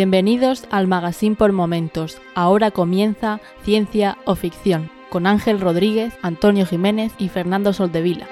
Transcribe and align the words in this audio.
Bienvenidos 0.00 0.66
al 0.70 0.86
Magazine 0.86 1.36
por 1.36 1.52
Momentos. 1.52 2.22
Ahora 2.34 2.70
comienza 2.70 3.38
Ciencia 3.64 4.16
o 4.24 4.34
Ficción 4.34 4.90
con 5.10 5.26
Ángel 5.26 5.60
Rodríguez, 5.60 6.14
Antonio 6.22 6.64
Jiménez 6.64 7.12
y 7.18 7.28
Fernando 7.28 7.74
Soldevila. 7.74 8.26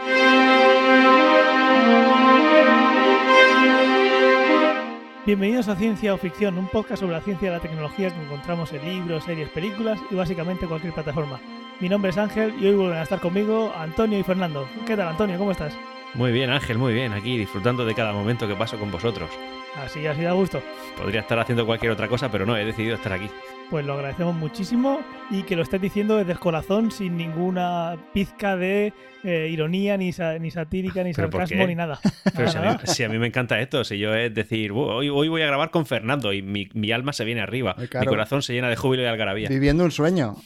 Bienvenidos 5.26 5.68
a 5.68 5.76
Ciencia 5.76 6.14
o 6.14 6.16
Ficción, 6.16 6.56
un 6.56 6.68
podcast 6.68 7.02
sobre 7.02 7.12
la 7.12 7.20
ciencia 7.20 7.48
y 7.48 7.52
la 7.52 7.60
tecnología 7.60 8.08
que 8.14 8.22
encontramos 8.22 8.72
en 8.72 8.88
libros, 8.88 9.24
series, 9.24 9.50
películas 9.50 10.00
y 10.10 10.14
básicamente 10.14 10.66
cualquier 10.66 10.94
plataforma. 10.94 11.38
Mi 11.80 11.90
nombre 11.90 12.12
es 12.12 12.16
Ángel 12.16 12.54
y 12.58 12.66
hoy 12.66 12.76
vuelven 12.76 12.96
a 12.96 13.02
estar 13.02 13.20
conmigo 13.20 13.74
Antonio 13.76 14.18
y 14.18 14.22
Fernando. 14.22 14.66
¿Qué 14.86 14.96
tal, 14.96 15.08
Antonio? 15.08 15.36
¿Cómo 15.36 15.50
estás? 15.50 15.74
Muy 16.14 16.32
bien, 16.32 16.50
Ángel, 16.50 16.78
muy 16.78 16.92
bien. 16.94 17.12
Aquí 17.12 17.36
disfrutando 17.36 17.84
de 17.84 17.94
cada 17.94 18.12
momento 18.12 18.48
que 18.48 18.54
paso 18.54 18.78
con 18.78 18.90
vosotros. 18.90 19.30
Así, 19.76 20.06
así 20.06 20.22
da 20.22 20.32
gusto. 20.32 20.60
Podría 20.96 21.20
estar 21.20 21.38
haciendo 21.38 21.64
cualquier 21.66 21.92
otra 21.92 22.08
cosa, 22.08 22.30
pero 22.30 22.44
no, 22.46 22.56
he 22.56 22.64
decidido 22.64 22.96
estar 22.96 23.12
aquí. 23.12 23.28
Pues 23.70 23.84
lo 23.84 23.92
agradecemos 23.92 24.34
muchísimo 24.34 25.00
y 25.30 25.42
que 25.42 25.54
lo 25.54 25.62
estés 25.62 25.80
diciendo 25.80 26.16
desde 26.16 26.32
el 26.32 26.38
corazón 26.38 26.90
sin 26.90 27.16
ninguna 27.16 27.96
pizca 28.14 28.56
de 28.56 28.92
eh, 29.22 29.48
ironía, 29.52 29.96
ni, 29.98 30.12
sa- 30.12 30.38
ni 30.38 30.50
satírica, 30.50 31.04
ni 31.04 31.12
¿Pero 31.12 31.28
por 31.30 31.42
sarcasmo, 31.42 31.66
ni 31.66 31.74
nada. 31.74 32.00
Pero 32.34 32.46
Nada, 32.52 32.52
si 32.52 32.56
a, 32.58 32.62
mí, 32.72 32.78
si 32.86 33.04
a 33.04 33.08
mí 33.10 33.18
me 33.18 33.26
encanta 33.26 33.60
esto, 33.60 33.84
si 33.84 33.98
yo 33.98 34.14
es 34.14 34.32
decir, 34.34 34.72
"Buah, 34.72 34.94
hoy, 34.96 35.10
hoy 35.10 35.28
voy 35.28 35.42
a 35.42 35.46
grabar 35.46 35.70
con 35.70 35.84
Fernando 35.86 36.32
y 36.32 36.40
mi, 36.42 36.68
mi 36.72 36.90
alma 36.90 37.12
se 37.12 37.24
viene 37.24 37.42
arriba, 37.42 37.74
Ay, 37.78 37.88
claro. 37.88 38.06
mi 38.06 38.08
corazón 38.08 38.42
se 38.42 38.54
llena 38.54 38.70
de 38.70 38.76
júbilo 38.76 39.02
y 39.02 39.06
algarabía. 39.06 39.48
Viviendo 39.50 39.84
un 39.84 39.90
sueño. 39.92 40.36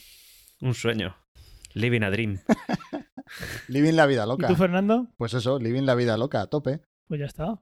Un 0.60 0.74
sueño. 0.74 1.16
Living 1.74 2.02
a 2.02 2.10
dream. 2.10 2.40
Living 3.68 3.94
la 3.94 4.06
vida 4.06 4.24
¿Y 4.24 4.28
loca. 4.28 4.46
tú, 4.48 4.56
Fernando? 4.56 5.08
Pues 5.16 5.34
eso, 5.34 5.58
living 5.58 5.82
la 5.82 5.94
vida 5.94 6.16
loca, 6.16 6.40
a 6.42 6.46
tope. 6.46 6.80
Pues 7.08 7.20
ya 7.20 7.26
está. 7.26 7.60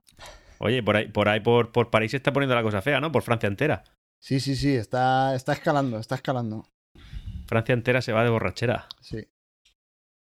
Oye, 0.59 0.83
por 0.83 0.97
ahí, 0.97 1.09
por 1.09 1.29
ahí, 1.29 1.41
por, 1.41 1.73
por 1.73 1.91
París 1.91 2.11
se 2.11 2.19
está 2.19 2.33
poniendo 2.33 2.55
la 2.55 2.63
cosa 2.63 2.83
fea, 2.83 3.01
¿no? 3.01 3.11
Por 3.13 3.23
Francia 3.23 3.47
entera. 3.47 3.85
Sí, 4.19 4.41
sí, 4.41 4.55
sí, 4.57 4.75
está, 4.75 5.35
está 5.35 5.53
escalando, 5.55 5.99
está 5.99 6.15
escalando. 6.17 6.67
Francia 7.47 7.73
entera 7.73 8.03
se 8.03 8.13
va 8.13 8.23
de 8.25 8.31
borrachera, 8.31 8.87
Sí. 9.01 9.27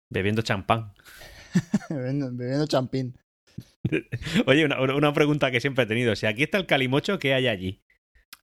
bebiendo 0.09 0.41
champán. 0.41 0.93
bebiendo, 1.89 2.29
bebiendo 2.33 2.67
champín. 2.67 3.17
Oye, 4.45 4.65
una, 4.65 4.81
una 4.81 5.13
pregunta 5.13 5.51
que 5.51 5.61
siempre 5.61 5.85
he 5.85 5.87
tenido. 5.87 6.15
Si 6.15 6.25
aquí 6.25 6.43
está 6.43 6.57
el 6.57 6.65
calimocho, 6.65 7.17
¿qué 7.19 7.33
hay 7.33 7.47
allí? 7.47 7.81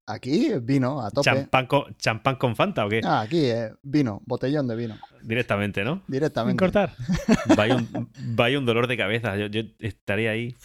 Aquí, 0.06 0.50
vino, 0.62 1.00
a 1.00 1.11
tope. 1.11 1.25
¿Champán 1.25 1.67
con, 1.67 1.95
champán 1.97 2.36
con 2.36 2.56
Fanta 2.56 2.84
o 2.84 2.89
qué? 2.89 3.00
Ah, 3.05 3.20
aquí, 3.20 3.45
eh, 3.45 3.72
vino, 3.83 4.20
botellón 4.27 4.67
de 4.67 4.75
vino. 4.77 4.97
Directamente, 5.22 5.84
¿no? 5.84 6.03
Sin 6.06 6.12
Directamente. 6.14 6.59
cortar. 6.59 6.92
Vaya 7.56 7.77
un, 7.77 8.11
vaya 8.34 8.59
un 8.59 8.67
dolor 8.67 8.89
de 8.89 8.97
cabeza. 8.97 9.36
Yo, 9.36 9.47
yo 9.47 9.62
estaría 9.78 10.33
ahí. 10.33 10.56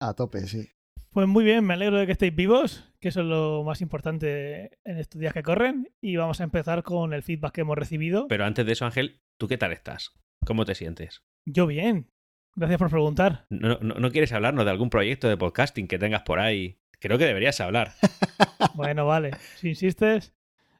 A 0.00 0.12
tope, 0.12 0.40
sí. 0.46 0.68
Pues 1.10 1.26
muy 1.28 1.44
bien, 1.44 1.64
me 1.64 1.74
alegro 1.74 1.96
de 1.98 2.06
que 2.06 2.12
estéis 2.12 2.34
vivos, 2.34 2.92
que 3.00 3.08
eso 3.08 3.20
es 3.20 3.26
lo 3.26 3.62
más 3.64 3.80
importante 3.80 4.78
en 4.84 4.98
estos 4.98 5.20
días 5.20 5.32
que 5.32 5.42
corren. 5.42 5.88
Y 6.02 6.16
vamos 6.16 6.40
a 6.40 6.44
empezar 6.44 6.82
con 6.82 7.14
el 7.14 7.22
feedback 7.22 7.52
que 7.54 7.60
hemos 7.62 7.78
recibido. 7.78 8.26
Pero 8.28 8.44
antes 8.44 8.66
de 8.66 8.72
eso, 8.72 8.84
Ángel, 8.84 9.22
¿tú 9.38 9.48
qué 9.48 9.56
tal 9.56 9.72
estás? 9.72 10.12
¿Cómo 10.44 10.64
te 10.66 10.74
sientes? 10.74 11.22
Yo 11.46 11.66
bien. 11.66 12.10
Gracias 12.56 12.78
por 12.78 12.90
preguntar. 12.90 13.46
¿No, 13.48 13.78
no, 13.80 13.94
no 13.94 14.10
quieres 14.10 14.32
hablarnos 14.32 14.64
de 14.64 14.70
algún 14.70 14.90
proyecto 14.90 15.28
de 15.28 15.36
podcasting 15.36 15.88
que 15.88 15.98
tengas 15.98 16.22
por 16.22 16.38
ahí? 16.38 16.78
Creo 17.04 17.18
que 17.18 17.26
deberías 17.26 17.60
hablar. 17.60 17.92
Bueno, 18.74 19.06
vale. 19.06 19.30
Si 19.56 19.68
insistes. 19.68 20.32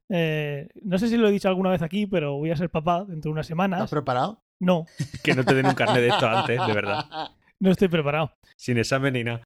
eh, 0.08 0.68
no 0.82 0.96
sé 0.98 1.08
si 1.08 1.16
lo 1.18 1.28
he 1.28 1.32
dicho 1.32 1.48
alguna 1.48 1.70
vez 1.70 1.82
aquí, 1.82 2.06
pero 2.06 2.34
voy 2.38 2.50
a 2.50 2.56
ser 2.56 2.70
papá 2.70 3.04
dentro 3.04 3.28
de 3.28 3.32
unas 3.32 3.44
¿Estás 3.44 3.48
semanas. 3.48 3.90
preparado? 3.90 4.42
No, 4.58 4.86
Que 5.22 5.34
no 5.34 5.44
te 5.44 5.54
den 5.54 5.66
un 5.66 5.74
carnet 5.74 6.00
de 6.00 6.08
esto 6.08 6.26
antes, 6.26 6.58
de 6.66 6.72
verdad. 6.72 7.04
no 7.60 7.70
estoy 7.70 7.88
preparado. 7.88 8.32
Sin 8.56 8.78
examen 8.78 9.12
ni 9.12 9.22
nada. 9.24 9.42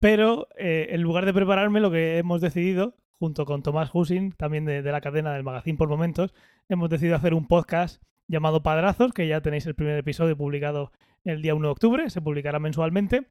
Pero 0.00 0.48
eh, 0.56 0.88
en 0.90 1.02
lugar 1.02 1.26
de 1.26 1.34
prepararme, 1.34 1.80
lo 1.80 1.90
que 1.90 2.16
hemos 2.18 2.40
decidido, 2.40 2.96
junto 3.12 3.44
con 3.44 3.62
Tomás 3.62 3.90
Husin, 3.92 4.32
también 4.32 4.64
de, 4.64 4.80
de 4.82 4.92
la 4.92 5.00
cadena 5.02 5.34
del 5.34 5.44
Magazine 5.44 5.76
por 5.78 5.88
Momentos, 5.88 6.32
hemos 6.70 6.88
decidido 6.88 7.16
hacer 7.16 7.34
un 7.34 7.46
podcast 7.46 8.02
llamado 8.28 8.62
Padrazos, 8.62 9.12
que 9.12 9.28
ya 9.28 9.40
tenéis 9.42 9.66
el 9.66 9.74
primer 9.74 9.98
episodio 9.98 10.36
publicado 10.36 10.90
el 11.24 11.42
día 11.42 11.54
1 11.54 11.68
de 11.68 11.72
octubre, 11.72 12.10
se 12.10 12.20
publicará 12.20 12.58
mensualmente. 12.58 13.28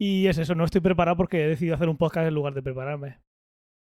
Y 0.00 0.26
es 0.26 0.38
eso, 0.38 0.54
no 0.54 0.64
estoy 0.64 0.80
preparado 0.80 1.16
porque 1.16 1.44
he 1.44 1.48
decidido 1.48 1.74
hacer 1.74 1.88
un 1.88 1.96
podcast 1.96 2.28
en 2.28 2.34
lugar 2.34 2.54
de 2.54 2.62
prepararme. 2.62 3.18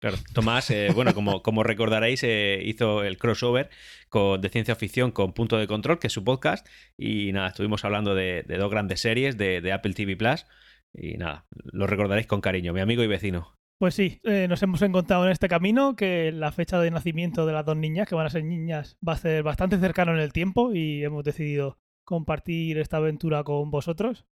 Claro. 0.01 0.17
Tomás, 0.33 0.69
eh, 0.69 0.89
bueno, 0.93 1.13
como, 1.13 1.41
como 1.41 1.63
recordaréis, 1.63 2.23
eh, 2.23 2.61
hizo 2.63 3.03
el 3.03 3.17
crossover 3.17 3.69
con, 4.09 4.39
de 4.39 4.49
ciencia 4.49 4.75
ficción 4.75 5.11
con 5.11 5.33
Punto 5.33 5.57
de 5.57 5.67
Control, 5.67 5.97
que 5.97 6.07
es 6.07 6.13
su 6.13 6.23
podcast. 6.23 6.67
Y 6.97 7.31
nada, 7.31 7.47
estuvimos 7.47 7.83
hablando 7.85 8.13
de, 8.13 8.43
de 8.43 8.57
dos 8.57 8.69
grandes 8.69 8.99
series 8.99 9.37
de, 9.37 9.61
de 9.61 9.73
Apple 9.73 9.93
TV 9.93 10.15
Plus. 10.15 10.45
Y 10.93 11.17
nada, 11.17 11.47
lo 11.49 11.87
recordaréis 11.87 12.27
con 12.27 12.41
cariño, 12.41 12.73
mi 12.73 12.81
amigo 12.81 13.03
y 13.03 13.07
vecino. 13.07 13.55
Pues 13.77 13.93
sí, 13.93 14.21
eh, 14.23 14.47
nos 14.47 14.63
hemos 14.63 14.81
encontrado 14.81 15.25
en 15.25 15.31
este 15.31 15.49
camino 15.49 15.97
que 15.97 16.31
la 16.31 16.53
fecha 16.53 16.79
de 16.79 16.91
nacimiento 16.91 17.45
de 17.45 17.53
las 17.53 17.65
dos 17.65 17.75
niñas, 17.75 18.07
que 18.07 18.15
van 18.15 18.25
a 18.25 18.29
ser 18.29 18.45
niñas, 18.45 18.97
va 19.05 19.13
a 19.13 19.17
ser 19.17 19.43
bastante 19.43 19.77
cercano 19.79 20.13
en 20.13 20.19
el 20.19 20.31
tiempo 20.31 20.73
y 20.73 21.03
hemos 21.03 21.25
decidido 21.25 21.77
compartir 22.05 22.77
esta 22.77 22.97
aventura 22.97 23.43
con 23.43 23.71
vosotros. 23.71 24.25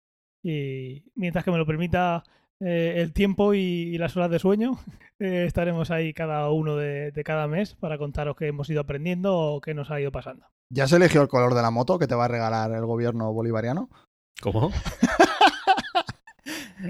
Y 0.43 1.03
mientras 1.15 1.43
que 1.45 1.51
me 1.51 1.57
lo 1.57 1.65
permita 1.65 2.23
eh, 2.59 2.95
el 2.97 3.13
tiempo 3.13 3.53
y, 3.53 3.59
y 3.59 3.97
las 3.97 4.15
horas 4.15 4.29
de 4.29 4.39
sueño, 4.39 4.79
eh, 5.19 5.45
estaremos 5.45 5.91
ahí 5.91 6.13
cada 6.13 6.49
uno 6.51 6.75
de, 6.75 7.11
de 7.11 7.23
cada 7.23 7.47
mes 7.47 7.75
para 7.75 7.97
contaros 7.97 8.35
qué 8.35 8.47
hemos 8.47 8.69
ido 8.69 8.81
aprendiendo 8.81 9.37
o 9.37 9.61
qué 9.61 9.73
nos 9.73 9.91
ha 9.91 9.99
ido 9.99 10.11
pasando. 10.11 10.45
¿Ya 10.69 10.87
se 10.87 10.95
eligió 10.95 11.21
el 11.21 11.27
color 11.27 11.53
de 11.53 11.61
la 11.61 11.71
moto 11.71 11.99
que 11.99 12.07
te 12.07 12.15
va 12.15 12.25
a 12.25 12.29
regalar 12.29 12.71
el 12.71 12.85
gobierno 12.85 13.33
bolivariano? 13.33 13.89
¿Cómo? 14.41 14.71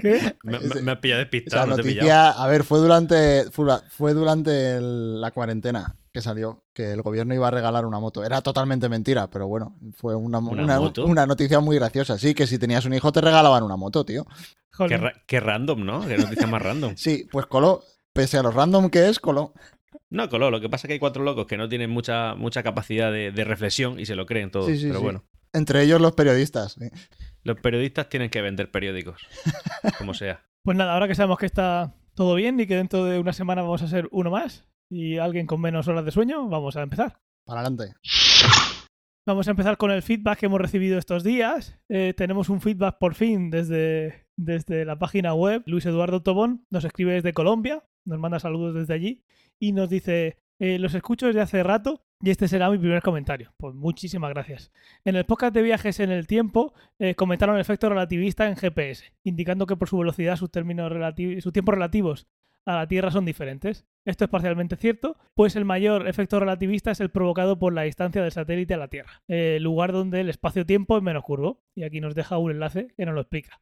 ¿Qué? 0.00 0.36
Me, 0.42 0.58
me, 0.82 0.96
pillado 0.96 1.20
despistado, 1.20 1.66
no 1.66 1.74
te 1.76 1.82
he 1.82 1.84
pillado. 1.84 2.08
noticia, 2.08 2.30
a 2.30 2.46
ver, 2.48 2.64
fue 2.64 2.78
durante, 2.78 3.50
fue, 3.50 3.66
fue 3.90 4.14
durante 4.14 4.76
el- 4.76 5.20
la 5.20 5.30
cuarentena 5.32 5.96
que 6.12 6.20
salió, 6.20 6.64
que 6.74 6.92
el 6.92 7.02
gobierno 7.02 7.34
iba 7.34 7.48
a 7.48 7.50
regalar 7.50 7.86
una 7.86 7.98
moto. 7.98 8.24
Era 8.24 8.40
totalmente 8.42 8.88
mentira, 8.88 9.28
pero 9.30 9.46
bueno, 9.48 9.76
fue 9.96 10.14
una, 10.14 10.38
¿Una 10.38 10.62
una, 10.62 10.78
moto? 10.80 11.04
una 11.06 11.26
noticia 11.26 11.60
muy 11.60 11.76
graciosa. 11.76 12.18
Sí, 12.18 12.34
que 12.34 12.46
si 12.46 12.58
tenías 12.58 12.84
un 12.84 12.94
hijo 12.94 13.12
te 13.12 13.20
regalaban 13.20 13.62
una 13.62 13.76
moto, 13.76 14.04
tío. 14.04 14.24
Qué, 14.24 14.76
Jolín. 14.76 15.00
ra- 15.00 15.22
qué 15.26 15.40
random, 15.40 15.84
¿no? 15.84 16.06
Qué 16.06 16.16
noticia 16.18 16.46
más 16.46 16.62
random. 16.62 16.94
Sí, 16.96 17.26
pues 17.30 17.46
coló. 17.46 17.82
Pese 18.12 18.36
a 18.38 18.42
lo 18.42 18.50
random 18.50 18.90
que 18.90 19.08
es, 19.08 19.18
coló. 19.20 19.54
No, 20.10 20.28
Coló, 20.28 20.50
lo 20.50 20.60
que 20.60 20.68
pasa 20.68 20.86
es 20.86 20.88
que 20.88 20.92
hay 20.94 20.98
cuatro 20.98 21.22
locos 21.22 21.46
que 21.46 21.56
no 21.56 21.68
tienen 21.70 21.88
mucha, 21.90 22.34
mucha 22.34 22.62
capacidad 22.62 23.10
de, 23.10 23.30
de 23.32 23.44
reflexión 23.44 23.98
y 23.98 24.04
se 24.04 24.14
lo 24.14 24.26
creen 24.26 24.50
todo. 24.50 24.66
Sí, 24.68 24.76
sí, 24.76 24.86
Pero 24.88 24.98
sí. 24.98 25.04
bueno, 25.04 25.24
Entre 25.54 25.82
ellos 25.82 26.00
los 26.02 26.12
periodistas. 26.12 26.72
sí. 26.78 26.86
Los 27.44 27.60
periodistas 27.60 28.08
tienen 28.08 28.30
que 28.30 28.42
vender 28.42 28.70
periódicos, 28.70 29.26
como 29.98 30.14
sea. 30.14 30.44
Pues 30.64 30.76
nada, 30.76 30.94
ahora 30.94 31.08
que 31.08 31.14
sabemos 31.14 31.38
que 31.38 31.46
está 31.46 31.94
todo 32.14 32.34
bien 32.34 32.60
y 32.60 32.66
que 32.66 32.76
dentro 32.76 33.04
de 33.04 33.18
una 33.18 33.32
semana 33.32 33.62
vamos 33.62 33.82
a 33.82 33.88
ser 33.88 34.08
uno 34.12 34.30
más 34.30 34.68
y 34.90 35.18
alguien 35.18 35.46
con 35.46 35.60
menos 35.60 35.88
horas 35.88 36.04
de 36.04 36.10
sueño, 36.10 36.48
vamos 36.48 36.76
a 36.76 36.82
empezar. 36.82 37.18
Para 37.46 37.60
adelante. 37.60 37.94
Vamos 39.26 39.46
a 39.46 39.52
empezar 39.52 39.76
con 39.76 39.92
el 39.92 40.02
feedback 40.02 40.40
que 40.40 40.46
hemos 40.46 40.60
recibido 40.60 40.98
estos 40.98 41.22
días. 41.22 41.78
Eh, 41.88 42.12
tenemos 42.16 42.48
un 42.48 42.60
feedback 42.60 42.98
por 42.98 43.14
fin 43.14 43.50
desde, 43.50 44.26
desde 44.36 44.84
la 44.84 44.98
página 44.98 45.32
web. 45.32 45.62
Luis 45.66 45.86
Eduardo 45.86 46.22
Tobón 46.22 46.66
nos 46.70 46.84
escribe 46.84 47.12
desde 47.12 47.32
Colombia, 47.32 47.84
nos 48.04 48.18
manda 48.18 48.40
saludos 48.40 48.74
desde 48.74 48.94
allí 48.94 49.24
y 49.60 49.72
nos 49.72 49.88
dice, 49.88 50.38
eh, 50.58 50.78
los 50.78 50.94
escucho 50.94 51.26
desde 51.26 51.40
hace 51.40 51.62
rato 51.62 52.04
y 52.22 52.30
este 52.30 52.46
será 52.48 52.70
mi 52.70 52.78
primer 52.78 53.02
comentario. 53.02 53.52
Pues 53.56 53.74
muchísimas 53.74 54.30
gracias. 54.30 54.70
En 55.04 55.16
el 55.16 55.24
podcast 55.24 55.54
de 55.54 55.62
viajes 55.62 55.98
en 56.00 56.10
el 56.10 56.26
tiempo 56.26 56.72
eh, 56.98 57.14
comentaron 57.14 57.56
el 57.56 57.60
efecto 57.60 57.88
relativista 57.88 58.48
en 58.48 58.56
GPS, 58.56 59.12
indicando 59.24 59.66
que 59.66 59.76
por 59.76 59.88
su 59.88 59.98
velocidad 59.98 60.36
sus, 60.36 60.50
términos 60.50 60.92
sus 61.42 61.52
tiempos 61.52 61.74
relativos 61.74 62.26
a 62.64 62.76
la 62.76 62.86
Tierra 62.86 63.10
son 63.10 63.24
diferentes. 63.24 63.86
Esto 64.04 64.24
es 64.24 64.30
parcialmente 64.30 64.76
cierto, 64.76 65.16
pues 65.34 65.56
el 65.56 65.64
mayor 65.64 66.06
efecto 66.06 66.38
relativista 66.38 66.92
es 66.92 67.00
el 67.00 67.10
provocado 67.10 67.58
por 67.58 67.72
la 67.72 67.82
distancia 67.82 68.22
del 68.22 68.30
satélite 68.30 68.74
a 68.74 68.76
la 68.76 68.86
Tierra, 68.88 69.22
eh, 69.26 69.58
lugar 69.60 69.90
donde 69.92 70.20
el 70.20 70.28
espacio-tiempo 70.28 70.96
es 70.96 71.02
menos 71.02 71.24
curvo. 71.24 71.60
Y 71.74 71.82
aquí 71.82 72.00
nos 72.00 72.14
deja 72.14 72.38
un 72.38 72.52
enlace 72.52 72.88
que 72.96 73.04
nos 73.04 73.14
lo 73.16 73.20
explica. 73.22 73.60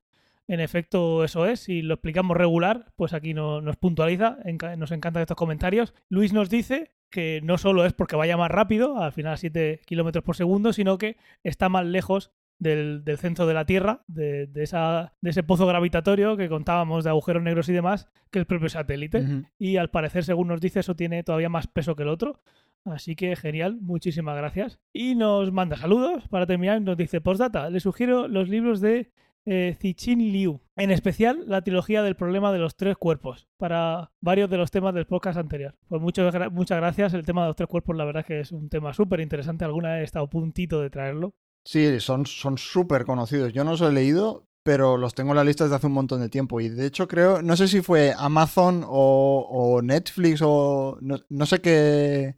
En 0.48 0.60
efecto, 0.60 1.24
eso 1.24 1.46
es. 1.46 1.60
Si 1.60 1.80
lo 1.80 1.94
explicamos 1.94 2.36
regular, 2.36 2.92
pues 2.96 3.14
aquí 3.14 3.32
no- 3.34 3.60
nos 3.62 3.76
puntualiza. 3.76 4.36
Enca- 4.44 4.76
Nos 4.76 4.90
encantan 4.90 5.22
estos 5.22 5.36
comentarios. 5.36 5.94
Luis 6.08 6.32
nos 6.34 6.50
dice 6.50 6.90
que 7.10 7.40
no 7.42 7.58
solo 7.58 7.84
es 7.84 7.92
porque 7.92 8.16
vaya 8.16 8.36
más 8.36 8.50
rápido, 8.50 9.02
al 9.02 9.12
final 9.12 9.36
7 9.36 9.80
kilómetros 9.84 10.24
por 10.24 10.36
segundo, 10.36 10.72
sino 10.72 10.98
que 10.98 11.16
está 11.42 11.68
más 11.68 11.84
lejos 11.84 12.32
del, 12.60 13.04
del 13.04 13.18
centro 13.18 13.46
de 13.46 13.54
la 13.54 13.64
Tierra, 13.64 14.04
de, 14.06 14.46
de 14.46 14.62
esa, 14.62 15.14
de 15.20 15.30
ese 15.30 15.42
pozo 15.42 15.66
gravitatorio 15.66 16.36
que 16.36 16.48
contábamos 16.48 17.04
de 17.04 17.10
agujeros 17.10 17.42
negros 17.42 17.68
y 17.68 17.72
demás, 17.72 18.08
que 18.30 18.38
el 18.38 18.46
propio 18.46 18.68
satélite. 18.68 19.44
Y 19.58 19.76
al 19.76 19.90
parecer, 19.90 20.24
según 20.24 20.48
nos 20.48 20.60
dice, 20.60 20.80
eso 20.80 20.94
tiene 20.94 21.24
todavía 21.24 21.48
más 21.48 21.66
peso 21.66 21.96
que 21.96 22.04
el 22.04 22.10
otro. 22.10 22.40
Así 22.84 23.16
que 23.16 23.34
genial, 23.34 23.78
muchísimas 23.80 24.36
gracias. 24.36 24.78
Y 24.92 25.14
nos 25.14 25.52
manda 25.52 25.76
saludos 25.76 26.28
para 26.28 26.46
terminar. 26.46 26.80
Nos 26.80 26.96
dice, 26.96 27.20
postdata, 27.20 27.70
le 27.70 27.80
sugiero 27.80 28.28
los 28.28 28.48
libros 28.48 28.80
de 28.80 29.10
eh, 29.46 29.76
Cixin 29.80 30.18
Liu, 30.32 30.60
en 30.76 30.90
especial 30.90 31.44
la 31.46 31.62
trilogía 31.62 32.02
del 32.02 32.16
problema 32.16 32.52
de 32.52 32.58
los 32.58 32.76
tres 32.76 32.96
cuerpos, 32.96 33.48
para 33.58 34.12
varios 34.20 34.50
de 34.50 34.56
los 34.56 34.70
temas 34.70 34.94
del 34.94 35.06
podcast 35.06 35.38
anterior. 35.38 35.74
Pues 35.88 36.00
muchas 36.00 36.34
muchas 36.52 36.78
gracias. 36.78 37.14
El 37.14 37.24
tema 37.24 37.42
de 37.42 37.48
los 37.48 37.56
tres 37.56 37.68
cuerpos, 37.68 37.96
la 37.96 38.04
verdad 38.04 38.20
es 38.20 38.26
que 38.26 38.40
es 38.40 38.52
un 38.52 38.68
tema 38.68 38.92
súper 38.92 39.20
interesante. 39.20 39.64
Alguna 39.64 39.92
vez 39.92 40.00
he 40.00 40.04
estado 40.04 40.28
puntito 40.28 40.80
de 40.80 40.90
traerlo. 40.90 41.34
Sí, 41.64 42.00
son 42.00 42.26
súper 42.26 43.04
conocidos. 43.04 43.52
Yo 43.52 43.64
no 43.64 43.72
los 43.72 43.82
he 43.82 43.92
leído, 43.92 44.46
pero 44.62 44.96
los 44.96 45.14
tengo 45.14 45.30
en 45.30 45.36
la 45.36 45.44
lista 45.44 45.64
desde 45.64 45.76
hace 45.76 45.86
un 45.86 45.92
montón 45.92 46.20
de 46.20 46.28
tiempo. 46.28 46.60
Y 46.60 46.68
de 46.68 46.86
hecho 46.86 47.08
creo, 47.08 47.42
no 47.42 47.56
sé 47.56 47.68
si 47.68 47.80
fue 47.80 48.14
Amazon 48.16 48.84
o, 48.86 49.46
o 49.50 49.82
Netflix 49.82 50.40
o 50.42 50.98
no, 51.00 51.18
no 51.28 51.46
sé 51.46 51.60
qué, 51.60 52.36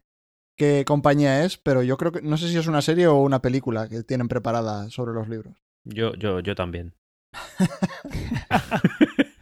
qué 0.56 0.84
compañía 0.87 1.44
es, 1.44 1.58
pero 1.58 1.82
yo 1.82 1.96
creo 1.96 2.12
que 2.12 2.22
no 2.22 2.37
sé 2.37 2.48
si 2.48 2.56
es 2.56 2.66
una 2.66 2.82
serie 2.82 3.06
o 3.06 3.20
una 3.20 3.43
película 3.43 3.88
que 3.88 4.02
tienen 4.02 4.28
preparada 4.28 4.88
sobre 4.90 5.12
los 5.12 5.28
libros. 5.28 5.56
Yo, 5.84 6.14
yo, 6.14 6.40
yo 6.40 6.55
también. 6.55 6.94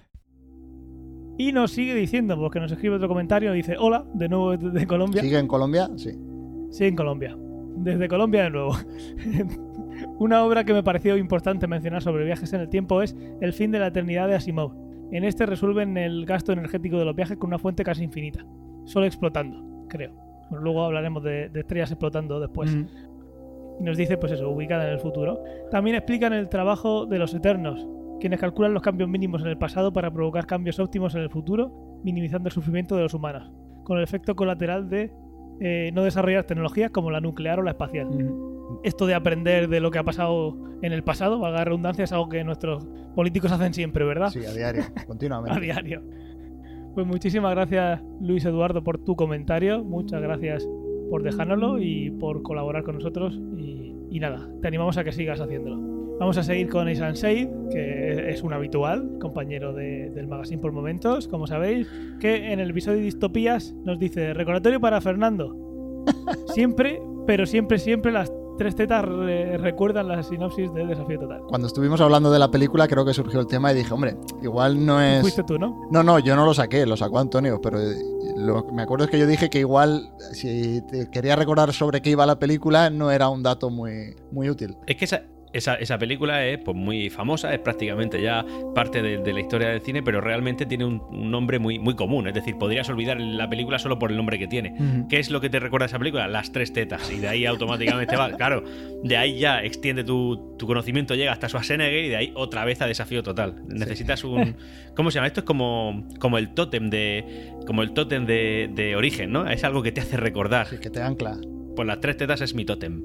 Y 1.41 1.53
nos 1.53 1.71
sigue 1.71 1.95
diciendo, 1.95 2.37
porque 2.37 2.61
nos 2.61 2.71
escribe 2.71 2.97
otro 2.97 3.09
comentario, 3.09 3.51
dice, 3.53 3.75
hola, 3.79 4.05
de 4.13 4.29
nuevo 4.29 4.59
desde 4.59 4.87
Colombia. 4.87 5.23
¿Sigue 5.23 5.39
en 5.39 5.49
Colombia? 5.49 5.89
Sí. 5.97 6.11
Sí, 6.71 6.85
en 6.85 6.95
Colombia. 6.95 7.35
Desde 7.77 8.09
Colombia 8.09 8.43
de 8.43 8.51
nuevo. 8.51 8.77
Una 10.19 10.45
obra 10.45 10.65
que 10.65 10.75
me 10.75 10.83
pareció 10.83 11.17
importante 11.17 11.67
mencionar 11.67 12.03
sobre 12.03 12.27
viajes 12.27 12.53
en 12.53 12.61
el 12.61 12.69
tiempo 12.69 13.01
es 13.01 13.17
El 13.41 13.55
fin 13.55 13.71
de 13.71 13.79
la 13.79 13.87
eternidad 13.87 14.29
de 14.29 14.35
Asimov. 14.35 14.75
En 15.13 15.25
este 15.25 15.47
resuelven 15.47 15.97
el 15.97 16.27
gasto 16.27 16.53
energético 16.53 16.99
de 16.99 17.07
los 17.07 17.17
viajes 17.17 17.39
con 17.39 17.49
una 17.49 17.59
fuente 17.59 17.85
casi 17.85 18.05
infinita, 18.05 18.45
solo 18.85 19.07
explotando, 19.07 19.87
creo. 19.89 20.13
Bueno, 20.51 20.63
luego 20.63 20.85
hablaremos 20.85 21.23
de, 21.23 21.49
de 21.49 21.61
estrellas 21.61 21.91
explotando 21.91 22.39
después. 22.39 22.71
Mm. 22.71 22.87
Y 23.81 23.83
nos 23.83 23.97
dice, 23.97 24.19
pues 24.19 24.33
eso, 24.33 24.49
ubicada 24.51 24.87
en 24.87 24.93
el 24.93 25.01
futuro. 25.01 25.43
También 25.71 25.97
explican 25.97 26.35
el 26.35 26.49
trabajo 26.51 27.07
de 27.07 27.19
los 27.19 27.33
Eternos, 27.33 27.89
quienes 28.21 28.39
calculan 28.39 28.75
los 28.75 28.83
cambios 28.83 29.09
mínimos 29.09 29.41
en 29.41 29.49
el 29.49 29.57
pasado 29.57 29.93
para 29.93 30.13
provocar 30.13 30.47
cambios 30.47 30.79
óptimos 30.79 31.15
en 31.15 31.23
el 31.23 31.31
futuro, 31.31 32.01
minimizando 32.05 32.49
el 32.49 32.53
sufrimiento 32.53 32.95
de 32.95 33.03
los 33.03 33.15
humanos, 33.15 33.51
con 33.85 33.97
el 33.97 34.05
efecto 34.05 34.37
colateral 34.37 34.91
de 34.91 35.11
eh, 35.61 35.91
no 35.95 36.05
desarrollar 36.05 36.45
tecnologías 36.45 36.91
como 36.91 37.11
la 37.11 37.21
nuclear 37.21 37.59
o 37.59 37.63
la 37.63 37.71
espacial. 37.71 38.09
Mm. 38.09 38.81
Esto 38.85 39.07
de 39.07 39.15
aprender 39.15 39.69
de 39.69 39.81
lo 39.81 39.91
que 39.91 39.99
ha 39.99 40.05
pasado 40.05 40.57
en 40.83 40.93
el 40.93 41.03
pasado, 41.03 41.39
valga 41.39 41.59
la 41.59 41.65
redundancia, 41.65 42.05
es 42.05 42.13
algo 42.13 42.29
que 42.29 42.45
nuestros 42.45 42.87
políticos 43.15 43.51
hacen 43.51 43.73
siempre, 43.73 44.05
¿verdad? 44.05 44.29
Sí, 44.29 44.45
a 44.45 44.53
diario, 44.53 44.83
A 44.97 45.05
continuamente. 45.07 45.59
diario. 45.59 46.03
Pues 46.95 47.07
muchísimas 47.07 47.55
gracias, 47.55 48.03
Luis 48.21 48.45
Eduardo, 48.45 48.85
por 48.85 48.99
tu 48.99 49.17
comentario. 49.17 49.83
Muchas 49.85 50.21
gracias 50.21 50.69
por 51.11 51.23
dejárnoslo 51.23 51.79
y 51.79 52.11
por 52.11 52.43
colaborar 52.43 52.83
con 52.85 52.95
nosotros. 52.95 53.39
Y, 54.11 54.19
nada, 54.21 54.49
te 54.63 54.69
animamos 54.69 54.97
a 54.97 55.05
que 55.05 55.13
sigas 55.13 55.41
haciéndolo. 55.41 56.17
Vamos 56.19 56.37
a 56.37 56.43
seguir 56.43 56.69
con 56.69 56.89
Isan 56.89 57.17
Seid, 57.17 57.49
que 57.73 58.31
es 58.31 58.43
un 58.43 58.53
habitual, 58.53 59.17
compañero 59.21 59.73
de- 59.73 60.11
del 60.11 60.27
magazine 60.27 60.61
por 60.61 60.73
momentos, 60.73 61.29
como 61.29 61.47
sabéis, 61.47 61.89
que 62.21 62.53
en 62.53 62.61
el 62.61 62.71
episodio 62.71 62.99
de 62.99 63.05
Distopías 63.05 63.75
nos 63.85 63.99
dice, 63.99 64.35
recordatorio 64.35 64.81
para 64.81 65.01
Fernando. 65.01 65.57
Siempre, 66.55 67.01
pero 67.27 67.47
siempre, 67.47 67.79
siempre 67.79 68.11
las 68.13 68.33
tres 68.61 68.77
tetas 68.77 69.03
re- 69.07 69.57
recuerdan 69.57 70.07
la 70.07 70.23
sinopsis 70.23 70.71
de 70.75 70.85
Desafío 70.85 71.19
Total. 71.19 71.41
Cuando 71.49 71.67
estuvimos 71.67 71.99
hablando 72.03 72.31
de 72.31 72.39
la 72.39 72.51
película, 72.51 72.87
creo 72.87 73.07
que 73.07 73.15
surgió 73.15 73.41
el 73.41 73.47
tema 73.47 73.73
y 73.73 73.77
dije, 73.77 73.95
hombre, 73.95 74.19
igual 74.43 74.85
no 74.85 75.01
es. 75.01 75.23
Fuiste 75.23 75.43
tú, 75.45 75.59
¿no? 75.59 75.89
No, 75.91 76.03
no, 76.03 76.19
yo 76.19 76.37
no 76.37 76.45
lo 76.45 76.53
saqué, 76.53 76.85
lo 76.85 76.95
sacó 76.95 77.21
Antonio, 77.21 77.59
pero 77.63 77.81
eh, 77.81 77.95
lo 78.37 78.67
que 78.67 78.73
me 78.73 78.83
acuerdo 78.83 79.07
es 79.07 79.11
que 79.11 79.19
yo 79.19 79.27
dije 79.27 79.49
que 79.49 79.61
igual, 79.61 80.11
si 80.33 80.83
te 80.83 81.09
quería 81.11 81.37
recordar 81.37 81.73
sobre 81.73 82.03
qué 82.03 82.11
iba 82.11 82.27
la 82.27 82.39
película, 82.39 82.91
no 82.91 83.11
era 83.11 83.31
un 83.31 83.43
dato 83.43 83.71
muy, 83.71 84.15
muy 84.31 84.51
útil. 84.51 84.77
Es 84.87 84.97
que 84.97 85.07
esa, 85.07 85.23
esa, 85.53 85.75
esa 85.75 85.99
película 85.99 86.47
es 86.47 86.59
pues, 86.59 86.77
muy 86.77 87.11
famosa, 87.11 87.53
es 87.53 87.61
prácticamente 87.61 88.21
ya 88.23 88.45
parte 88.75 89.03
de, 89.03 89.19
de 89.19 89.33
la 89.33 89.41
historia 89.41 89.69
del 89.69 89.81
cine, 89.81 90.03
pero 90.03 90.21
realmente 90.21 90.67
tiene 90.67 90.85
un, 90.85 91.03
un 91.11 91.31
nombre 91.31 91.59
muy, 91.59 91.79
muy 91.79 91.95
común. 91.95 92.29
Es 92.29 92.35
decir, 92.35 92.57
podrías 92.57 92.89
olvidar 92.89 93.21
la 93.21 93.49
película 93.49 93.79
solo 93.79 93.99
por 93.99 94.11
el 94.11 94.17
nombre 94.17 94.39
que 94.39 94.47
tiene. 94.47 94.75
¿Qué 95.09 95.19
es 95.19 95.31
lo 95.31 95.41
que 95.41 95.51
te 95.51 95.59
recuerda 95.59 95.87
a 95.87 95.89
esa 95.89 95.99
película? 95.99 96.29
Las 96.29 96.53
tres 96.53 96.73
tetas. 96.73 97.11
Y 97.11 97.19
de 97.19 97.29
ahí 97.29 97.47
automáticamente 97.47 98.17
va. 98.17 98.31
Claro, 98.33 98.65
de 99.03 99.17
ahí 99.17 99.39
ya 99.39 99.63
extiende 99.63 100.05
tu, 100.05 100.57
tu 100.59 100.67
conocimiento, 100.67 101.15
llega 101.15 101.33
hasta 101.33 101.49
Schwarzenegger 101.49 102.05
y 102.05 102.09
de 102.09 102.17
ahí 102.17 102.33
otra 102.35 102.65
vez 102.65 102.81
a 102.83 102.87
desafío 102.87 103.23
total. 103.23 103.63
Necesitas 103.69 104.25
un. 104.25 104.57
¿Cómo 104.95 105.11
se 105.11 105.17
llama? 105.17 105.27
Esto 105.27 105.41
es 105.41 105.47
como, 105.47 106.07
como 106.19 106.39
el 106.39 106.55
tótem 106.55 106.91
de. 106.91 107.53
Como 107.67 107.83
el 107.83 107.93
tótem 107.93 108.27
de, 108.27 108.71
de 108.73 108.97
origen, 108.97 109.33
¿no? 109.33 109.49
Es 109.49 109.65
algo 109.65 109.83
que 109.83 109.93
te 109.93 110.01
hace 110.01 110.17
recordar. 110.17 110.67
Así 110.67 110.79
que 110.79 110.91
te 110.91 111.03
ancla. 111.03 111.39
Pues 111.77 111.87
las 111.87 112.01
tres 112.01 112.17
tetas 112.17 112.41
es 112.41 112.55
mi 112.55 112.65
tótem. 112.65 113.03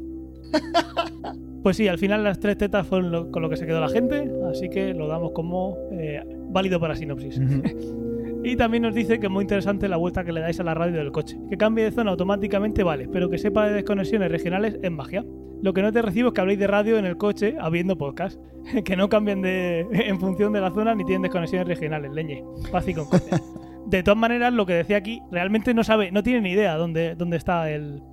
Pues 1.65 1.77
sí, 1.77 1.87
al 1.87 1.97
final 1.97 2.23
las 2.23 2.39
tres 2.39 2.59
tetas 2.59 2.85
fueron 2.85 3.11
lo- 3.11 3.31
con 3.31 3.41
lo 3.41 3.49
que 3.49 3.57
se 3.57 3.65
quedó 3.65 3.79
la 3.81 3.89
gente, 3.89 4.31
así 4.51 4.69
que 4.69 4.93
lo 4.93 5.07
damos 5.07 5.31
como 5.31 5.75
eh, 5.93 6.21
válido 6.49 6.79
para 6.79 6.95
sinopsis. 6.95 7.41
Y 8.43 8.55
también 8.55 8.83
nos 8.83 8.93
dice 8.93 9.19
que 9.19 9.25
es 9.25 9.31
muy 9.31 9.41
interesante 9.41 9.89
la 9.89 9.97
vuelta 9.97 10.23
que 10.23 10.31
le 10.31 10.41
dais 10.41 10.59
a 10.59 10.63
la 10.63 10.75
radio 10.75 10.97
del 10.99 11.11
coche. 11.11 11.35
Que 11.49 11.57
cambie 11.57 11.83
de 11.85 11.89
zona 11.91 12.11
automáticamente 12.11 12.83
vale, 12.83 13.07
pero 13.11 13.27
que 13.27 13.39
sepa 13.39 13.65
de 13.65 13.73
desconexiones 13.73 14.29
regionales 14.29 14.77
es 14.83 14.91
magia. 14.91 15.25
Lo 15.63 15.73
que 15.73 15.81
no 15.81 15.91
te 15.91 16.03
recibo 16.03 16.27
es 16.27 16.33
que 16.35 16.41
habléis 16.41 16.59
de 16.59 16.67
radio 16.67 16.99
en 16.99 17.05
el 17.05 17.17
coche 17.17 17.55
habiendo 17.59 17.97
podcast. 17.97 18.39
que 18.85 18.95
no 18.95 19.09
cambien 19.09 19.41
de, 19.41 19.79
en 19.91 20.19
función 20.19 20.53
de 20.53 20.61
la 20.61 20.69
zona 20.69 20.93
ni 20.93 21.03
tienen 21.05 21.23
desconexiones 21.23 21.67
regionales, 21.67 22.11
leñe. 22.11 22.43
Paz 22.71 22.87
y 22.87 22.93
concordia. 22.93 23.41
De 23.87 24.03
todas 24.03 24.19
maneras, 24.19 24.53
lo 24.53 24.67
que 24.67 24.73
decía 24.73 24.97
aquí, 24.97 25.19
realmente 25.31 25.73
no 25.73 25.83
sabe, 25.83 26.11
no 26.11 26.21
tiene 26.21 26.41
ni 26.41 26.51
idea 26.51 26.75
dónde, 26.75 27.15
dónde 27.15 27.37
está 27.37 27.71
el, 27.71 28.03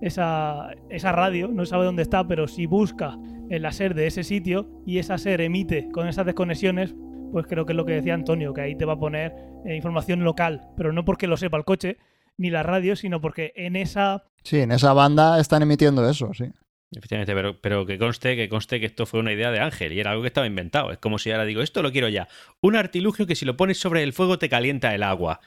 esa, 0.00 0.70
esa 0.88 1.12
radio, 1.12 1.48
no 1.48 1.66
sabe 1.66 1.84
dónde 1.84 2.02
está, 2.02 2.26
pero 2.26 2.48
si 2.48 2.66
busca 2.66 3.18
en 3.48 3.62
la 3.62 3.72
SER 3.72 3.94
de 3.94 4.06
ese 4.06 4.24
sitio 4.24 4.68
y 4.86 4.98
esa 4.98 5.18
SER 5.18 5.40
emite 5.40 5.88
con 5.92 6.08
esas 6.08 6.26
desconexiones, 6.26 6.94
pues 7.32 7.46
creo 7.46 7.66
que 7.66 7.72
es 7.72 7.76
lo 7.76 7.84
que 7.84 7.92
decía 7.92 8.14
Antonio, 8.14 8.52
que 8.54 8.62
ahí 8.62 8.76
te 8.76 8.84
va 8.84 8.94
a 8.94 8.98
poner 8.98 9.34
eh, 9.64 9.76
información 9.76 10.24
local, 10.24 10.62
pero 10.76 10.92
no 10.92 11.04
porque 11.04 11.26
lo 11.26 11.36
sepa 11.36 11.56
el 11.56 11.64
coche 11.64 11.98
ni 12.36 12.50
la 12.50 12.62
radio, 12.62 12.96
sino 12.96 13.20
porque 13.20 13.52
en 13.56 13.76
esa... 13.76 14.24
Sí, 14.42 14.60
en 14.60 14.72
esa 14.72 14.92
banda 14.92 15.38
están 15.38 15.62
emitiendo 15.62 16.08
eso, 16.08 16.32
sí. 16.32 16.46
Efectivamente, 16.92 17.34
pero, 17.34 17.60
pero 17.60 17.86
que 17.86 17.98
conste, 17.98 18.34
que 18.34 18.48
conste 18.48 18.80
que 18.80 18.86
esto 18.86 19.06
fue 19.06 19.20
una 19.20 19.32
idea 19.32 19.52
de 19.52 19.60
Ángel 19.60 19.92
y 19.92 20.00
era 20.00 20.10
algo 20.10 20.22
que 20.22 20.28
estaba 20.28 20.46
inventado. 20.46 20.90
Es 20.90 20.98
como 20.98 21.18
si 21.18 21.30
ahora 21.30 21.44
digo, 21.44 21.62
esto 21.62 21.82
lo 21.82 21.92
quiero 21.92 22.08
ya. 22.08 22.26
Un 22.60 22.74
artilugio 22.74 23.26
que 23.26 23.36
si 23.36 23.44
lo 23.44 23.56
pones 23.56 23.78
sobre 23.78 24.02
el 24.02 24.12
fuego 24.12 24.38
te 24.38 24.48
calienta 24.48 24.92
el 24.94 25.04
agua. 25.04 25.40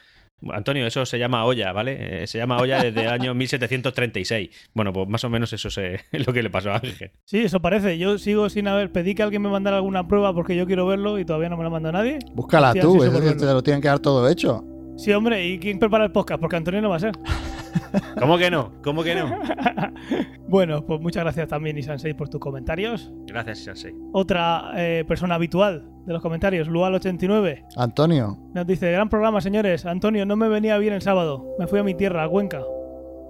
Antonio, 0.50 0.86
eso 0.86 1.06
se 1.06 1.18
llama 1.18 1.44
olla, 1.46 1.72
¿vale? 1.72 2.22
Eh, 2.22 2.26
se 2.26 2.38
llama 2.38 2.58
olla 2.58 2.82
desde 2.82 3.02
el 3.02 3.08
año 3.08 3.34
1736. 3.34 4.50
Bueno, 4.74 4.92
pues 4.92 5.08
más 5.08 5.24
o 5.24 5.30
menos 5.30 5.52
eso 5.52 5.70
se- 5.70 5.94
es 5.94 6.04
lo 6.26 6.32
que 6.32 6.42
le 6.42 6.50
pasó 6.50 6.70
a 6.72 6.76
Ángel. 6.76 7.12
Sí, 7.24 7.38
eso 7.38 7.60
parece. 7.60 7.96
Yo 7.98 8.18
sigo 8.18 8.48
sin 8.50 8.68
haber... 8.68 8.92
Pedí 8.92 9.14
que 9.14 9.22
alguien 9.22 9.42
me 9.42 9.48
mandara 9.48 9.76
alguna 9.76 10.06
prueba 10.06 10.34
porque 10.34 10.56
yo 10.56 10.66
quiero 10.66 10.86
verlo 10.86 11.18
y 11.18 11.24
todavía 11.24 11.48
no 11.48 11.56
me 11.56 11.64
lo 11.64 11.70
mandado 11.70 11.92
nadie. 11.92 12.18
Búscala 12.34 12.68
Hostia, 12.68 12.82
tú, 12.82 13.00
sí, 13.00 13.06
es 13.06 13.12
decir, 13.12 13.36
te 13.38 13.44
lo 13.46 13.62
tienen 13.62 13.80
que 13.80 13.88
dar 13.88 14.00
todo 14.00 14.28
hecho. 14.28 14.64
Sí, 14.96 15.12
hombre, 15.12 15.46
¿y 15.46 15.58
quién 15.58 15.78
prepara 15.78 16.04
el 16.04 16.12
podcast? 16.12 16.40
Porque 16.40 16.56
Antonio 16.56 16.80
no 16.80 16.90
va 16.90 16.96
a 16.96 17.00
ser. 17.00 17.12
¿Cómo 18.18 18.38
que 18.38 18.50
no? 18.50 18.72
¿Cómo 18.82 19.02
que 19.02 19.14
no? 19.14 19.28
bueno, 20.48 20.84
pues 20.86 21.00
muchas 21.00 21.24
gracias 21.24 21.48
también, 21.48 21.76
Isansei, 21.76 22.14
por 22.14 22.28
tus 22.28 22.40
comentarios. 22.40 23.12
Gracias, 23.26 23.58
Sensei. 23.58 23.92
Otra 24.12 24.70
eh, 24.76 25.04
persona 25.06 25.34
habitual 25.34 25.84
de 26.06 26.12
los 26.12 26.22
comentarios, 26.22 26.68
Lual89, 26.68 27.64
Antonio, 27.76 28.38
nos 28.54 28.66
dice: 28.66 28.90
Gran 28.92 29.08
programa, 29.08 29.40
señores. 29.40 29.84
Antonio, 29.86 30.24
no 30.26 30.36
me 30.36 30.48
venía 30.48 30.78
bien 30.78 30.94
el 30.94 31.02
sábado. 31.02 31.44
Me 31.58 31.66
fui 31.66 31.78
a 31.80 31.82
mi 31.82 31.94
tierra, 31.94 32.22
a 32.24 32.28
Cuenca. 32.28 32.62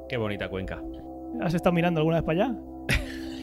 Qué 0.09 0.17
bonita 0.19 0.49
cuenca. 0.49 0.83
¿Has 1.41 1.55
estado 1.55 1.73
mirando 1.73 2.01
alguna 2.01 2.21
vez 2.21 2.25
para 2.25 2.45
allá? 2.45 2.57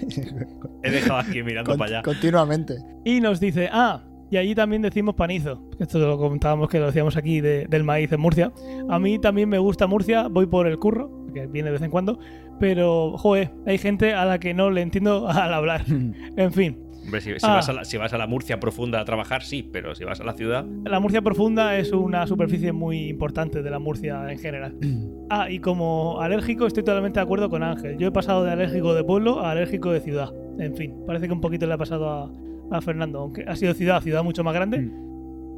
He 0.84 0.92
dejado 0.92 1.20
aquí 1.20 1.44
mirando 1.44 1.72
con- 1.72 1.80
para 1.80 1.98
allá. 1.98 2.02
continuamente. 2.04 2.76
Y 3.04 3.20
nos 3.20 3.40
dice: 3.40 3.68
Ah, 3.72 4.04
y 4.32 4.38
allí 4.38 4.56
también 4.56 4.82
decimos 4.82 5.14
panizo. 5.14 5.62
Esto 5.80 6.00
lo 6.00 6.18
comentábamos 6.18 6.70
que 6.70 6.80
lo 6.80 6.88
decíamos 6.88 7.16
aquí 7.18 7.40
de- 7.42 7.68
del 7.70 7.84
maíz 7.84 8.12
en 8.12 8.20
Murcia. 8.22 8.52
A 8.90 8.98
mí 8.98 9.20
también 9.20 9.48
me 9.50 9.60
gusta 9.60 9.86
Murcia, 9.86 10.28
voy 10.28 10.48
por 10.48 10.66
el 10.66 10.80
curro, 10.80 11.28
que 11.34 11.46
viene 11.46 11.68
de 11.68 11.74
vez 11.74 11.82
en 11.84 11.92
cuando. 11.92 12.18
Pero, 12.60 13.18
joder, 13.18 13.52
hay 13.66 13.78
gente 13.78 14.14
a 14.14 14.26
la 14.26 14.40
que 14.40 14.54
no 14.54 14.70
le 14.72 14.82
entiendo 14.82 15.28
al 15.30 15.54
hablar. 15.54 15.84
En 16.38 16.52
fin, 16.52 16.78
Hombre, 17.04 17.20
si, 17.20 17.32
si 17.32 17.38
Ah. 17.48 17.56
vas 17.56 17.68
a 17.68 17.74
la, 17.74 17.84
si 17.84 17.98
vas 17.98 18.14
a 18.14 18.18
la 18.20 18.28
Murcia 18.28 18.60
profunda 18.60 19.00
a 19.02 19.06
trabajar, 19.06 19.42
sí, 19.42 19.64
pero 19.64 19.96
si 19.96 20.04
vas 20.04 20.22
a 20.22 20.24
la 20.24 20.34
ciudad. 20.34 20.64
La 20.86 21.00
Murcia 21.00 21.24
profunda 21.24 21.76
es 21.78 21.92
una 21.94 22.28
superficie 22.28 22.74
muy 22.74 23.10
importante 23.10 23.64
de 23.64 23.70
la 23.72 23.80
Murcia 23.80 24.32
en 24.32 24.38
general. 24.38 24.76
Ah, 25.34 25.50
y 25.50 25.60
como 25.60 26.20
alérgico 26.20 26.68
estoy 26.68 26.84
totalmente 26.84 27.18
de 27.18 27.24
acuerdo 27.24 27.50
con 27.50 27.64
Ángel. 27.64 27.98
Yo 27.98 28.10
he 28.10 28.12
pasado 28.12 28.44
de 28.44 28.52
alérgico 28.52 28.94
de 28.94 29.02
pueblo 29.06 29.40
a 29.40 29.52
alérgico 29.52 29.90
de 29.94 30.02
ciudad. 30.02 30.30
En 30.60 30.76
fin, 30.76 30.94
parece 31.08 31.28
que 31.28 31.32
un 31.34 31.40
poquito 31.40 31.66
le 31.68 31.74
ha 31.74 31.78
pasado 31.78 32.10
a, 32.10 32.30
a 32.72 32.82
Fernando, 32.82 33.20
aunque 33.20 33.44
ha 33.48 33.56
sido 33.56 33.74
ciudad, 33.74 34.02
ciudad 34.02 34.24
mucho 34.24 34.44
más 34.44 34.54
grande, 34.54 34.90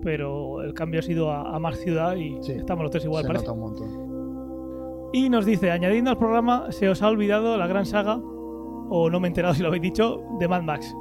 pero 0.01 0.62
el 0.63 0.74
cambio 0.74 1.00
ha 1.00 1.03
sido 1.03 1.32
a, 1.32 1.55
a 1.55 1.60
más 1.60 1.77
ciudad 1.79 2.15
y 2.15 2.38
Sí, 2.41 2.53
estamos 2.53 2.84
los 2.84 2.91
tres 2.91 3.05
igual, 3.05 3.22
Se 3.24 3.27
parece. 3.27 3.46
nota 3.46 3.53
un 3.53 3.60
montón. 3.60 5.10
Y 5.13 5.29
nos 5.29 5.46
dice, 5.46 5.70
añadiendo 5.72 6.10
al 6.10 6.17
programa, 6.17 6.72
se 6.72 6.89
os 6.89 7.01
ha 7.03 7.08
olvidado 7.08 7.55
la 7.58 7.67
gran 7.67 7.86
saga, 7.86 8.17
o 8.17 9.10
no 9.12 9.20
me 9.20 9.27
he 9.27 9.29
enterado 9.29 9.53
si 9.53 9.62
lo 9.62 9.67
habéis 9.67 9.84
dicho, 9.84 10.24
de 10.39 10.48
Mad 10.48 10.63
Max. 10.63 10.93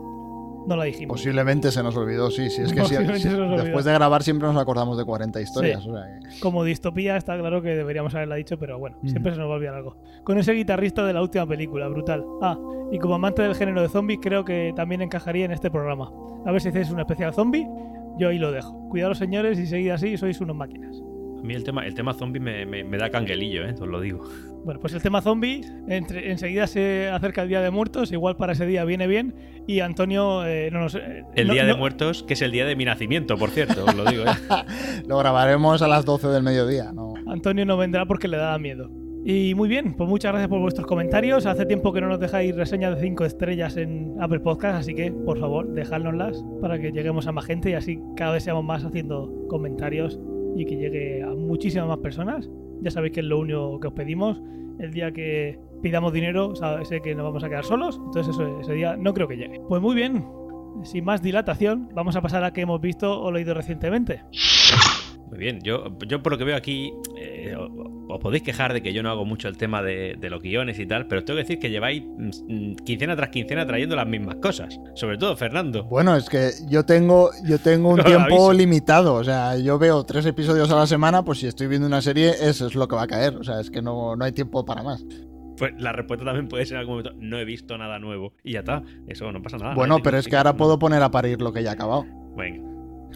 No 0.66 0.76
la 0.76 0.84
dijimos. 0.84 1.16
Posiblemente 1.18 1.70
se 1.70 1.82
nos 1.82 1.96
olvidó, 1.96 2.30
sí, 2.30 2.48
sí. 2.50 2.62
Es 2.62 2.72
que 2.72 2.80
después 3.62 3.84
de 3.84 3.92
grabar 3.92 4.22
siempre 4.22 4.46
nos 4.48 4.56
acordamos 4.56 4.96
de 4.96 5.04
40 5.04 5.40
historias. 5.40 5.82
Sí. 5.82 5.90
o 5.90 5.94
sea 5.94 6.04
que- 6.20 6.40
Como 6.40 6.62
distopía 6.64 7.16
está 7.16 7.36
claro 7.38 7.62
que 7.62 7.70
deberíamos 7.74 8.14
haberla 8.14 8.36
dicho, 8.36 8.58
pero 8.58 8.78
bueno, 8.78 8.96
siempre 9.04 9.32
se 9.32 9.38
nos 9.38 9.48
va 9.48 9.54
a 9.54 9.56
olvidar 9.56 9.74
algo. 9.74 9.96
Con 10.24 10.38
ese 10.38 10.52
guitarrista 10.52 11.04
de 11.06 11.12
la 11.12 11.22
última 11.22 11.46
película, 11.46 11.88
brutal. 11.88 12.24
Ah, 12.40 12.58
y 12.92 12.98
como 12.98 13.14
amante 13.16 13.42
del 13.42 13.54
género 13.54 13.82
de 13.82 13.88
zombies, 13.88 14.20
creo 14.22 14.44
que 14.44 14.72
también 14.76 15.02
encajaría 15.02 15.44
en 15.44 15.52
este 15.52 15.70
programa. 15.70 16.10
A 16.46 16.52
ver 16.52 16.60
si 16.60 16.68
hacéis 16.68 16.90
un 16.90 17.00
especial 17.00 17.32
zombie, 17.34 17.66
yo 18.18 18.28
ahí 18.28 18.38
lo 18.38 18.52
dejo. 18.52 18.88
Cuidado 18.88 19.14
señores 19.14 19.58
y 19.58 19.66
seguid 19.66 19.90
así, 19.90 20.16
sois 20.16 20.40
unos 20.40 20.54
máquinas. 20.56 21.00
A 21.38 21.42
mí 21.42 21.54
el 21.54 21.64
tema, 21.64 21.84
el 21.86 21.94
tema 21.94 22.12
zombie 22.14 22.40
me, 22.40 22.64
me- 22.66 22.84
me 22.84 22.98
da 22.98 23.10
canguelillo, 23.10 23.64
¿eh? 23.66 23.72
Os 23.80 23.88
lo 23.88 24.00
digo. 24.00 24.22
Bueno, 24.64 24.78
pues 24.80 24.94
el 24.94 25.02
tema 25.02 25.20
zombie, 25.22 25.60
entre, 25.88 26.30
enseguida 26.30 26.66
se 26.68 27.08
acerca 27.08 27.42
el 27.42 27.48
Día 27.48 27.60
de 27.60 27.70
Muertos, 27.70 28.12
igual 28.12 28.36
para 28.36 28.52
ese 28.52 28.64
día 28.64 28.84
viene 28.84 29.06
bien, 29.08 29.34
y 29.66 29.80
Antonio, 29.80 30.44
eh, 30.46 30.70
no 30.72 30.80
nos... 30.80 30.94
eh, 30.94 31.24
El 31.34 31.48
no- 31.48 31.54
Día 31.54 31.64
de 31.64 31.74
Muertos, 31.74 32.22
que 32.22 32.34
es 32.34 32.42
el 32.42 32.52
día 32.52 32.64
de 32.64 32.76
mi 32.76 32.84
nacimiento, 32.84 33.36
por 33.36 33.50
cierto, 33.50 33.84
os 33.84 33.94
lo 33.96 34.04
digo, 34.04 34.22
¿eh? 34.24 34.28
Lo 35.08 35.18
grabaremos 35.18 35.82
a 35.82 35.88
las 35.88 36.04
12 36.04 36.28
del 36.28 36.42
mediodía, 36.44 36.92
¿no? 36.92 37.14
Antonio 37.26 37.66
no 37.66 37.76
vendrá 37.76 38.06
porque 38.06 38.28
le 38.28 38.36
da 38.36 38.56
miedo. 38.58 38.88
Y 39.24 39.54
muy 39.54 39.68
bien, 39.68 39.94
pues 39.94 40.08
muchas 40.08 40.32
gracias 40.32 40.48
por 40.48 40.60
vuestros 40.60 40.84
comentarios. 40.86 41.46
Hace 41.46 41.64
tiempo 41.64 41.92
que 41.92 42.00
no 42.00 42.08
nos 42.08 42.18
dejáis 42.18 42.56
reseñas 42.56 42.96
de 42.96 43.02
5 43.02 43.24
estrellas 43.24 43.76
en 43.76 44.14
Apple 44.20 44.40
Podcast, 44.40 44.78
así 44.78 44.94
que 44.94 45.12
por 45.12 45.38
favor, 45.38 45.72
dejádnoslas 45.74 46.44
para 46.60 46.76
que 46.80 46.90
lleguemos 46.90 47.28
a 47.28 47.32
más 47.32 47.44
gente 47.44 47.70
y 47.70 47.74
así 47.74 48.00
cada 48.16 48.32
vez 48.32 48.42
seamos 48.42 48.64
más 48.64 48.84
haciendo 48.84 49.32
comentarios 49.48 50.18
y 50.56 50.64
que 50.64 50.74
llegue 50.76 51.22
a 51.22 51.28
muchísimas 51.34 51.86
más 51.86 51.98
personas. 51.98 52.50
Ya 52.82 52.90
sabéis 52.90 53.14
que 53.14 53.20
es 53.20 53.26
lo 53.26 53.38
único 53.38 53.80
que 53.80 53.88
os 53.88 53.94
pedimos. 53.94 54.40
El 54.78 54.92
día 54.92 55.12
que 55.12 55.58
pidamos 55.82 56.12
dinero, 56.12 56.54
sé 56.84 57.00
que 57.00 57.14
nos 57.14 57.24
vamos 57.24 57.44
a 57.44 57.48
quedar 57.48 57.64
solos, 57.64 58.00
entonces 58.04 58.36
ese 58.60 58.72
día 58.72 58.96
no 58.96 59.12
creo 59.14 59.28
que 59.28 59.36
llegue. 59.36 59.60
Pues 59.68 59.82
muy 59.82 59.94
bien, 59.94 60.24
sin 60.84 61.04
más 61.04 61.22
dilatación, 61.22 61.90
vamos 61.94 62.16
a 62.16 62.22
pasar 62.22 62.42
a 62.44 62.52
que 62.52 62.62
hemos 62.62 62.80
visto 62.80 63.20
o 63.20 63.30
leído 63.30 63.54
recientemente. 63.54 64.22
Muy 65.32 65.38
bien, 65.38 65.60
yo, 65.62 65.84
yo 66.06 66.22
por 66.22 66.32
lo 66.32 66.36
que 66.38 66.44
veo 66.44 66.54
aquí, 66.54 66.92
eh, 67.16 67.56
os 67.56 68.20
podéis 68.20 68.42
quejar 68.42 68.74
de 68.74 68.82
que 68.82 68.92
yo 68.92 69.02
no 69.02 69.08
hago 69.08 69.24
mucho 69.24 69.48
el 69.48 69.56
tema 69.56 69.82
de, 69.82 70.14
de 70.20 70.28
los 70.28 70.42
guiones 70.42 70.78
y 70.78 70.84
tal, 70.84 71.06
pero 71.06 71.20
os 71.20 71.24
tengo 71.24 71.38
que 71.38 71.44
decir 71.44 71.58
que 71.58 71.70
lleváis 71.70 72.02
mm, 72.04 72.74
quincena 72.84 73.16
tras 73.16 73.30
quincena 73.30 73.66
trayendo 73.66 73.96
las 73.96 74.06
mismas 74.06 74.34
cosas. 74.42 74.78
Sobre 74.94 75.16
todo 75.16 75.34
Fernando. 75.34 75.84
Bueno, 75.84 76.14
es 76.16 76.28
que 76.28 76.50
yo 76.68 76.84
tengo, 76.84 77.30
yo 77.46 77.58
tengo 77.58 77.88
un 77.88 78.00
tiempo 78.04 78.52
limitado. 78.52 79.14
O 79.14 79.24
sea, 79.24 79.56
yo 79.56 79.78
veo 79.78 80.04
tres 80.04 80.26
episodios 80.26 80.70
a 80.70 80.76
la 80.76 80.86
semana, 80.86 81.24
pues 81.24 81.38
si 81.38 81.46
estoy 81.46 81.66
viendo 81.66 81.86
una 81.86 82.02
serie, 82.02 82.34
eso 82.42 82.66
es 82.66 82.74
lo 82.74 82.86
que 82.86 82.96
va 82.96 83.04
a 83.04 83.08
caer. 83.08 83.34
O 83.36 83.42
sea, 83.42 83.58
es 83.58 83.70
que 83.70 83.80
no, 83.80 84.14
no 84.14 84.26
hay 84.26 84.32
tiempo 84.32 84.66
para 84.66 84.82
más. 84.82 85.02
Pues 85.56 85.72
la 85.78 85.92
respuesta 85.92 86.26
también 86.26 86.46
puede 86.46 86.66
ser 86.66 86.74
en 86.74 86.80
algún 86.80 86.96
momento, 86.98 87.14
no 87.18 87.38
he 87.38 87.46
visto 87.46 87.78
nada 87.78 87.98
nuevo. 87.98 88.34
Y 88.44 88.52
ya 88.52 88.58
está, 88.58 88.82
eso 89.08 89.32
no 89.32 89.40
pasa 89.40 89.56
nada. 89.56 89.74
bueno, 89.74 90.00
pero 90.02 90.18
es 90.18 90.28
que 90.28 90.36
ahora 90.36 90.58
puedo 90.58 90.78
poner 90.78 91.02
a 91.02 91.10
parir 91.10 91.40
lo 91.40 91.54
que 91.54 91.62
ya 91.62 91.70
ha 91.70 91.72
acabado. 91.72 92.04
Venga. 92.36 92.71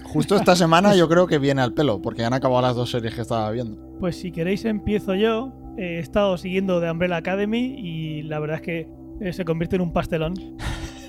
Justo 0.07 0.37
esta 0.37 0.57
semana 0.57 0.95
yo 0.95 1.09
creo 1.09 1.27
que 1.27 1.39
viene 1.39 1.63
al 1.63 1.73
pelo, 1.75 2.01
porque 2.01 2.25
han 2.25 2.33
acabado 2.33 2.63
las 2.63 2.75
dos 2.77 2.91
series 2.91 3.15
que 3.15 3.23
estaba 3.23 3.51
viendo. 3.51 3.79
Pues 4.01 4.17
si 4.17 4.33
queréis 4.33 4.65
empiezo 4.65 5.15
yo. 5.15 5.53
He 5.79 5.99
estado 5.99 6.39
siguiendo 6.39 6.81
The 6.81 6.91
Umbrella 6.91 7.17
Academy 7.17 7.75
y 7.79 8.23
la 8.23 8.39
verdad 8.39 8.57
es 8.57 8.63
que 8.63 8.89
eh, 9.21 9.33
se 9.35 9.45
convierte 9.45 9.77
en 9.77 9.83
un 9.83 9.93
pastelón 9.93 10.33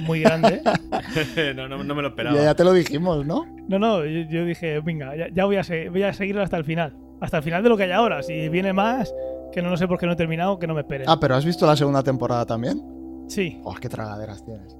muy 0.01 0.19
grande. 0.19 0.61
no, 1.55 1.69
no, 1.69 1.83
no 1.83 1.95
me 1.95 2.01
lo 2.01 2.09
esperaba. 2.09 2.35
Ya, 2.35 2.43
ya 2.43 2.53
te 2.55 2.63
lo 2.65 2.73
dijimos, 2.73 3.25
¿no? 3.25 3.45
No, 3.69 3.79
no, 3.79 4.03
yo, 4.05 4.29
yo 4.29 4.43
dije, 4.45 4.79
venga, 4.81 5.15
ya, 5.15 5.27
ya 5.33 5.45
voy, 5.45 5.55
a 5.55 5.63
se- 5.63 5.87
voy 5.89 6.03
a 6.03 6.11
seguirlo 6.11 6.41
hasta 6.41 6.57
el 6.57 6.65
final. 6.65 6.97
Hasta 7.21 7.37
el 7.37 7.43
final 7.43 7.63
de 7.63 7.69
lo 7.69 7.77
que 7.77 7.83
hay 7.83 7.91
ahora. 7.91 8.21
Si 8.23 8.49
viene 8.49 8.73
más, 8.73 9.13
que 9.53 9.61
no 9.61 9.69
lo 9.69 9.77
sé 9.77 9.87
por 9.87 9.97
qué 9.99 10.05
no 10.05 10.11
he 10.11 10.15
terminado, 10.17 10.59
que 10.59 10.67
no 10.67 10.73
me 10.73 10.81
esperen. 10.81 11.07
Ah, 11.09 11.17
pero 11.19 11.35
¿has 11.35 11.45
visto 11.45 11.65
la 11.65 11.75
segunda 11.77 12.03
temporada 12.03 12.45
también? 12.45 12.81
Sí, 13.27 13.59
Oh, 13.63 13.73
qué 13.75 13.87
tragaderas 13.89 14.43
tienes. 14.43 14.77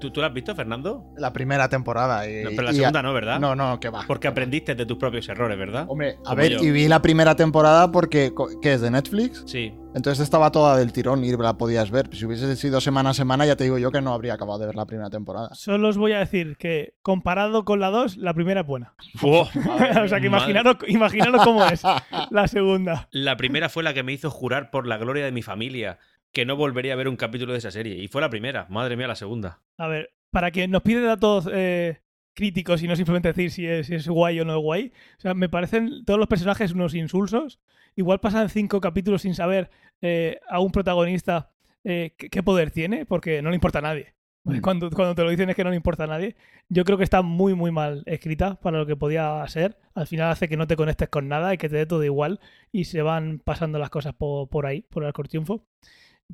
¿Tú, 0.00 0.10
¿Tú 0.10 0.20
lo 0.20 0.26
has 0.26 0.32
visto, 0.32 0.54
Fernando? 0.54 1.12
La 1.16 1.32
primera 1.32 1.68
temporada. 1.68 2.28
Y, 2.28 2.44
No, 2.44 2.50
pero 2.50 2.62
la 2.62 2.72
y- 2.72 2.76
segunda 2.76 3.02
no, 3.02 3.12
¿verdad? 3.12 3.40
No, 3.40 3.54
no, 3.54 3.78
que 3.80 3.88
va. 3.88 4.02
Porque 4.06 4.22
que 4.22 4.28
va. 4.28 4.32
aprendiste 4.32 4.74
de 4.74 4.86
tus 4.86 4.96
propios 4.98 5.28
errores, 5.28 5.58
¿verdad? 5.58 5.86
Hombre, 5.88 6.16
a 6.24 6.34
ver, 6.34 6.52
yo. 6.52 6.62
y 6.62 6.70
vi 6.70 6.88
la 6.88 7.00
primera 7.02 7.34
temporada 7.36 7.90
porque, 7.92 8.32
¿qué 8.62 8.74
es? 8.74 8.80
¿De 8.80 8.90
Netflix? 8.90 9.44
Sí. 9.46 9.74
Entonces 9.94 10.24
estaba 10.24 10.50
toda 10.50 10.76
del 10.76 10.92
tirón 10.92 11.24
y 11.24 11.30
la 11.36 11.56
podías 11.56 11.90
ver. 11.92 12.08
Si 12.12 12.24
hubiese 12.24 12.56
sido 12.56 12.80
semana 12.80 13.10
a 13.10 13.14
semana, 13.14 13.46
ya 13.46 13.54
te 13.54 13.62
digo 13.62 13.78
yo 13.78 13.92
que 13.92 14.00
no 14.00 14.12
habría 14.12 14.34
acabado 14.34 14.58
de 14.58 14.66
ver 14.66 14.74
la 14.74 14.86
primera 14.86 15.08
temporada. 15.08 15.50
solo 15.54 15.88
os 15.88 15.96
voy 15.96 16.12
a 16.12 16.18
decir 16.18 16.56
que 16.56 16.94
comparado 17.02 17.64
con 17.64 17.78
la 17.78 17.90
2, 17.90 18.16
la 18.16 18.34
primera 18.34 18.62
es 18.62 18.66
buena. 18.66 18.94
Fu- 19.14 19.28
o 20.04 20.08
sea 20.08 20.18
que 20.20 20.26
imaginaros, 20.26 20.76
imaginaros 20.88 21.44
cómo 21.44 21.64
es 21.66 21.82
la 22.30 22.48
segunda. 22.48 23.08
La 23.12 23.36
primera 23.36 23.68
fue 23.68 23.84
la 23.84 23.94
que 23.94 24.02
me 24.02 24.12
hizo 24.12 24.30
jurar 24.32 24.72
por 24.72 24.86
la 24.88 24.96
gloria 24.96 25.24
de 25.24 25.30
mi 25.32 25.42
familia 25.42 25.98
que 26.34 26.44
no 26.44 26.56
volvería 26.56 26.92
a 26.92 26.96
ver 26.96 27.08
un 27.08 27.16
capítulo 27.16 27.52
de 27.52 27.58
esa 27.58 27.70
serie. 27.70 27.94
Y 27.96 28.08
fue 28.08 28.20
la 28.20 28.28
primera. 28.28 28.66
Madre 28.68 28.96
mía, 28.96 29.06
la 29.08 29.14
segunda. 29.16 29.60
A 29.78 29.88
ver, 29.88 30.10
para 30.30 30.50
quien 30.50 30.70
nos 30.70 30.82
pide 30.82 31.00
datos 31.00 31.48
eh, 31.50 32.00
críticos 32.34 32.82
y 32.82 32.88
no 32.88 32.96
simplemente 32.96 33.28
decir 33.28 33.50
si 33.50 33.66
es, 33.66 33.86
si 33.86 33.94
es 33.94 34.08
guay 34.08 34.40
o 34.40 34.44
no 34.44 34.52
es 34.56 34.60
guay, 34.62 34.92
o 35.16 35.20
sea, 35.20 35.32
me 35.34 35.48
parecen 35.48 36.04
todos 36.04 36.18
los 36.18 36.28
personajes 36.28 36.72
unos 36.72 36.94
insulsos. 36.94 37.60
Igual 37.96 38.20
pasan 38.20 38.48
cinco 38.50 38.80
capítulos 38.80 39.22
sin 39.22 39.34
saber 39.34 39.70
eh, 40.02 40.40
a 40.48 40.58
un 40.60 40.72
protagonista 40.72 41.52
eh, 41.84 42.12
qué, 42.18 42.28
qué 42.28 42.42
poder 42.42 42.70
tiene, 42.72 43.06
porque 43.06 43.40
no 43.40 43.50
le 43.50 43.54
importa 43.56 43.78
a 43.78 43.82
nadie. 43.82 44.14
Mm. 44.42 44.58
Cuando, 44.60 44.90
cuando 44.90 45.14
te 45.14 45.22
lo 45.22 45.30
dicen 45.30 45.48
es 45.48 45.56
que 45.56 45.64
no 45.64 45.70
le 45.70 45.76
importa 45.76 46.04
a 46.04 46.08
nadie. 46.08 46.34
Yo 46.68 46.84
creo 46.84 46.98
que 46.98 47.04
está 47.04 47.22
muy, 47.22 47.54
muy 47.54 47.70
mal 47.70 48.02
escrita 48.06 48.56
para 48.60 48.78
lo 48.78 48.86
que 48.86 48.96
podía 48.96 49.42
ser. 49.46 49.78
Al 49.94 50.06
final 50.06 50.30
hace 50.32 50.48
que 50.48 50.56
no 50.58 50.66
te 50.66 50.76
conectes 50.76 51.08
con 51.08 51.28
nada 51.28 51.54
y 51.54 51.58
que 51.58 51.68
te 51.70 51.76
dé 51.76 51.86
todo 51.86 52.04
igual 52.04 52.40
y 52.72 52.84
se 52.84 53.00
van 53.02 53.38
pasando 53.38 53.78
las 53.78 53.88
cosas 53.90 54.14
po- 54.14 54.48
por, 54.50 54.66
ahí, 54.66 54.82
por 54.82 55.02
el 55.04 55.06
arco 55.08 55.22
triunfo. 55.22 55.64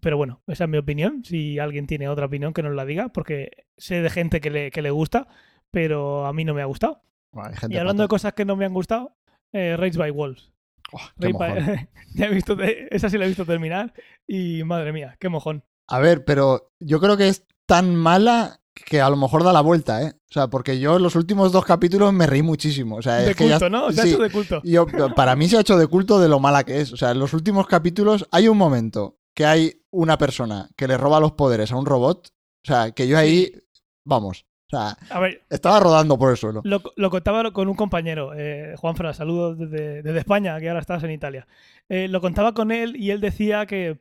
Pero 0.00 0.16
bueno, 0.16 0.42
esa 0.46 0.64
es 0.64 0.70
mi 0.70 0.78
opinión. 0.78 1.24
Si 1.24 1.58
alguien 1.58 1.86
tiene 1.86 2.08
otra 2.08 2.26
opinión, 2.26 2.52
que 2.52 2.62
nos 2.62 2.74
la 2.74 2.84
diga, 2.84 3.08
porque 3.10 3.50
sé 3.76 4.00
de 4.02 4.10
gente 4.10 4.40
que 4.40 4.50
le, 4.50 4.70
que 4.70 4.82
le 4.82 4.90
gusta, 4.90 5.26
pero 5.70 6.26
a 6.26 6.32
mí 6.32 6.44
no 6.44 6.54
me 6.54 6.62
ha 6.62 6.66
gustado. 6.66 7.02
Bueno, 7.32 7.50
Y 7.68 7.76
hablando 7.76 8.02
de 8.02 8.08
cosas 8.08 8.32
que 8.34 8.44
no 8.44 8.56
me 8.56 8.64
han 8.64 8.74
gustado, 8.74 9.16
eh, 9.52 9.76
Rage 9.76 9.98
by 9.98 10.10
Wolves. 10.10 10.52
Oh, 10.92 10.98
by- 11.18 11.88
ya 12.14 12.26
he 12.26 12.30
visto, 12.34 12.56
esa 12.60 13.08
sí 13.10 13.16
la 13.18 13.24
he 13.24 13.28
visto 13.28 13.44
terminar 13.44 13.92
y 14.26 14.64
madre 14.64 14.92
mía, 14.92 15.16
qué 15.20 15.28
mojón. 15.28 15.64
A 15.88 15.98
ver, 16.00 16.24
pero 16.24 16.72
yo 16.80 17.00
creo 17.00 17.16
que 17.16 17.28
es 17.28 17.46
tan 17.66 17.94
mala 17.94 18.60
que 18.74 19.00
a 19.00 19.10
lo 19.10 19.16
mejor 19.16 19.44
da 19.44 19.52
la 19.52 19.60
vuelta, 19.60 20.02
¿eh? 20.02 20.14
O 20.28 20.32
sea, 20.32 20.48
porque 20.48 20.78
yo 20.80 20.96
en 20.96 21.02
los 21.02 21.14
últimos 21.16 21.52
dos 21.52 21.64
capítulos 21.64 22.12
me 22.12 22.26
reí 22.26 22.42
muchísimo. 22.42 22.96
O 22.96 23.02
sea, 23.02 23.16
De 23.16 23.30
es 23.32 23.36
que 23.36 23.46
ya- 23.48 23.58
culto, 23.58 23.70
¿no? 23.70 23.92
Se 23.92 24.00
ha 24.00 24.04
sí. 24.04 24.10
hecho 24.10 24.22
de 24.22 24.30
culto. 24.30 24.62
Yo, 24.64 24.86
para 25.14 25.36
mí 25.36 25.48
se 25.48 25.56
ha 25.56 25.60
hecho 25.60 25.76
de 25.76 25.86
culto 25.88 26.18
de 26.20 26.28
lo 26.28 26.40
mala 26.40 26.64
que 26.64 26.80
es. 26.80 26.92
O 26.92 26.96
sea, 26.96 27.10
en 27.10 27.18
los 27.18 27.34
últimos 27.34 27.66
capítulos 27.66 28.26
hay 28.32 28.48
un 28.48 28.56
momento 28.56 29.18
que 29.34 29.44
hay 29.46 29.79
una 29.90 30.18
persona 30.18 30.68
que 30.76 30.88
le 30.88 30.96
roba 30.96 31.20
los 31.20 31.32
poderes 31.32 31.72
a 31.72 31.76
un 31.76 31.86
robot. 31.86 32.28
O 32.28 32.66
sea, 32.66 32.92
que 32.92 33.08
yo 33.08 33.18
ahí, 33.18 33.52
vamos, 34.04 34.44
o 34.72 34.76
sea, 34.76 34.96
A 35.10 35.18
ver, 35.18 35.42
estaba 35.50 35.80
rodando 35.80 36.16
por 36.16 36.30
el 36.30 36.36
suelo. 36.36 36.60
Lo, 36.64 36.80
lo 36.94 37.10
contaba 37.10 37.50
con 37.52 37.68
un 37.68 37.74
compañero, 37.74 38.32
eh, 38.36 38.74
Juan 38.76 38.94
Fra, 38.94 39.12
saludos 39.12 39.58
desde, 39.58 40.02
desde 40.02 40.18
España, 40.20 40.60
que 40.60 40.68
ahora 40.68 40.80
estás 40.80 41.02
en 41.02 41.10
Italia. 41.10 41.48
Eh, 41.88 42.06
lo 42.06 42.20
contaba 42.20 42.54
con 42.54 42.70
él 42.70 42.94
y 42.96 43.10
él 43.10 43.20
decía 43.20 43.66
que, 43.66 43.98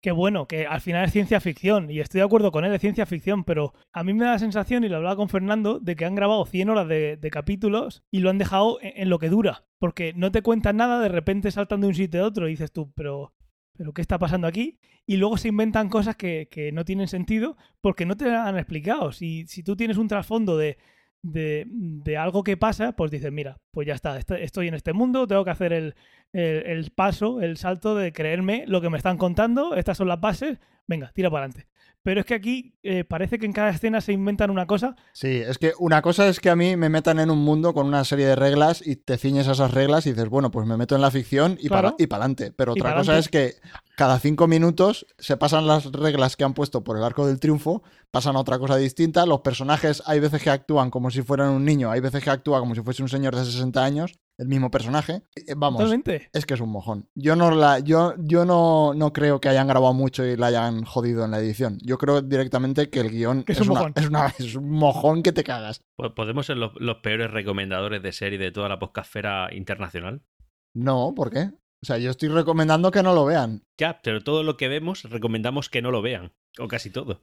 que, 0.00 0.10
bueno, 0.10 0.48
que 0.48 0.66
al 0.66 0.80
final 0.80 1.04
es 1.04 1.12
ciencia 1.12 1.40
ficción, 1.40 1.88
y 1.88 2.00
estoy 2.00 2.18
de 2.18 2.24
acuerdo 2.24 2.50
con 2.50 2.64
él, 2.64 2.74
es 2.74 2.80
ciencia 2.80 3.06
ficción, 3.06 3.44
pero 3.44 3.74
a 3.92 4.02
mí 4.02 4.12
me 4.12 4.24
da 4.24 4.32
la 4.32 4.38
sensación, 4.40 4.82
y 4.82 4.88
lo 4.88 4.96
hablaba 4.96 5.14
con 5.14 5.28
Fernando, 5.28 5.78
de 5.78 5.94
que 5.94 6.04
han 6.04 6.16
grabado 6.16 6.44
100 6.46 6.68
horas 6.68 6.88
de, 6.88 7.16
de 7.16 7.30
capítulos 7.30 8.02
y 8.10 8.18
lo 8.18 8.30
han 8.30 8.38
dejado 8.38 8.78
en, 8.80 9.02
en 9.02 9.10
lo 9.10 9.20
que 9.20 9.28
dura, 9.28 9.66
porque 9.78 10.14
no 10.16 10.32
te 10.32 10.42
cuentan 10.42 10.78
nada, 10.78 10.98
de 10.98 11.10
repente 11.10 11.52
saltan 11.52 11.80
de 11.80 11.86
un 11.86 11.94
sitio 11.94 12.24
a 12.24 12.26
otro 12.26 12.48
y 12.48 12.52
dices 12.52 12.72
tú, 12.72 12.90
pero... 12.96 13.34
¿Pero 13.78 13.94
qué 13.94 14.02
está 14.02 14.18
pasando 14.18 14.48
aquí? 14.48 14.80
Y 15.06 15.18
luego 15.18 15.38
se 15.38 15.48
inventan 15.48 15.88
cosas 15.88 16.16
que, 16.16 16.48
que 16.50 16.72
no 16.72 16.84
tienen 16.84 17.08
sentido 17.08 17.56
porque 17.80 18.06
no 18.06 18.16
te 18.16 18.28
han 18.30 18.58
explicado. 18.58 19.12
Si, 19.12 19.46
si 19.46 19.62
tú 19.62 19.76
tienes 19.76 19.96
un 19.98 20.08
trasfondo 20.08 20.58
de, 20.58 20.78
de, 21.22 21.64
de 21.68 22.16
algo 22.16 22.42
que 22.44 22.56
pasa, 22.56 22.92
pues 22.92 23.10
dices, 23.12 23.32
mira, 23.32 23.60
pues 23.70 23.86
ya 23.86 23.94
está, 23.94 24.18
est- 24.18 24.30
estoy 24.32 24.68
en 24.68 24.74
este 24.74 24.92
mundo, 24.92 25.26
tengo 25.28 25.44
que 25.44 25.50
hacer 25.52 25.72
el, 25.72 25.94
el- 26.32 26.66
el 26.66 26.90
paso, 26.90 27.40
el 27.40 27.56
salto 27.56 27.94
de 27.94 28.12
creerme 28.12 28.64
lo 28.66 28.80
que 28.80 28.90
me 28.90 28.98
están 28.98 29.16
contando, 29.16 29.74
estas 29.76 29.96
son 29.96 30.08
las 30.08 30.20
bases, 30.20 30.58
venga, 30.88 31.12
tira 31.14 31.30
para 31.30 31.46
adelante. 31.46 31.68
Pero 32.08 32.20
es 32.20 32.26
que 32.26 32.32
aquí 32.32 32.72
eh, 32.82 33.04
parece 33.04 33.38
que 33.38 33.44
en 33.44 33.52
cada 33.52 33.68
escena 33.68 34.00
se 34.00 34.14
inventan 34.14 34.48
una 34.48 34.66
cosa. 34.66 34.96
Sí, 35.12 35.28
es 35.28 35.58
que 35.58 35.74
una 35.78 36.00
cosa 36.00 36.26
es 36.26 36.40
que 36.40 36.48
a 36.48 36.56
mí 36.56 36.74
me 36.74 36.88
metan 36.88 37.18
en 37.18 37.30
un 37.30 37.36
mundo 37.44 37.74
con 37.74 37.86
una 37.86 38.02
serie 38.02 38.24
de 38.26 38.34
reglas 38.34 38.80
y 38.82 38.96
te 38.96 39.18
ciñes 39.18 39.46
a 39.46 39.52
esas 39.52 39.72
reglas 39.74 40.06
y 40.06 40.12
dices, 40.12 40.30
bueno, 40.30 40.50
pues 40.50 40.66
me 40.66 40.78
meto 40.78 40.94
en 40.94 41.02
la 41.02 41.10
ficción 41.10 41.58
y 41.60 41.68
Claro. 41.68 41.98
para 42.08 42.22
adelante. 42.24 42.50
Pero 42.56 42.72
otra 42.72 42.94
cosa 42.94 43.18
es 43.18 43.28
que 43.28 43.56
cada 43.94 44.18
cinco 44.20 44.46
minutos 44.46 45.04
se 45.18 45.36
pasan 45.36 45.66
las 45.66 45.92
reglas 45.92 46.36
que 46.36 46.44
han 46.44 46.54
puesto 46.54 46.82
por 46.82 46.96
el 46.96 47.04
arco 47.04 47.26
del 47.26 47.40
triunfo, 47.40 47.82
pasan 48.10 48.36
a 48.36 48.40
otra 48.40 48.58
cosa 48.58 48.76
distinta. 48.78 49.26
Los 49.26 49.42
personajes 49.42 50.02
hay 50.06 50.18
veces 50.18 50.42
que 50.42 50.48
actúan 50.48 50.90
como 50.90 51.10
si 51.10 51.20
fueran 51.20 51.50
un 51.50 51.66
niño, 51.66 51.90
hay 51.90 52.00
veces 52.00 52.24
que 52.24 52.30
actúa 52.30 52.60
como 52.60 52.74
si 52.74 52.80
fuese 52.80 53.02
un 53.02 53.10
señor 53.10 53.36
de 53.36 53.44
60 53.44 53.84
años, 53.84 54.18
el 54.38 54.48
mismo 54.48 54.70
personaje. 54.70 55.22
Eh, 55.36 55.54
Vamos, 55.56 55.80
Totalmente. 55.80 56.30
es 56.32 56.46
que 56.46 56.54
es 56.54 56.60
un 56.60 56.70
mojón. 56.70 57.08
Yo 57.14 57.34
no 57.36 57.50
la, 57.50 57.80
yo, 57.80 58.14
yo 58.18 58.44
no, 58.44 58.94
no 58.94 59.12
creo 59.12 59.40
que 59.40 59.48
hayan 59.48 59.66
grabado 59.68 59.92
mucho 59.94 60.24
y 60.24 60.36
la 60.36 60.46
hayan 60.46 60.84
jodido 60.84 61.24
en 61.24 61.32
la 61.32 61.40
edición. 61.40 61.78
Yo 61.82 61.98
creo 61.98 62.22
directamente 62.22 62.88
que 62.88 63.00
el 63.00 63.10
guion 63.10 63.42
Que 63.42 63.52
es 63.52 63.58
es, 63.60 63.66
un 63.66 63.72
una- 63.72 63.80
mojón. 63.80 63.92
es 63.96 64.08
una- 64.08 64.26
es 64.38 64.54
un 64.54 64.70
mojón 64.70 65.22
que 65.22 65.32
te 65.32 65.44
cagas. 65.44 65.82
Po- 65.96 66.14
¿Podemos 66.14 66.46
ser 66.46 66.56
los, 66.56 66.72
los 66.76 66.98
peores 66.98 67.30
recomendadores 67.30 68.02
de 68.02 68.12
serie 68.12 68.38
de 68.38 68.52
toda 68.52 68.68
la 68.68 68.78
podcastfera 68.78 69.48
internacional? 69.54 70.22
No, 70.74 71.12
¿por 71.16 71.30
qué? 71.30 71.50
O 71.82 71.86
sea, 71.86 71.98
yo 71.98 72.10
estoy 72.10 72.28
recomendando 72.28 72.90
que 72.90 73.02
no 73.02 73.14
lo 73.14 73.24
vean. 73.24 73.62
Ya, 73.78 74.00
pero 74.02 74.22
todo 74.22 74.42
lo 74.42 74.56
que 74.56 74.68
vemos 74.68 75.02
recomendamos 75.04 75.68
que 75.68 75.82
no 75.82 75.90
lo 75.90 76.02
vean. 76.02 76.32
O 76.58 76.66
casi 76.68 76.90
todo. 76.90 77.22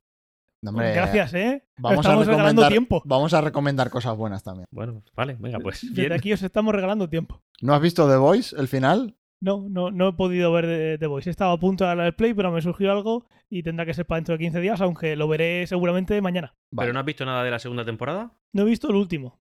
No, 0.61 0.71
hombre, 0.71 0.93
Gracias, 0.93 1.33
¿eh? 1.35 1.63
Vamos 1.77 2.05
a, 2.05 2.09
regalando 2.09 2.31
recomendar, 2.31 2.71
tiempo. 2.71 3.01
vamos 3.05 3.33
a 3.33 3.41
recomendar 3.41 3.89
cosas 3.89 4.15
buenas 4.17 4.43
también. 4.43 4.65
Bueno, 4.71 5.03
vale, 5.15 5.37
venga, 5.39 5.59
pues 5.59 5.81
Desde 5.81 6.01
bien. 6.01 6.13
aquí 6.13 6.33
os 6.33 6.41
estamos 6.41 6.73
regalando 6.73 7.07
tiempo. 7.09 7.43
¿No 7.61 7.73
has 7.75 7.81
visto 7.81 8.09
The 8.09 8.17
Voice, 8.17 8.55
el 8.59 8.67
final? 8.67 9.15
No, 9.41 9.67
no, 9.69 9.91
no 9.91 10.07
he 10.09 10.13
podido 10.13 10.51
ver 10.53 10.97
The, 10.97 11.07
Voice. 11.07 11.29
He 11.29 11.31
estado 11.31 11.51
a 11.51 11.59
punto 11.59 11.83
de 11.83 11.89
darle 11.89 12.03
al 12.05 12.15
play, 12.15 12.33
pero 12.33 12.51
me 12.51 12.61
surgió 12.61 12.91
algo 12.91 13.27
y 13.49 13.61
tendrá 13.61 13.85
que 13.85 13.93
ser 13.93 14.05
para 14.07 14.17
dentro 14.17 14.33
de 14.33 14.39
15 14.39 14.59
días, 14.61 14.81
aunque 14.81 15.15
lo 15.15 15.27
veré 15.27 15.67
seguramente 15.67 16.19
mañana. 16.21 16.55
Vale. 16.71 16.87
¿Pero 16.87 16.93
no 16.93 16.99
has 17.01 17.05
visto 17.05 17.25
nada 17.25 17.43
de 17.43 17.51
la 17.51 17.59
segunda 17.59 17.85
temporada? 17.85 18.33
No 18.53 18.63
he 18.63 18.65
visto 18.65 18.89
el 18.89 18.95
último, 18.95 19.39